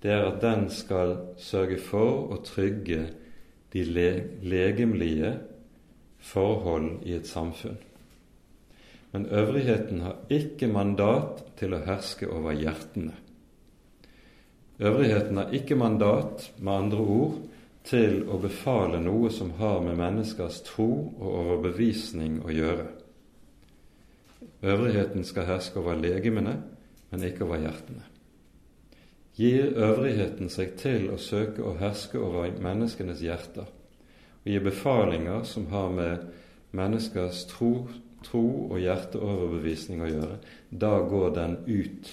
det 0.04 0.12
er 0.12 0.28
at 0.28 0.41
den 0.41 0.70
skal 0.70 1.16
sørge 1.38 1.80
for 1.80 2.28
å 2.36 2.41
trygge 2.43 3.08
de 3.74 3.84
legemlige 4.43 5.34
forhold 6.24 7.03
i 7.05 7.13
et 7.17 7.28
samfunn. 7.28 7.78
Men 9.11 9.26
øvrigheten 9.26 10.01
har 10.01 10.15
ikke 10.30 10.67
mandat 10.67 11.43
til 11.59 11.76
å 11.76 11.84
herske 11.86 12.30
over 12.32 12.55
hjertene. 12.57 13.13
Øvrigheten 14.80 15.38
har 15.38 15.53
ikke 15.53 15.76
mandat, 15.78 16.47
med 16.57 16.74
andre 16.74 16.97
ord, 16.97 17.36
til 17.86 18.24
å 18.32 18.39
befale 18.41 19.01
noe 19.03 19.30
som 19.32 19.51
har 19.59 19.84
med 19.84 19.99
menneskers 19.99 20.61
tro 20.65 20.89
og 21.19 21.28
overbevisning 21.30 22.39
å 22.41 22.55
gjøre. 22.55 22.88
Øvrigheten 24.63 25.28
skal 25.28 25.45
herske 25.51 25.80
over 25.80 25.99
legemene, 25.99 26.55
men 27.11 27.28
ikke 27.28 27.43
over 27.45 27.61
hjertene. 27.61 28.07
Gir 29.38 29.76
øvrigheten 29.76 30.49
seg 30.49 30.78
til 30.80 31.09
å 31.11 31.21
søke 31.21 31.61
å 31.65 31.76
herske 31.78 32.17
over 32.21 32.49
menneskenes 32.63 33.21
hjerter 33.21 33.69
og 34.44 34.52
gir 34.52 34.64
befalinger 34.64 35.44
som 35.48 35.68
har 35.72 35.89
med 35.89 36.26
menneskers 36.76 37.46
tro, 37.48 37.88
tro 38.26 38.44
og 38.72 38.80
hjerteoverbevisning 38.82 40.04
å 40.04 40.10
gjøre, 40.10 40.38
da 40.70 40.98
går 41.08 41.36
den 41.38 41.58
ut 41.68 42.12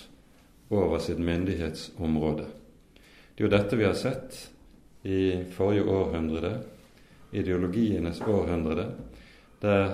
over 0.71 1.03
sitt 1.03 1.19
myndighetsområde. 1.19 2.47
Det 3.35 3.43
er 3.43 3.49
jo 3.49 3.55
dette 3.57 3.79
vi 3.81 3.89
har 3.89 3.99
sett 3.99 4.37
i 5.03 5.23
forrige 5.57 5.89
århundre, 5.91 6.53
ideologienes 7.33 8.21
århundre, 8.23 8.87
der 9.63 9.91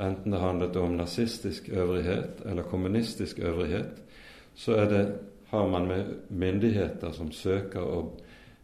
enten 0.00 0.32
det 0.32 0.40
handlet 0.42 0.76
om 0.80 0.96
nazistisk 0.98 1.68
øvrighet 1.68 2.44
eller 2.48 2.68
kommunistisk 2.68 3.38
øvrighet, 3.38 4.00
så 4.54 4.84
det, 4.84 5.04
har 5.50 5.68
man 5.68 5.86
med 5.88 6.10
myndigheter 6.28 7.10
som 7.10 7.32
søker 7.34 7.82
å 7.82 8.02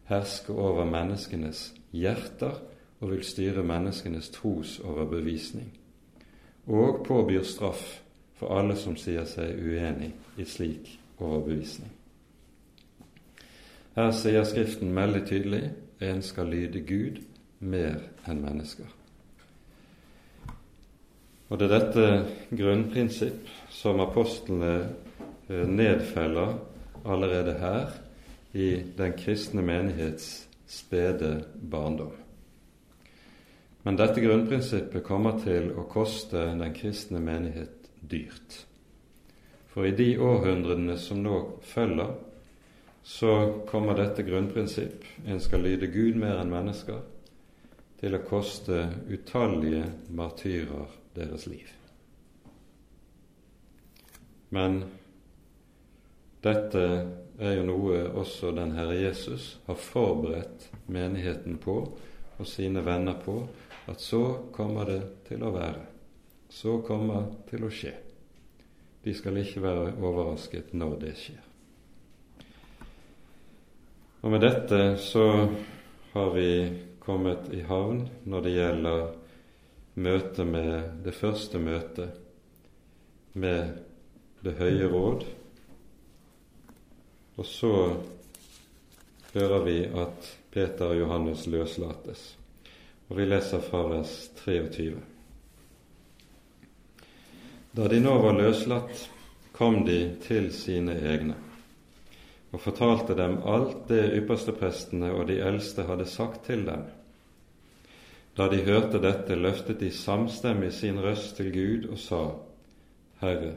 herske 0.07 0.53
over 0.55 0.87
menneskenes 0.87 1.73
hjerter 1.91 2.55
og 2.99 3.11
vil 3.11 3.23
styre 3.23 3.63
menneskenes 3.63 4.29
trosoverbevisning, 4.29 5.69
og 6.67 7.03
påbyr 7.07 7.43
straff 7.43 8.01
for 8.37 8.57
alle 8.59 8.75
som 8.77 8.97
sier 8.99 9.25
seg 9.29 9.57
uenig 9.57 10.11
i 10.37 10.45
slik 10.45 10.97
overbevisning. 11.19 11.91
Her 13.97 14.11
sier 14.13 14.45
Skriften 14.45 14.93
veldig 14.95 15.23
tydelig 15.25 15.63
en 16.05 16.21
skal 16.21 16.51
lyde 16.53 16.83
Gud 16.85 17.23
mer 17.59 18.03
enn 18.29 18.43
mennesker. 18.43 18.85
Og 21.49 21.57
det 21.57 21.69
er 21.69 21.79
dette 21.79 22.07
grunnprinsipp 22.59 23.47
som 23.71 24.03
apostlene 24.03 24.73
eh, 25.47 25.63
nedfeller 25.65 26.57
allerede 27.07 27.55
her 27.61 27.95
i 28.53 28.69
den 28.97 29.15
kristne 29.17 29.63
menighets 29.65 30.47
spede 30.67 31.39
barndom. 31.71 32.26
Men 33.83 33.99
dette 33.99 34.21
grunnprinsippet 34.21 35.03
kommer 35.05 35.37
til 35.43 35.71
å 35.77 35.85
koste 35.89 36.49
den 36.59 36.73
kristne 36.75 37.21
menighet 37.23 37.91
dyrt. 38.01 38.63
For 39.71 39.87
i 39.87 39.93
de 39.95 40.15
århundrene 40.17 40.97
som 40.97 41.21
nå 41.23 41.37
følger, 41.61 42.15
så 43.07 43.33
kommer 43.69 43.95
dette 43.95 44.25
grunnprinsipp 44.27 45.05
en 45.25 45.39
skal 45.39 45.63
lyde 45.63 45.87
Gud 45.93 46.17
mer 46.19 46.41
enn 46.41 46.51
mennesker 46.51 47.03
til 48.01 48.17
å 48.17 48.23
koste 48.27 48.81
utallige 49.07 49.85
martyrer 50.11 50.91
deres 51.15 51.47
liv. 51.47 51.69
Men 54.49 54.81
dette 56.43 56.83
er 57.39 57.55
jo 57.57 57.63
noe 57.67 58.03
også 58.17 58.51
den 58.55 58.75
Herre 58.77 58.97
Jesus 58.99 59.55
har 59.65 59.79
forberedt 59.79 60.69
menigheten 60.91 61.57
på 61.61 61.79
og 62.37 62.47
sine 62.47 62.83
venner 62.85 63.17
på, 63.23 63.39
at 63.87 64.01
så 64.03 64.51
kommer 64.51 64.85
det 64.85 65.01
til 65.27 65.43
å 65.43 65.51
være. 65.55 65.85
Så 66.49 66.79
kommer 66.87 67.29
til 67.49 67.63
å 67.67 67.71
skje. 67.71 67.93
De 69.03 69.13
skal 69.15 69.39
ikke 69.39 69.63
være 69.63 69.93
overrasket 70.03 70.73
når 70.75 70.97
det 71.03 71.13
skjer. 71.19 71.43
Og 74.25 74.33
med 74.33 74.43
dette 74.43 74.97
så 74.99 75.23
har 76.11 76.31
vi 76.35 76.49
kommet 76.99 77.47
i 77.55 77.61
havn 77.63 78.01
når 78.27 78.43
det 78.43 78.55
gjelder 78.57 79.03
møtet 80.03 80.49
med 80.49 81.03
det 81.05 81.13
første 81.15 81.61
møtet 81.61 82.23
med 83.37 83.83
Det 84.43 84.53
høye 84.53 84.85
råd. 84.87 85.23
Og 87.41 87.45
så 87.45 87.71
hører 89.33 89.63
vi 89.65 89.79
at 89.89 90.29
Peter 90.53 90.93
og 90.93 90.99
Johannes 90.99 91.47
løslates. 91.49 92.36
Og 93.07 93.17
vi 93.17 93.25
leser 93.25 93.63
fra 93.63 93.83
vers 93.87 94.15
23. 94.43 94.95
Da 97.77 97.87
de 97.87 97.99
nå 98.03 98.15
var 98.23 98.35
løslatt, 98.35 99.07
kom 99.57 99.83
de 99.85 99.99
til 100.23 100.51
sine 100.53 100.95
egne 101.13 101.37
og 102.55 102.61
fortalte 102.63 103.15
dem 103.17 103.39
alt 103.43 103.87
det 103.89 104.03
yppersteprestene 104.21 105.09
og 105.13 105.27
de 105.29 105.39
eldste 105.43 105.83
hadde 105.87 106.05
sagt 106.09 106.45
til 106.47 106.63
dem. 106.67 106.85
Da 108.37 108.47
de 108.49 108.61
hørte 108.63 109.01
dette, 109.03 109.35
løftet 109.35 109.81
de 109.81 109.91
samstemmig 109.91 110.71
sin 110.73 110.99
røst 111.03 111.35
til 111.37 111.51
Gud 111.51 111.89
og 111.91 111.99
sa, 111.99 112.21
Herre, 113.21 113.55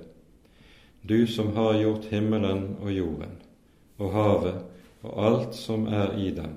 du 1.03 1.27
som 1.29 1.53
har 1.57 1.79
gjort 1.81 2.09
himmelen 2.11 2.77
og 2.81 2.93
jorden 2.93 3.37
og 4.01 4.13
havet 4.13 4.59
og 5.03 5.25
alt 5.27 5.55
som 5.57 5.87
er 5.87 6.17
i 6.19 6.31
dem. 6.37 6.57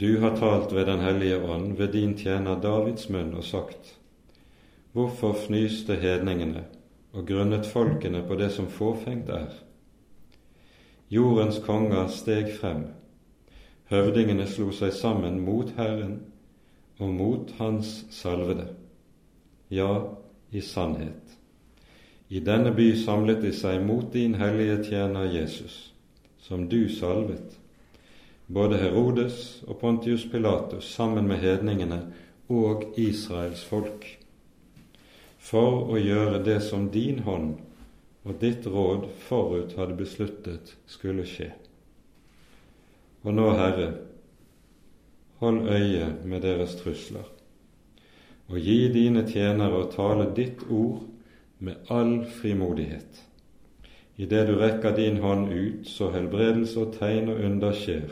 Du 0.00 0.20
har 0.20 0.36
talt 0.36 0.74
ved 0.74 0.86
Den 0.86 1.00
hellige 1.00 1.42
ånd 1.42 1.76
ved 1.76 1.92
din 1.92 2.14
tjener 2.18 2.60
Davids 2.60 3.08
munn 3.08 3.34
og 3.34 3.44
sagt:" 3.44 3.98
Hvorfor 4.92 5.32
fnyste 5.32 5.94
hedningene 5.94 6.64
og 7.12 7.26
grunnet 7.26 7.66
folkene 7.66 8.22
på 8.28 8.34
det 8.34 8.52
som 8.52 8.68
fåfengt 8.68 9.28
er? 9.28 9.50
Jordens 11.10 11.58
konger 11.66 12.06
steg 12.06 12.52
frem, 12.60 12.84
høvdingene 13.90 14.46
slo 14.46 14.70
seg 14.70 14.92
sammen 14.92 15.40
mot 15.40 15.74
Herren 15.76 16.20
og 16.98 17.08
mot 17.08 17.50
Hans 17.58 18.06
salvede. 18.10 18.68
Ja, 19.70 20.00
i 20.52 20.60
sannhet. 20.60 21.38
I 22.28 22.40
denne 22.40 22.70
by 22.74 22.92
samlet 22.94 23.42
de 23.42 23.52
seg 23.52 23.82
mot 23.82 24.12
din 24.12 24.34
hellige 24.34 24.84
tjener 24.84 25.32
Jesus, 25.32 25.94
som 26.38 26.68
du 26.68 26.88
salvet, 26.88 27.57
både 28.48 28.80
Herodes 28.80 29.62
og 29.68 29.80
Pontius 29.80 30.24
Pilatus 30.30 30.88
sammen 30.94 31.28
med 31.28 31.42
hedningene 31.42 32.00
og 32.48 32.86
Israels 32.96 33.60
folk, 33.68 34.06
for 35.38 35.92
å 35.92 36.00
gjøre 36.00 36.40
det 36.44 36.58
som 36.64 36.88
din 36.92 37.20
hånd 37.28 37.58
og 38.24 38.38
ditt 38.40 38.66
råd 38.66 39.06
forut 39.28 39.74
hadde 39.78 39.96
besluttet 39.96 40.74
skulle 40.88 41.24
skje. 41.28 41.50
Og 43.24 43.34
nå, 43.36 43.48
Herre, 43.56 43.88
hold 45.40 45.68
øye 45.68 46.08
med 46.24 46.42
deres 46.44 46.76
trusler, 46.80 47.26
og 48.48 48.60
gi 48.64 48.88
dine 48.92 49.26
tjenere 49.28 49.82
å 49.82 49.90
tale 49.92 50.30
ditt 50.36 50.64
ord 50.72 51.04
med 51.60 51.90
all 51.92 52.22
frimodighet. 52.38 53.24
Idet 54.18 54.46
du 54.48 54.54
rekker 54.58 54.96
din 54.96 55.20
hånd 55.22 55.52
ut, 55.52 55.84
så 55.86 56.08
helbredelse 56.14 56.80
og 56.80 56.96
tegn 56.96 57.28
og 57.34 57.44
under 57.44 57.76
skjer, 57.76 58.08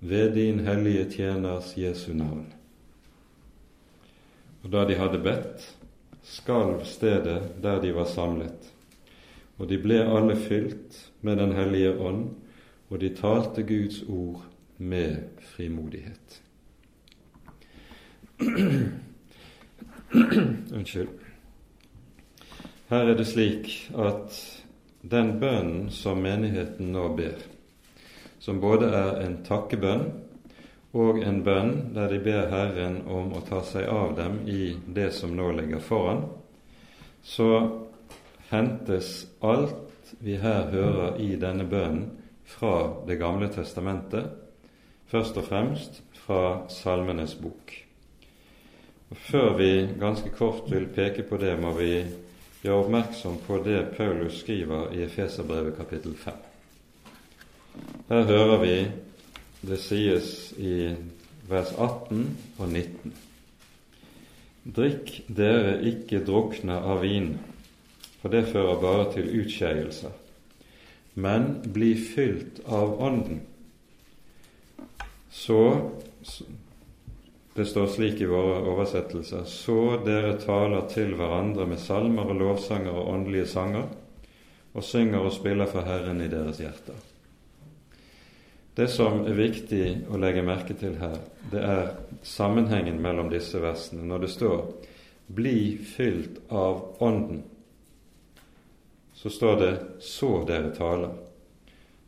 ved 0.00 0.34
din 0.34 0.60
hellige 0.60 1.10
tjeners 1.10 1.76
Jesu 1.78 2.12
navn. 2.12 2.52
Og 4.62 4.72
da 4.72 4.84
de 4.88 4.94
hadde 4.98 5.22
bedt, 5.22 5.76
skalv 6.22 6.84
stedet 6.84 7.52
der 7.62 7.80
de 7.80 7.94
var 7.94 8.04
samlet, 8.04 8.72
og 9.58 9.68
de 9.68 9.78
ble 9.78 10.02
alle 10.04 10.36
fylt 10.36 11.12
med 11.20 11.36
Den 11.36 11.52
hellige 11.52 11.98
ånd, 11.98 12.30
og 12.90 13.00
de 13.00 13.14
talte 13.14 13.62
Guds 13.62 14.02
ord 14.08 14.44
med 14.78 15.16
frimodighet. 15.40 16.42
Unnskyld. 20.74 21.08
Her 22.88 23.10
er 23.10 23.16
det 23.18 23.26
slik 23.26 23.90
at 23.98 24.36
den 25.02 25.40
bønnen 25.40 25.90
som 25.90 26.18
menigheten 26.22 26.92
nå 26.92 27.08
ber, 27.16 27.40
som 28.46 28.60
både 28.62 28.86
er 28.94 29.16
en 29.24 29.40
takkebønn 29.42 30.04
og 30.94 31.18
en 31.18 31.40
bønn 31.42 31.72
der 31.96 32.12
de 32.12 32.20
ber 32.22 32.46
Herren 32.52 33.00
om 33.10 33.32
å 33.34 33.42
ta 33.48 33.58
seg 33.66 33.88
av 33.90 34.14
dem 34.14 34.38
i 34.46 34.76
det 34.86 35.08
som 35.16 35.34
nå 35.34 35.48
ligger 35.58 35.82
foran, 35.82 36.22
så 37.26 37.50
hentes 38.52 39.26
alt 39.42 40.14
vi 40.22 40.38
her 40.38 40.70
hører 40.70 41.18
i 41.18 41.34
denne 41.42 41.66
bønnen, 41.66 42.06
fra 42.46 43.02
Det 43.06 43.16
gamle 43.18 43.48
testamentet, 43.50 44.30
først 45.10 45.36
og 45.42 45.48
fremst 45.50 45.98
fra 46.14 46.68
Salmenes 46.70 47.34
bok. 47.34 47.74
Og 49.10 49.16
før 49.18 49.56
vi 49.58 49.70
ganske 49.98 50.30
kort 50.38 50.70
vil 50.70 50.86
peke 50.86 51.26
på 51.26 51.42
det, 51.42 51.56
må 51.58 51.74
vi 51.74 52.04
gjøre 52.62 52.84
oppmerksom 52.84 53.40
på 53.48 53.64
det 53.66 53.88
Paulus 53.98 54.44
skriver 54.44 54.94
i 54.94 55.02
Efeserbrevet 55.10 55.74
kapittel 55.74 56.14
5. 56.14 56.55
Her 58.08 58.26
hører 58.28 58.58
vi 58.62 58.76
det 59.66 59.78
sies 59.82 60.52
i 60.58 60.94
vers 61.48 61.72
18 61.72 62.22
og 62.58 62.68
19. 62.68 63.14
Drikk 64.76 65.12
dere 65.30 65.76
ikke 65.86 66.24
drukne 66.26 66.76
av 66.78 67.02
vin, 67.06 67.32
for 68.20 68.34
det 68.34 68.48
fører 68.50 68.80
bare 68.82 69.08
til 69.14 69.30
utskeielser, 69.42 70.14
men 71.14 71.48
bli 71.74 71.92
fylt 71.98 72.62
av 72.66 72.96
Ånden. 73.02 73.44
Så 75.30 75.60
det 77.56 77.66
står 77.70 77.86
slik 77.94 78.20
i 78.20 78.28
våre 78.28 78.58
oversettelser 78.68 79.46
så 79.48 79.80
dere 80.04 80.34
taler 80.42 80.88
til 80.92 81.14
hverandre 81.16 81.64
med 81.70 81.80
salmer 81.80 82.32
og 82.32 82.40
lovsanger 82.42 82.92
og 82.92 83.12
åndelige 83.14 83.48
sanger, 83.54 83.86
og 84.76 84.84
synger 84.84 85.24
og 85.24 85.32
spiller 85.32 85.70
for 85.70 85.86
Herren 85.86 86.20
i 86.20 86.28
deres 86.28 86.58
hjerter. 86.60 87.05
Det 88.76 88.88
som 88.92 89.22
er 89.24 89.38
viktig 89.38 89.84
å 90.12 90.18
legge 90.20 90.42
merke 90.44 90.74
til 90.76 90.98
her, 91.00 91.14
det 91.48 91.62
er 91.64 91.94
sammenhengen 92.26 92.98
mellom 93.00 93.30
disse 93.32 93.56
versene. 93.62 94.04
Når 94.04 94.18
det 94.18 94.28
står 94.34 94.58
'bli 95.26 95.78
fylt 95.78 96.42
av 96.52 96.96
Ånden', 97.00 97.42
så 99.14 99.30
står 99.30 99.56
det 99.60 99.80
'så 100.00 100.44
dere 100.44 100.74
taler'. 100.76 101.16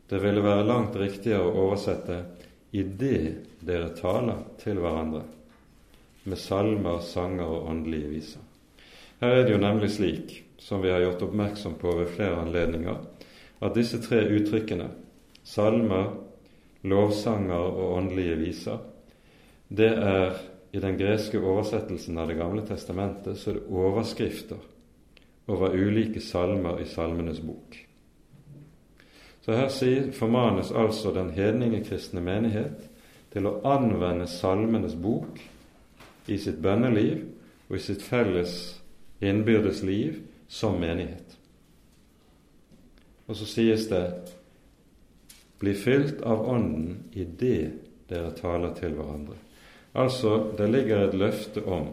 Det 0.09 0.19
ville 0.19 0.43
være 0.43 0.67
langt 0.67 0.97
riktigere 0.97 1.41
å 1.41 1.57
oversette 1.65 2.25
'idet 2.73 3.37
dere 3.61 3.89
taler 3.97 4.45
til 4.59 4.77
hverandre' 4.77 5.25
med 6.25 6.39
salmer, 6.39 7.01
sanger 7.01 7.45
og 7.45 7.69
åndelige 7.71 8.09
viser. 8.09 8.41
Her 9.21 9.29
er 9.29 9.43
det 9.45 9.53
jo 9.53 9.59
nemlig 9.59 9.91
slik, 9.91 10.45
som 10.59 10.83
vi 10.83 10.91
har 10.91 11.01
gjort 11.01 11.23
oppmerksom 11.23 11.75
på 11.75 11.97
ved 11.97 12.07
flere 12.09 12.37
anledninger, 12.37 12.97
at 13.61 13.75
disse 13.75 14.03
tre 14.03 14.21
uttrykkene, 14.29 14.91
salmer, 15.45 16.28
lovsanger 16.89 17.69
og 17.69 17.97
åndelige 17.97 18.39
viser, 18.41 18.79
det 19.69 19.91
er 19.93 20.39
i 20.73 20.81
den 20.81 20.97
greske 21.01 21.41
oversettelsen 21.41 22.19
av 22.19 22.29
Det 22.29 22.37
gamle 22.37 22.65
testamentet 22.67 23.39
så 23.39 23.51
er 23.51 23.59
det 23.59 23.69
overskrifter 23.73 24.61
over 25.49 25.73
ulike 25.73 26.21
salmer 26.21 26.81
i 26.81 26.87
Salmenes 26.89 27.41
bok. 27.41 27.77
Så 29.41 29.57
her 29.57 29.71
sier, 29.73 30.11
formanes 30.13 30.73
altså 30.77 31.13
den 31.17 31.31
hedningekristne 31.33 32.21
menighet 32.21 32.85
til 33.33 33.49
å 33.49 33.59
anvende 33.65 34.27
Salmenes 34.29 34.97
bok 34.97 35.41
i 36.29 36.37
sitt 36.37 36.61
bønneliv 36.61 37.25
og 37.69 37.79
i 37.79 37.81
sitt 37.81 38.05
felles 38.05 38.59
innbyrdes 39.25 39.81
liv 39.89 40.21
som 40.53 40.77
menighet. 40.81 41.37
Og 43.29 43.37
så 43.37 43.49
sies 43.49 43.89
det 43.89 44.05
bli 45.59 45.75
fylt 45.75 46.23
av 46.23 46.45
Ånden 46.49 47.05
i 47.13 47.25
det 47.25 47.71
dere 48.09 48.33
taler 48.37 48.75
til 48.79 48.95
hverandre. 48.97 49.37
Altså, 49.99 50.53
det 50.59 50.69
ligger 50.71 51.07
et 51.09 51.17
løfte 51.19 51.65
om 51.67 51.91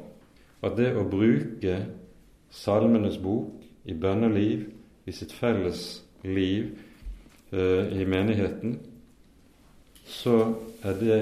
at 0.66 0.76
det 0.78 0.92
å 0.98 1.06
bruke 1.10 1.80
Salmenes 2.56 3.18
bok 3.20 3.64
i 3.86 3.94
bønneliv, 3.94 4.70
i 5.06 5.14
sitt 5.14 5.34
felles 5.36 6.02
liv 6.24 6.72
eh, 7.52 7.92
i 7.94 8.06
menigheten, 8.10 8.80
så 10.06 10.38
det 10.82 11.18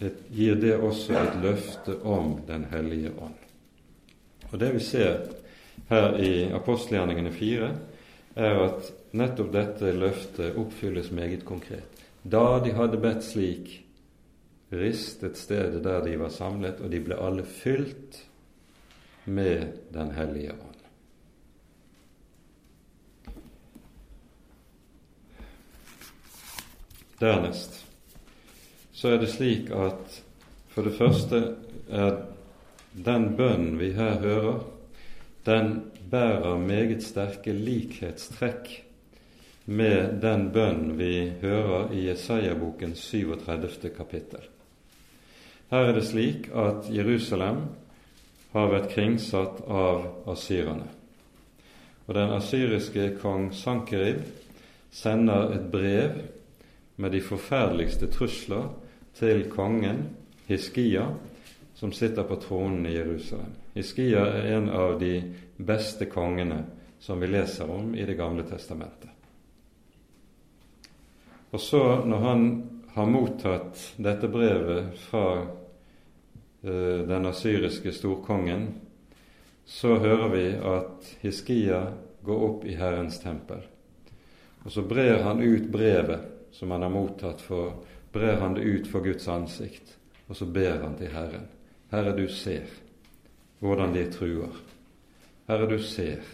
et, 0.00 0.22
gir 0.30 0.58
det 0.58 0.76
også 0.76 1.14
et 1.18 1.36
løfte 1.42 1.98
om 2.06 2.36
Den 2.46 2.64
hellige 2.70 3.12
ånd. 3.18 3.34
Og 4.50 4.58
Det 4.58 4.72
vi 4.74 4.80
ser 4.80 5.28
her 5.88 6.16
i 6.18 6.48
apostelgjerningene 6.54 7.32
4, 7.32 7.70
er 8.38 8.62
at 8.62 8.90
nettopp 9.18 9.50
dette 9.52 9.92
løftet 9.96 10.58
oppfylles 10.60 11.10
meget 11.14 11.44
konkret. 11.48 12.04
Da 12.22 12.60
de 12.62 12.72
hadde 12.76 13.00
bedt 13.02 13.24
slik, 13.26 13.72
ristet 14.70 15.38
stedet 15.40 15.82
der 15.84 16.04
de 16.04 16.16
var 16.20 16.32
samlet, 16.34 16.80
og 16.80 16.92
de 16.92 17.00
ble 17.02 17.18
alle 17.18 17.44
fylt 17.44 18.22
med 19.24 19.74
Den 19.92 20.12
hellige 20.16 20.52
ånd. 20.52 20.74
Dernest 27.18 27.84
så 28.94 29.12
er 29.14 29.20
det 29.22 29.30
slik 29.30 29.70
at 29.74 30.20
for 30.74 30.86
det 30.86 30.94
første 30.98 31.38
er 31.90 32.20
den 32.94 33.32
bønnen 33.38 33.78
vi 33.78 33.92
her 33.94 34.18
hører, 34.22 34.60
den 35.46 35.72
bærer 36.10 36.58
meget 36.58 37.02
sterke 37.04 37.52
likhetstrekk 37.52 38.70
med 39.66 40.20
den 40.22 40.48
bønnen 40.52 40.94
vi 40.98 41.32
hører 41.42 41.92
i 41.92 42.06
Jesaja-boken 42.08 42.94
37. 42.94 43.90
kapittel. 43.96 44.40
Her 45.70 45.78
er 45.78 45.92
det 45.92 46.06
slik 46.08 46.48
at 46.56 46.88
Jerusalem 46.88 47.60
har 48.54 48.70
vært 48.72 48.88
kringsatt 48.94 49.60
av 49.68 50.06
asyrerne. 50.32 50.88
Og 52.08 52.16
den 52.16 52.32
asyriske 52.32 53.10
kong 53.20 53.50
Sankerib 53.52 54.22
sender 54.90 55.52
et 55.58 55.66
brev 55.72 56.22
med 56.96 57.12
de 57.12 57.20
forferdeligste 57.20 58.08
trusler 58.08 58.70
til 59.18 59.44
kongen 59.52 60.06
Hiskia, 60.48 61.04
som 61.74 61.92
sitter 61.92 62.24
på 62.24 62.40
tronen 62.40 62.86
i 62.86 62.96
Jerusalem. 62.96 63.52
Hiskia 63.74 64.24
er 64.24 64.56
en 64.56 64.70
av 64.72 64.96
de 65.00 65.20
beste 65.58 66.06
kongene 66.10 66.62
som 66.98 67.20
vi 67.20 67.26
leser 67.26 67.70
om 67.70 67.94
i 67.94 68.06
Det 68.06 68.14
gamle 68.14 68.42
testamentet. 68.46 69.10
Og 71.50 71.60
så, 71.60 72.04
når 72.04 72.18
han 72.18 72.42
har 72.94 73.06
mottatt 73.06 73.80
dette 73.96 74.28
brevet 74.28 74.98
fra 75.08 75.24
uh, 75.42 77.00
den 77.08 77.26
asyriske 77.26 77.92
storkongen, 77.92 78.68
så 79.64 79.96
hører 80.00 80.28
vi 80.32 80.46
at 80.56 81.12
Hiskia 81.20 81.82
går 82.24 82.44
opp 82.44 82.64
i 82.64 82.76
Herrens 82.76 83.20
tempel. 83.20 83.62
Og 84.64 84.72
så 84.72 84.82
brer 84.82 85.22
han 85.22 85.40
ut 85.40 85.70
brevet 85.72 86.52
som 86.52 86.70
han 86.70 86.82
har 86.82 86.92
mottatt 86.92 87.40
for 87.40 87.84
brer 88.12 88.40
han 88.40 88.54
det 88.54 88.60
ut 88.60 88.88
for 88.88 89.04
Guds 89.04 89.28
ansikt, 89.28 89.96
og 90.26 90.36
så 90.36 90.46
ber 90.46 90.80
han 90.82 90.96
til 90.96 91.12
Herren. 91.12 91.46
Herre, 91.92 92.16
du 92.16 92.28
ser 92.28 92.66
hvordan 93.60 93.92
de 93.94 94.04
truer. 94.12 94.54
Herre, 95.48 95.66
du 95.70 95.78
ser 95.82 96.24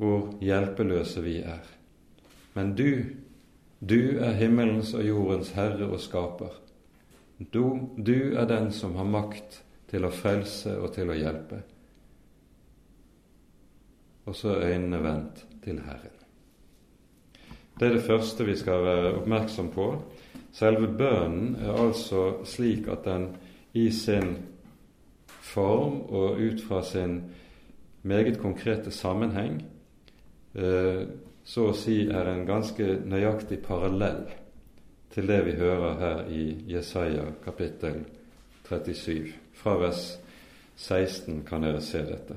hvor 0.00 0.30
hjelpeløse 0.40 1.20
vi 1.20 1.40
er. 1.44 1.66
Men 2.54 2.72
du, 2.78 3.04
du 3.80 4.18
er 4.22 4.38
himmelens 4.38 4.94
og 4.96 5.04
jordens 5.04 5.50
herre 5.56 5.90
og 5.90 6.00
skaper. 6.00 6.54
Du, 7.52 7.90
du 7.96 8.36
er 8.36 8.48
den 8.48 8.70
som 8.72 8.96
har 8.96 9.08
makt 9.08 9.60
til 9.90 10.06
å 10.06 10.12
frelse 10.14 10.76
og 10.80 10.94
til 10.94 11.10
å 11.10 11.18
hjelpe. 11.18 11.60
Og 14.24 14.36
så 14.36 14.54
er 14.54 14.72
øynene 14.74 15.02
vendt 15.02 15.44
til 15.64 15.80
Herren. 15.84 16.16
Det 17.80 17.88
er 17.88 17.96
det 17.96 18.06
første 18.06 18.44
vi 18.44 18.54
skal 18.60 18.84
være 18.84 19.14
oppmerksom 19.18 19.70
på 19.74 19.86
Selve 20.52 20.88
bønnen 20.98 21.54
er 21.62 21.76
altså 21.78 22.40
slik 22.44 22.88
at 22.90 23.04
den 23.06 23.28
i 23.78 23.86
sin 23.94 24.34
form 25.40 26.00
og 26.10 26.40
ut 26.42 26.62
fra 26.66 26.82
sin 26.82 27.20
meget 28.02 28.40
konkrete 28.40 28.90
sammenheng 28.90 29.62
eh, 30.54 31.02
så 31.44 31.70
å 31.70 31.76
si 31.76 32.04
er 32.08 32.28
en 32.30 32.46
ganske 32.46 33.00
nøyaktig 33.08 33.60
parallell 33.64 34.26
til 35.14 35.26
det 35.26 35.44
vi 35.46 35.52
hører 35.58 35.98
her 35.98 36.28
i 36.30 36.56
Jesaja 36.70 37.24
kapittel 37.44 38.04
37, 38.68 39.32
fra 39.54 39.74
vers 39.80 40.18
16 40.76 41.42
kan 41.48 41.62
dere 41.66 41.80
se 41.82 41.98
dette. 42.06 42.34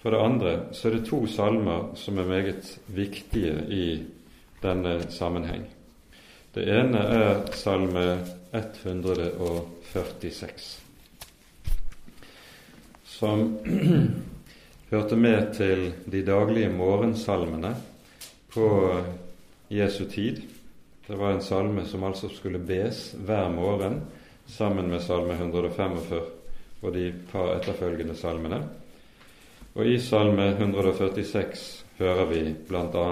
For 0.00 0.10
det 0.14 0.20
andre 0.22 0.52
så 0.72 0.88
er 0.88 0.92
det 0.96 1.08
to 1.08 1.26
salmer 1.28 1.90
som 1.98 2.18
er 2.18 2.28
meget 2.28 2.78
viktige 2.86 3.64
i 3.68 4.04
denne 4.62 5.12
sammenheng. 5.12 5.64
Det 6.54 6.68
ene 6.70 6.98
er 6.98 7.52
salme 7.54 8.26
146, 8.52 10.80
som 13.04 13.58
hørte 14.90 15.16
med 15.16 15.52
til 15.54 15.92
de 16.10 16.22
daglige 16.26 16.70
morgensalmene 16.74 17.74
på 18.50 18.66
Jesu 19.70 20.04
tid. 20.10 20.42
Det 21.06 21.18
var 21.18 21.34
en 21.34 21.42
salme 21.42 21.84
som 21.86 22.04
altså 22.04 22.28
skulle 22.28 22.58
bes 22.58 23.12
hver 23.18 23.48
morgen 23.54 24.00
sammen 24.50 24.90
med 24.90 25.02
salme 25.02 25.36
145 25.38 26.20
og 26.82 26.94
de 26.94 27.12
par 27.30 27.54
etterfølgende 27.58 28.16
salmene. 28.18 28.60
Og 29.74 29.86
i 29.86 29.98
salme 30.02 30.48
146 30.56 31.84
hører 31.98 32.26
vi 32.26 32.42
bl.a. 32.68 33.06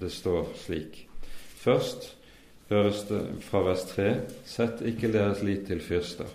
det 0.00 0.12
står 0.12 0.52
slik. 0.62 1.08
Først 1.58 2.12
høres 2.70 3.02
det 3.10 3.22
fra 3.42 3.64
vers 3.66 3.82
3.: 3.90 4.10
Sett 4.46 4.82
ikke 4.86 5.10
deres 5.12 5.42
lit 5.42 5.66
til 5.66 5.82
fyrster, 5.82 6.30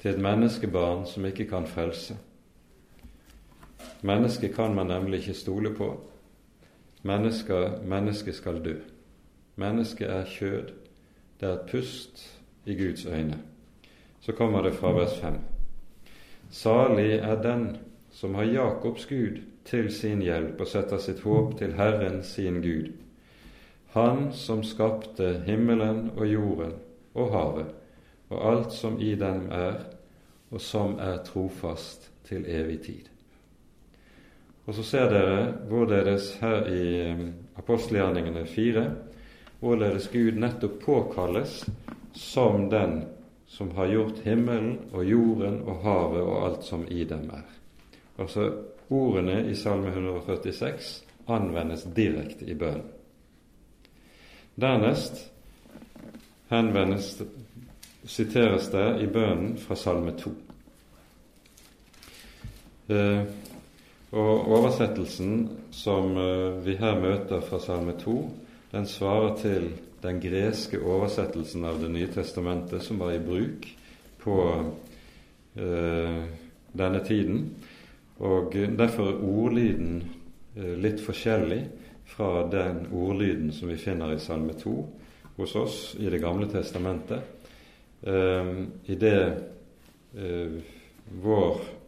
til 0.00 0.14
et 0.14 0.20
menneskebarn 0.20 1.04
som 1.06 1.26
ikke 1.28 1.50
kan 1.50 1.66
frelse. 1.68 2.16
Mennesket 4.02 4.54
kan 4.54 4.74
man 4.74 4.86
nemlig 4.86 5.18
ikke 5.18 5.34
stole 5.34 5.74
på. 5.74 6.00
Mennesket, 7.02 7.84
mennesket 7.84 8.34
skal 8.34 8.64
dø. 8.64 8.74
Mennesket 9.56 10.10
er 10.10 10.24
kjød. 10.24 10.72
Det 11.40 11.48
er 11.48 11.52
et 11.52 11.70
pust 11.70 12.40
i 12.66 12.74
Guds 12.74 13.06
øyne. 13.06 13.38
Så 14.20 14.32
kommer 14.32 14.62
det 14.62 14.74
fra 14.74 14.92
vers 14.92 15.18
5. 15.18 15.34
Salig 16.50 17.12
er 17.12 17.42
den 17.42 17.76
som 18.10 18.34
har 18.34 18.44
Jakobs 18.44 19.06
Gud 19.06 19.40
til 19.64 19.92
sin 19.92 20.22
hjelp 20.22 20.60
og 20.60 20.66
setter 20.66 20.98
sitt 20.98 21.20
håp 21.20 21.58
til 21.58 21.72
Herren 21.74 22.22
sin 22.22 22.62
Gud. 22.62 22.92
Han 23.92 24.32
som 24.32 24.62
skapte 24.62 25.42
himmelen 25.46 26.10
og 26.16 26.26
jorden 26.26 26.72
og 27.14 27.32
havet 27.32 27.66
og 28.32 28.52
alt 28.52 28.72
som 28.72 29.00
i 29.00 29.14
dem 29.14 29.48
er, 29.50 29.74
og 30.50 30.60
som 30.60 30.98
er 31.00 31.22
trofast 31.24 32.10
til 32.24 32.44
evig 32.48 32.80
tid. 32.80 33.11
Og 34.66 34.74
så 34.74 34.84
ser 34.86 35.08
dere 35.10 35.46
hvorledes 35.68 36.36
her 36.40 36.68
i 36.70 36.84
eh, 37.02 37.24
apostelgjerningene 37.58 38.44
fire 38.46 38.84
hvorledes 39.62 40.08
Gud 40.10 40.38
nettopp 40.42 40.80
påkalles 40.82 41.64
som 42.18 42.68
den 42.70 43.02
som 43.46 43.70
har 43.76 43.90
gjort 43.92 44.22
himmelen 44.24 44.78
og 44.92 45.04
jorden 45.04 45.60
og 45.68 45.82
havet 45.84 46.22
og 46.22 46.38
alt 46.46 46.64
som 46.64 46.86
i 46.88 47.04
dem 47.04 47.28
er. 47.30 47.44
Altså 48.18 48.48
ordene 48.90 49.42
i 49.50 49.54
Salme 49.54 49.92
146 49.92 51.02
anvendes 51.30 51.84
direkte 51.94 52.48
i 52.48 52.56
bønnen. 52.58 52.88
Dernest 54.54 55.30
henvendes, 56.48 57.22
siteres 58.04 58.66
det 58.72 58.88
i 59.00 59.06
bønnen 59.06 59.54
fra 59.60 59.76
Salme 59.78 60.12
2. 60.18 60.32
Eh, 62.92 63.22
og 64.12 64.48
Oversettelsen 64.52 65.46
som 65.72 66.16
eh, 66.20 66.60
vi 66.64 66.76
her 66.80 66.98
møter 67.00 67.40
fra 67.44 67.60
Salme 67.62 67.94
2, 68.00 68.16
den 68.72 68.88
svarer 68.88 69.36
til 69.40 69.70
den 70.02 70.18
greske 70.20 70.80
oversettelsen 70.80 71.64
av 71.64 71.80
Det 71.80 71.90
nye 71.92 72.10
testamentet 72.12 72.82
som 72.84 73.00
var 73.00 73.14
i 73.14 73.22
bruk 73.22 73.68
på 74.22 74.38
eh, 75.56 76.22
denne 76.72 77.04
tiden. 77.06 77.44
Og 78.22 78.54
Derfor 78.78 79.12
er 79.12 79.22
ordlyden 79.24 80.02
eh, 80.56 80.74
litt 80.76 81.00
forskjellig 81.00 81.62
fra 82.12 82.48
den 82.52 82.86
ordlyden 82.92 83.52
som 83.54 83.70
vi 83.72 83.80
finner 83.80 84.12
i 84.12 84.20
Salme 84.20 84.56
2 84.58 84.74
hos 85.36 85.54
oss 85.56 85.78
i 85.98 86.10
Det 86.10 86.20
gamle 86.20 86.48
testamentet, 86.52 87.22
eh, 88.02 88.52
i 88.86 88.94
det 88.94 89.20
eh, 90.16 90.58
vår, 91.22 91.60
eh, 91.60 91.81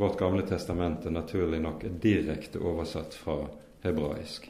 vårt 0.00 0.16
gamle 0.18 0.46
testamente 0.48 1.10
naturlig 1.12 1.58
nok 1.60 1.84
er 1.84 1.98
direkte 2.00 2.62
oversatt 2.64 3.14
fra 3.14 3.42
hebraisk. 3.84 4.46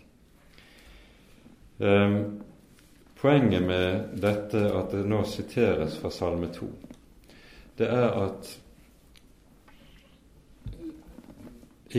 Um, 1.80 2.20
Poenget 3.20 3.62
med 3.62 4.08
dette 4.16 4.60
at 4.72 4.94
det 4.94 5.02
nå 5.04 5.18
siteres 5.28 5.98
fra 6.00 6.08
Salme 6.10 6.46
2, 6.54 6.66
det 7.76 7.88
er 7.92 8.14
at 8.16 8.48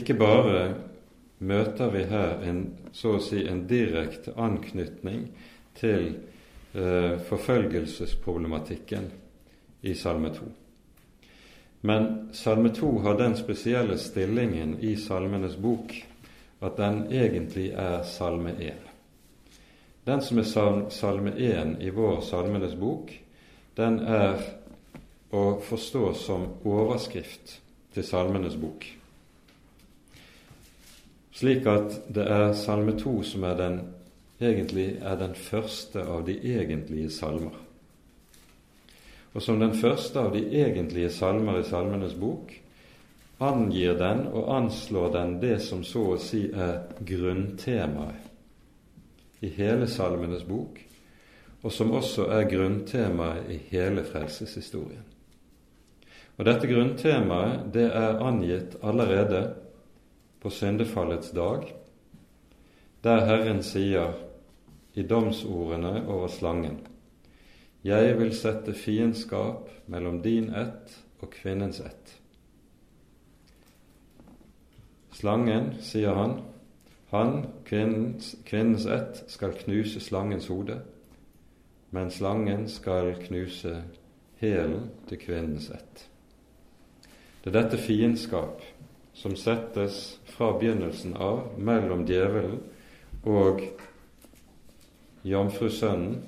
ikke 0.01 0.15
bare 0.17 0.63
møter 1.45 1.93
vi 1.93 2.01
her 2.09 2.41
en, 2.49 2.63
så 2.89 3.19
å 3.19 3.21
si 3.21 3.43
en 3.45 3.67
direkte 3.69 4.33
anknytning 4.33 5.27
til 5.77 6.07
eh, 6.73 7.21
forfølgelsesproblematikken 7.29 9.11
i 9.85 9.93
Salme 9.93 10.33
2. 10.33 10.49
Men 11.81 12.29
Salme 12.31 12.69
2 12.69 12.99
har 12.99 13.17
den 13.17 13.35
spesielle 13.35 13.97
stillingen 13.97 14.79
i 14.79 14.95
Salmenes 14.95 15.55
bok 15.57 15.95
at 16.61 16.77
den 16.77 17.07
egentlig 17.09 17.71
er 17.73 18.03
Salme 18.05 18.53
1. 18.59 18.73
Den 20.05 20.21
som 20.21 20.37
er 20.37 20.89
salme 20.89 21.33
1 21.37 21.77
i 21.81 21.89
vår 21.89 22.21
Salmenes 22.21 22.75
bok, 22.75 23.11
den 23.77 23.99
er 23.99 24.41
å 25.33 25.43
forstå 25.61 26.13
som 26.17 26.47
overskrift 26.65 27.59
til 27.93 28.05
Salmenes 28.05 28.57
bok. 28.61 28.85
Slik 31.33 31.65
at 31.69 32.01
det 32.13 32.25
er 32.29 32.53
Salme 32.57 32.97
2 32.99 33.15
som 33.25 33.45
er 33.49 33.57
den, 33.57 33.81
egentlig 34.41 34.99
er 35.01 35.17
den 35.17 35.33
første 35.37 36.05
av 36.05 36.25
de 36.25 36.37
egentlige 36.37 37.09
salmer. 37.13 37.70
Og 39.33 39.41
som 39.41 39.59
den 39.59 39.73
første 39.77 40.19
av 40.19 40.33
de 40.35 40.43
egentlige 40.61 41.09
salmer 41.13 41.59
i 41.61 41.67
Salmenes 41.67 42.13
bok 42.19 42.51
angir 43.41 43.95
den 43.97 44.27
og 44.27 44.49
anslår 44.53 45.13
den 45.15 45.39
det 45.41 45.61
som 45.65 45.83
så 45.87 46.03
å 46.13 46.17
si 46.21 46.43
er 46.51 46.83
grunntemaet 47.07 48.27
i 49.41 49.49
hele 49.55 49.87
Salmenes 49.89 50.43
bok, 50.45 50.77
og 51.63 51.71
som 51.73 51.91
også 51.97 52.27
er 52.35 52.49
grunntemaet 52.49 53.49
i 53.49 53.57
hele 53.71 54.03
frelseshistorien. 54.05 55.07
Og 56.37 56.45
Dette 56.45 56.69
grunntemaet 56.69 57.73
det 57.73 57.87
er 57.89 58.21
angitt 58.21 58.77
allerede 58.85 59.41
på 60.41 60.49
syndefallets 60.53 61.33
dag, 61.33 61.65
der 63.01 63.25
Herren 63.25 63.63
sier 63.65 64.13
i 64.93 65.03
domsordene 65.07 66.03
over 66.05 66.29
slangen 66.29 66.90
Jeg 67.83 68.17
vil 68.19 68.33
sette 68.37 68.73
fiendskap 68.77 69.69
mellom 69.89 70.19
din 70.21 70.51
ett 70.53 70.93
og 71.21 71.31
kvinnens 71.33 71.79
ett. 71.81 72.17
Slangen, 75.17 75.73
sier 75.81 76.13
han, 76.13 76.37
han, 77.09 77.47
kvinnens, 77.65 78.35
kvinnens 78.45 78.85
ett, 78.85 79.23
skal 79.27 79.57
knuse 79.57 79.99
slangens 79.99 80.47
hode, 80.47 80.77
men 81.89 82.11
slangen 82.13 82.69
skal 82.69 83.15
knuse 83.25 83.81
hælen 84.39 84.89
til 85.09 85.19
kvinnens 85.19 85.69
ett. 85.73 86.05
Det 87.41 87.49
er 87.49 87.57
dette 87.63 87.81
fiendskap 87.81 88.61
som 89.17 89.35
settes 89.35 90.19
fra 90.29 90.53
begynnelsen 90.57 91.17
av 91.17 91.57
mellom 91.57 92.05
djevelen 92.07 92.61
og 93.27 93.65
jomfrusønnen. 95.27 96.21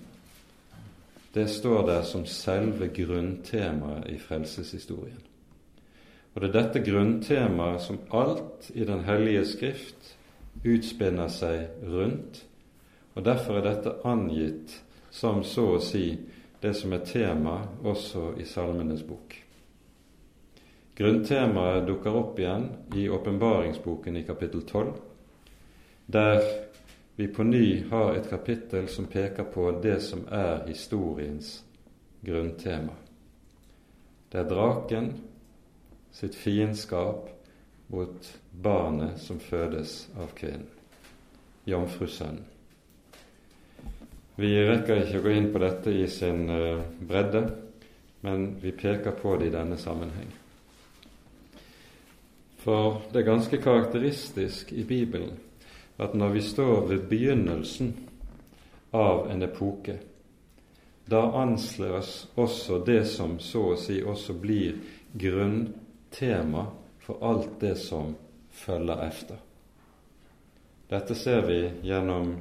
Det 1.33 1.47
står 1.49 1.85
der 1.87 2.01
som 2.05 2.25
selve 2.29 2.87
grunntemaet 2.93 4.09
i 4.13 4.17
frelseshistorien. 4.21 5.21
Og 6.33 6.41
det 6.41 6.49
er 6.49 6.57
dette 6.59 6.81
grunntemaet 6.85 7.81
som 7.81 8.01
alt 8.13 8.69
i 8.73 8.85
Den 8.85 9.03
hellige 9.05 9.45
Skrift 9.45 10.13
utspinner 10.65 11.29
seg 11.33 11.85
rundt, 11.89 12.43
og 13.13 13.25
derfor 13.25 13.57
er 13.57 13.67
dette 13.67 13.95
angitt 14.05 14.73
som 15.13 15.43
så 15.45 15.75
å 15.75 15.81
si 15.81 16.17
det 16.61 16.73
som 16.77 16.93
er 16.93 17.05
tema 17.05 17.57
også 17.83 18.33
i 18.41 18.45
Salmenes 18.49 19.03
bok. 19.05 19.35
Grunntemaet 20.97 21.87
dukker 21.87 22.15
opp 22.15 22.39
igjen 22.39 22.69
i 22.95 23.07
åpenbaringsboken 23.09 24.17
i 24.17 24.25
kapittel 24.25 24.61
12, 24.61 24.93
der 26.13 26.41
vi 27.15 27.27
på 27.27 27.43
ny 27.43 27.83
har 27.89 28.15
et 28.15 28.29
kapittel 28.29 28.87
som 28.87 29.05
peker 29.05 29.43
på 29.43 29.71
det 29.83 29.99
som 30.01 30.25
er 30.31 30.63
historiens 30.67 31.63
grunntema. 32.21 32.95
Det 34.31 34.39
er 34.41 34.49
draken 34.49 35.11
sitt 36.13 36.35
fiendskap 36.35 37.29
mot 37.93 38.31
barnet 38.51 39.21
som 39.21 39.39
fødes 39.39 40.07
av 40.17 40.33
kvinnen, 40.33 40.65
jomfrusønnen. 41.69 42.49
Vi 44.35 44.49
rekker 44.65 45.03
ikke 45.03 45.19
å 45.19 45.23
gå 45.27 45.33
inn 45.37 45.51
på 45.53 45.61
dette 45.61 45.91
i 45.93 46.07
sin 46.09 46.47
uh, 46.49 46.81
bredde, 46.97 47.43
men 48.25 48.55
vi 48.63 48.71
peker 48.73 49.13
på 49.13 49.35
det 49.37 49.51
i 49.51 49.53
denne 49.53 49.77
sammenheng. 49.77 50.31
For 52.63 53.03
det 53.11 53.21
er 53.21 53.27
ganske 53.27 53.59
karakteristisk 53.61 54.71
i 54.73 54.87
Bibelen 54.87 55.37
at 55.97 56.13
når 56.13 56.29
vi 56.29 56.41
står 56.41 56.87
ved 56.87 57.05
begynnelsen 57.09 57.93
av 58.91 59.27
en 59.31 59.43
epoke, 59.45 59.97
da 61.05 61.21
anslås 61.41 62.27
også 62.35 62.79
det 62.85 63.03
som 63.05 63.39
så 63.39 63.73
å 63.73 63.79
si 63.79 63.99
også 64.01 64.35
blir 64.39 64.77
grunntema 65.13 66.65
for 67.03 67.19
alt 67.21 67.59
det 67.59 67.75
som 67.75 68.15
følger 68.51 69.03
efter. 69.07 69.41
Dette 70.89 71.15
ser 71.15 71.41
vi 71.47 71.59
gjennom 71.83 72.35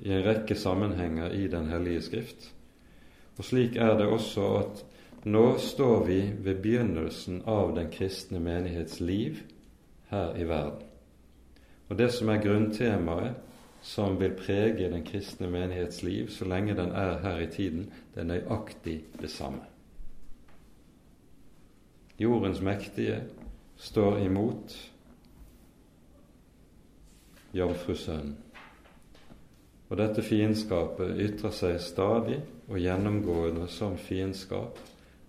i 0.00 0.12
en 0.12 0.22
rekke 0.22 0.54
sammenhenger 0.54 1.32
i 1.32 1.48
Den 1.48 1.70
hellige 1.70 2.02
skrift. 2.02 2.50
Og 3.38 3.44
slik 3.44 3.76
er 3.76 3.94
det 3.98 4.06
også 4.06 4.46
at 4.58 4.84
nå 5.24 5.58
står 5.58 6.04
vi 6.06 6.18
ved 6.42 6.60
begynnelsen 6.62 7.42
av 7.46 7.74
den 7.76 7.90
kristne 7.90 8.40
menighets 8.42 9.00
liv 9.00 9.40
her 10.10 10.36
i 10.38 10.44
verden. 10.48 10.87
Og 11.88 11.98
det 11.98 12.10
som 12.12 12.28
er 12.28 12.42
grunntemaet 12.42 13.34
som 13.82 14.18
vil 14.20 14.34
prege 14.36 14.90
den 14.90 15.04
kristne 15.06 15.48
menighets 15.50 16.02
liv 16.02 16.28
så 16.34 16.44
lenge 16.44 16.76
den 16.76 16.90
er 16.90 17.18
her 17.22 17.38
i 17.38 17.50
tiden, 17.50 17.92
det 18.14 18.20
er 18.20 18.28
nøyaktig 18.28 19.04
det 19.20 19.30
samme. 19.30 19.62
Jordens 22.18 22.60
mektige 22.60 23.22
står 23.76 24.18
imot 24.18 24.74
Jomfrusønnen. 27.54 28.36
Og 29.88 29.96
dette 29.96 30.22
fiendskapet 30.22 31.16
ytrer 31.16 31.54
seg 31.54 31.78
stadig 31.80 32.42
og 32.68 32.76
gjennomgående 32.76 33.68
som 33.72 33.96
fiendskap 33.96 34.76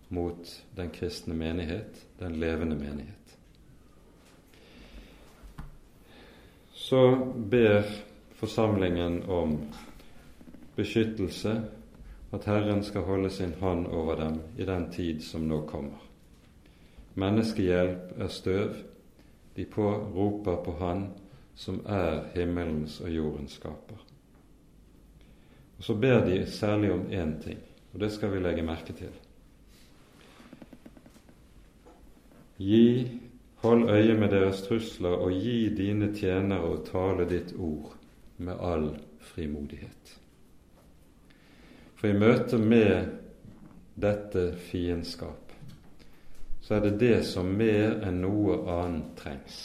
mot 0.10 0.52
den 0.76 0.92
kristne 0.92 1.38
menighet, 1.38 2.02
den 2.20 2.36
levende 2.42 2.76
menighet. 2.76 3.19
Så 6.90 7.16
ber 7.36 7.84
forsamlingen 8.32 9.24
om 9.24 9.58
beskyttelse, 10.76 11.62
at 12.32 12.46
Herren 12.46 12.82
skal 12.84 13.06
holde 13.06 13.30
sin 13.30 13.54
hånd 13.60 13.88
over 13.88 14.16
dem 14.16 14.40
i 14.58 14.66
den 14.66 14.88
tid 14.92 15.22
som 15.22 15.46
nå 15.46 15.60
kommer. 15.70 16.02
Menneskehjelp 17.14 18.18
er 18.18 18.34
støv, 18.34 18.74
de 19.56 19.68
påroper 19.70 20.58
på 20.66 20.76
Han 20.82 21.06
som 21.54 21.78
er 21.86 22.24
himmelens 22.34 22.98
og 23.06 23.14
jordens 23.14 23.62
skaper. 23.62 24.02
Og 25.78 25.84
Så 25.84 25.94
ber 25.94 26.26
de 26.26 26.42
særlig 26.52 26.92
om 26.92 27.06
én 27.12 27.38
ting, 27.44 27.60
og 27.94 28.00
det 28.00 28.12
skal 28.12 28.34
vi 28.34 28.40
legge 28.40 28.66
merke 28.66 28.94
til. 28.94 29.14
Gi, 32.58 33.29
hold 33.62 33.90
øye 33.90 34.16
med 34.18 34.32
deres 34.32 34.62
trusler, 34.66 35.16
og 35.20 35.32
gi 35.32 35.70
dine 35.76 36.14
tjenere 36.16 36.74
å 36.74 36.84
tale 36.86 37.28
ditt 37.30 37.54
ord 37.58 37.96
med 38.38 38.60
all 38.60 38.90
frimodighet. 39.32 40.16
For 42.00 42.08
i 42.08 42.16
møte 42.16 42.58
med 42.58 43.10
dette 44.00 44.54
fiendskap 44.70 45.52
så 46.64 46.78
er 46.78 46.86
det 46.86 47.00
det 47.02 47.18
som 47.26 47.48
mer 47.58 47.98
enn 48.06 48.22
noe 48.22 48.60
annet 48.72 49.16
trengs. 49.20 49.58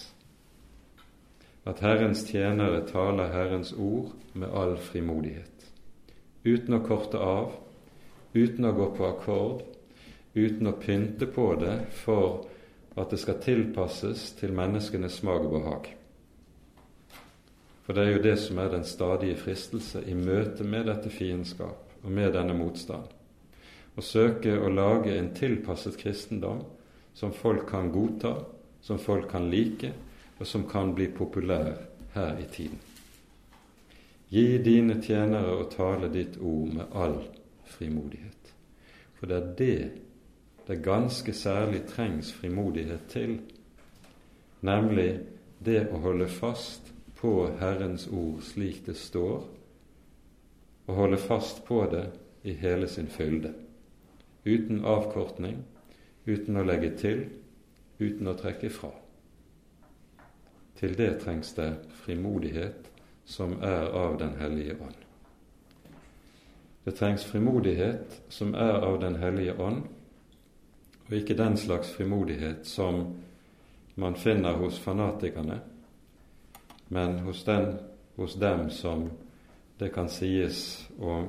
At 1.68 1.82
Herrens 1.84 2.24
tjenere 2.28 2.82
taler 2.88 3.32
Herrens 3.32 3.72
ord 3.76 4.14
med 4.32 4.50
all 4.50 4.74
frimodighet 4.80 5.54
uten 6.44 6.76
å 6.76 6.82
korte 6.84 7.20
av, 7.20 7.54
uten 8.34 8.66
å 8.68 8.72
gå 8.76 8.90
på 8.96 9.06
akkord, 9.08 9.62
uten 10.34 10.68
å 10.68 10.74
pynte 10.80 11.28
på 11.30 11.46
det 11.60 11.76
for 12.02 12.44
at 12.96 13.10
det 13.10 13.18
skal 13.18 13.40
tilpasses 13.42 14.30
til 14.38 14.54
menneskenes 14.54 15.18
smak 15.20 15.46
og 15.46 15.56
behag. 15.56 15.90
For 17.84 17.96
det 17.96 18.04
er 18.04 18.14
jo 18.14 18.22
det 18.24 18.36
som 18.40 18.58
er 18.58 18.70
den 18.72 18.86
stadige 18.88 19.36
fristelse 19.36 20.00
i 20.08 20.14
møte 20.16 20.64
med 20.64 20.86
dette 20.88 21.10
fiendskap 21.12 21.92
og 22.02 22.10
med 22.10 22.32
denne 22.32 22.56
motstand. 22.56 23.10
Å 23.94 24.02
søke 24.02 24.54
å 24.56 24.70
lage 24.72 25.12
en 25.18 25.34
tilpasset 25.36 25.98
kristendom 26.00 26.64
som 27.14 27.34
folk 27.34 27.68
kan 27.70 27.92
godta, 27.94 28.38
som 28.82 28.98
folk 28.98 29.28
kan 29.30 29.50
like, 29.50 29.92
og 30.38 30.46
som 30.46 30.64
kan 30.68 30.94
bli 30.94 31.06
populær 31.14 31.76
her 32.14 32.40
i 32.40 32.48
tiden. 32.50 32.80
Gi 34.28 34.58
dine 34.58 34.96
tjenere 35.02 35.52
å 35.60 35.68
tale 35.70 36.08
ditt 36.10 36.40
ord 36.42 36.72
med 36.74 36.96
all 36.96 37.20
frimodighet. 37.76 38.50
For 39.18 39.30
det 39.30 39.36
er 39.36 39.52
det 39.58 40.03
det 40.66 40.82
ganske 40.82 41.32
særlig 41.32 41.84
trengs 41.86 42.32
frimodighet 42.32 43.06
til, 43.08 43.38
nemlig 44.60 45.20
det 45.64 45.86
å 45.92 46.00
holde 46.00 46.28
fast 46.28 46.92
på 47.18 47.48
Herrens 47.60 48.06
ord 48.08 48.40
slik 48.44 48.84
det 48.86 48.96
står, 48.96 49.44
og 50.86 50.94
holde 50.94 51.20
fast 51.20 51.64
på 51.64 51.84
det 51.92 52.06
i 52.44 52.52
hele 52.52 52.88
sin 52.88 53.08
fylde, 53.08 53.54
uten 54.44 54.84
avkortning, 54.84 55.62
uten 56.26 56.56
å 56.56 56.64
legge 56.64 56.90
til, 56.96 57.24
uten 58.00 58.28
å 58.28 58.36
trekke 58.36 58.70
fra. 58.72 58.90
Til 60.80 60.96
det 60.98 61.10
trengs 61.22 61.54
det 61.56 61.70
frimodighet 62.04 62.90
som 63.24 63.56
er 63.62 63.88
av 63.94 64.18
Den 64.18 64.34
hellige 64.36 64.76
ånd. 64.80 64.96
Det 66.84 66.92
trengs 66.98 67.24
frimodighet 67.24 68.20
som 68.28 68.54
er 68.54 68.84
av 68.84 69.00
Den 69.00 69.16
hellige 69.16 69.54
ånd, 69.60 69.84
og 71.06 71.12
ikke 71.16 71.36
den 71.36 71.56
slags 71.56 71.90
frimodighet 71.92 72.66
som 72.66 73.06
man 73.96 74.16
finner 74.16 74.52
hos 74.52 74.78
fanatikerne, 74.78 75.60
men 76.88 77.18
hos, 77.18 77.44
den, 77.44 77.78
hos 78.16 78.34
dem 78.34 78.70
som 78.70 79.10
det 79.80 79.92
kan 79.92 80.08
sies, 80.08 80.88
og 80.98 81.26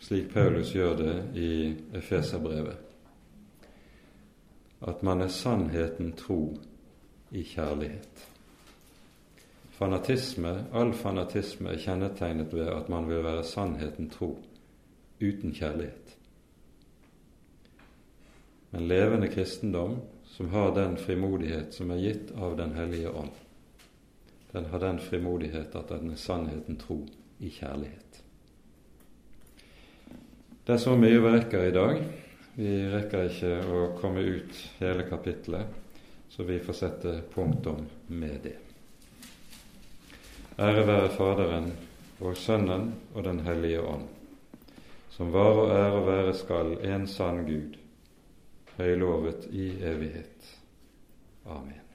slik 0.00 0.30
Paulus 0.32 0.72
gjør 0.74 0.96
det 0.96 1.16
i 1.34 1.50
Efeserbrevet, 1.94 2.76
at 4.86 5.02
man 5.02 5.20
er 5.20 5.28
sannheten 5.32 6.12
tro 6.12 6.58
i 7.30 7.42
kjærlighet. 7.42 8.26
Fanatisme, 9.76 10.66
All 10.72 10.92
fanatisme 10.94 11.68
er 11.72 11.80
kjennetegnet 11.80 12.52
ved 12.54 12.68
at 12.72 12.88
man 12.88 13.08
vil 13.08 13.24
være 13.24 13.44
sannheten 13.44 14.10
tro 14.10 14.38
uten 15.20 15.52
kjærlighet. 15.52 16.05
Men 18.70 18.88
levende 18.88 19.28
kristendom, 19.28 20.00
som 20.24 20.48
har 20.52 20.74
den 20.74 20.96
frimodighet 20.96 21.74
som 21.74 21.90
er 21.90 22.02
gitt 22.02 22.32
av 22.36 22.56
Den 22.56 22.74
hellige 22.76 23.10
ånd, 23.10 23.30
den 24.52 24.64
har 24.64 24.80
den 24.80 24.98
frimodighet 24.98 25.74
at 25.76 25.88
den 25.92 26.10
er 26.12 26.20
sannheten 26.20 26.78
tro 26.80 27.02
i 27.38 27.50
kjærlighet. 27.52 28.22
Det 30.66 30.74
er 30.74 30.80
så 30.82 30.96
mye 30.98 31.20
vi 31.20 31.32
rekker 31.34 31.66
i 31.68 31.74
dag. 31.74 31.98
Vi 32.56 32.70
rekker 32.90 33.28
ikke 33.28 33.50
å 33.68 33.80
komme 34.00 34.24
ut 34.24 34.62
hele 34.80 35.04
kapittelet, 35.06 35.68
så 36.32 36.46
vi 36.48 36.56
får 36.58 36.78
sette 36.78 37.12
punktum 37.34 37.84
med 38.08 38.38
det. 38.48 38.56
Ære 40.56 40.86
være 40.88 41.12
Faderen 41.12 41.68
og 42.24 42.36
Sønnen 42.40 42.94
og 43.12 43.24
Den 43.28 43.42
hellige 43.44 43.82
ånd, 43.84 44.06
som 45.12 45.34
var 45.36 45.60
og 45.60 45.74
er 45.76 45.98
og 45.98 46.06
være 46.08 46.32
skal 46.34 46.78
en 46.80 47.04
sann 47.06 47.44
Gud, 47.44 47.76
høylovet 48.76 49.48
i 49.50 49.70
evighet. 49.82 50.52
Amen. 51.46 51.85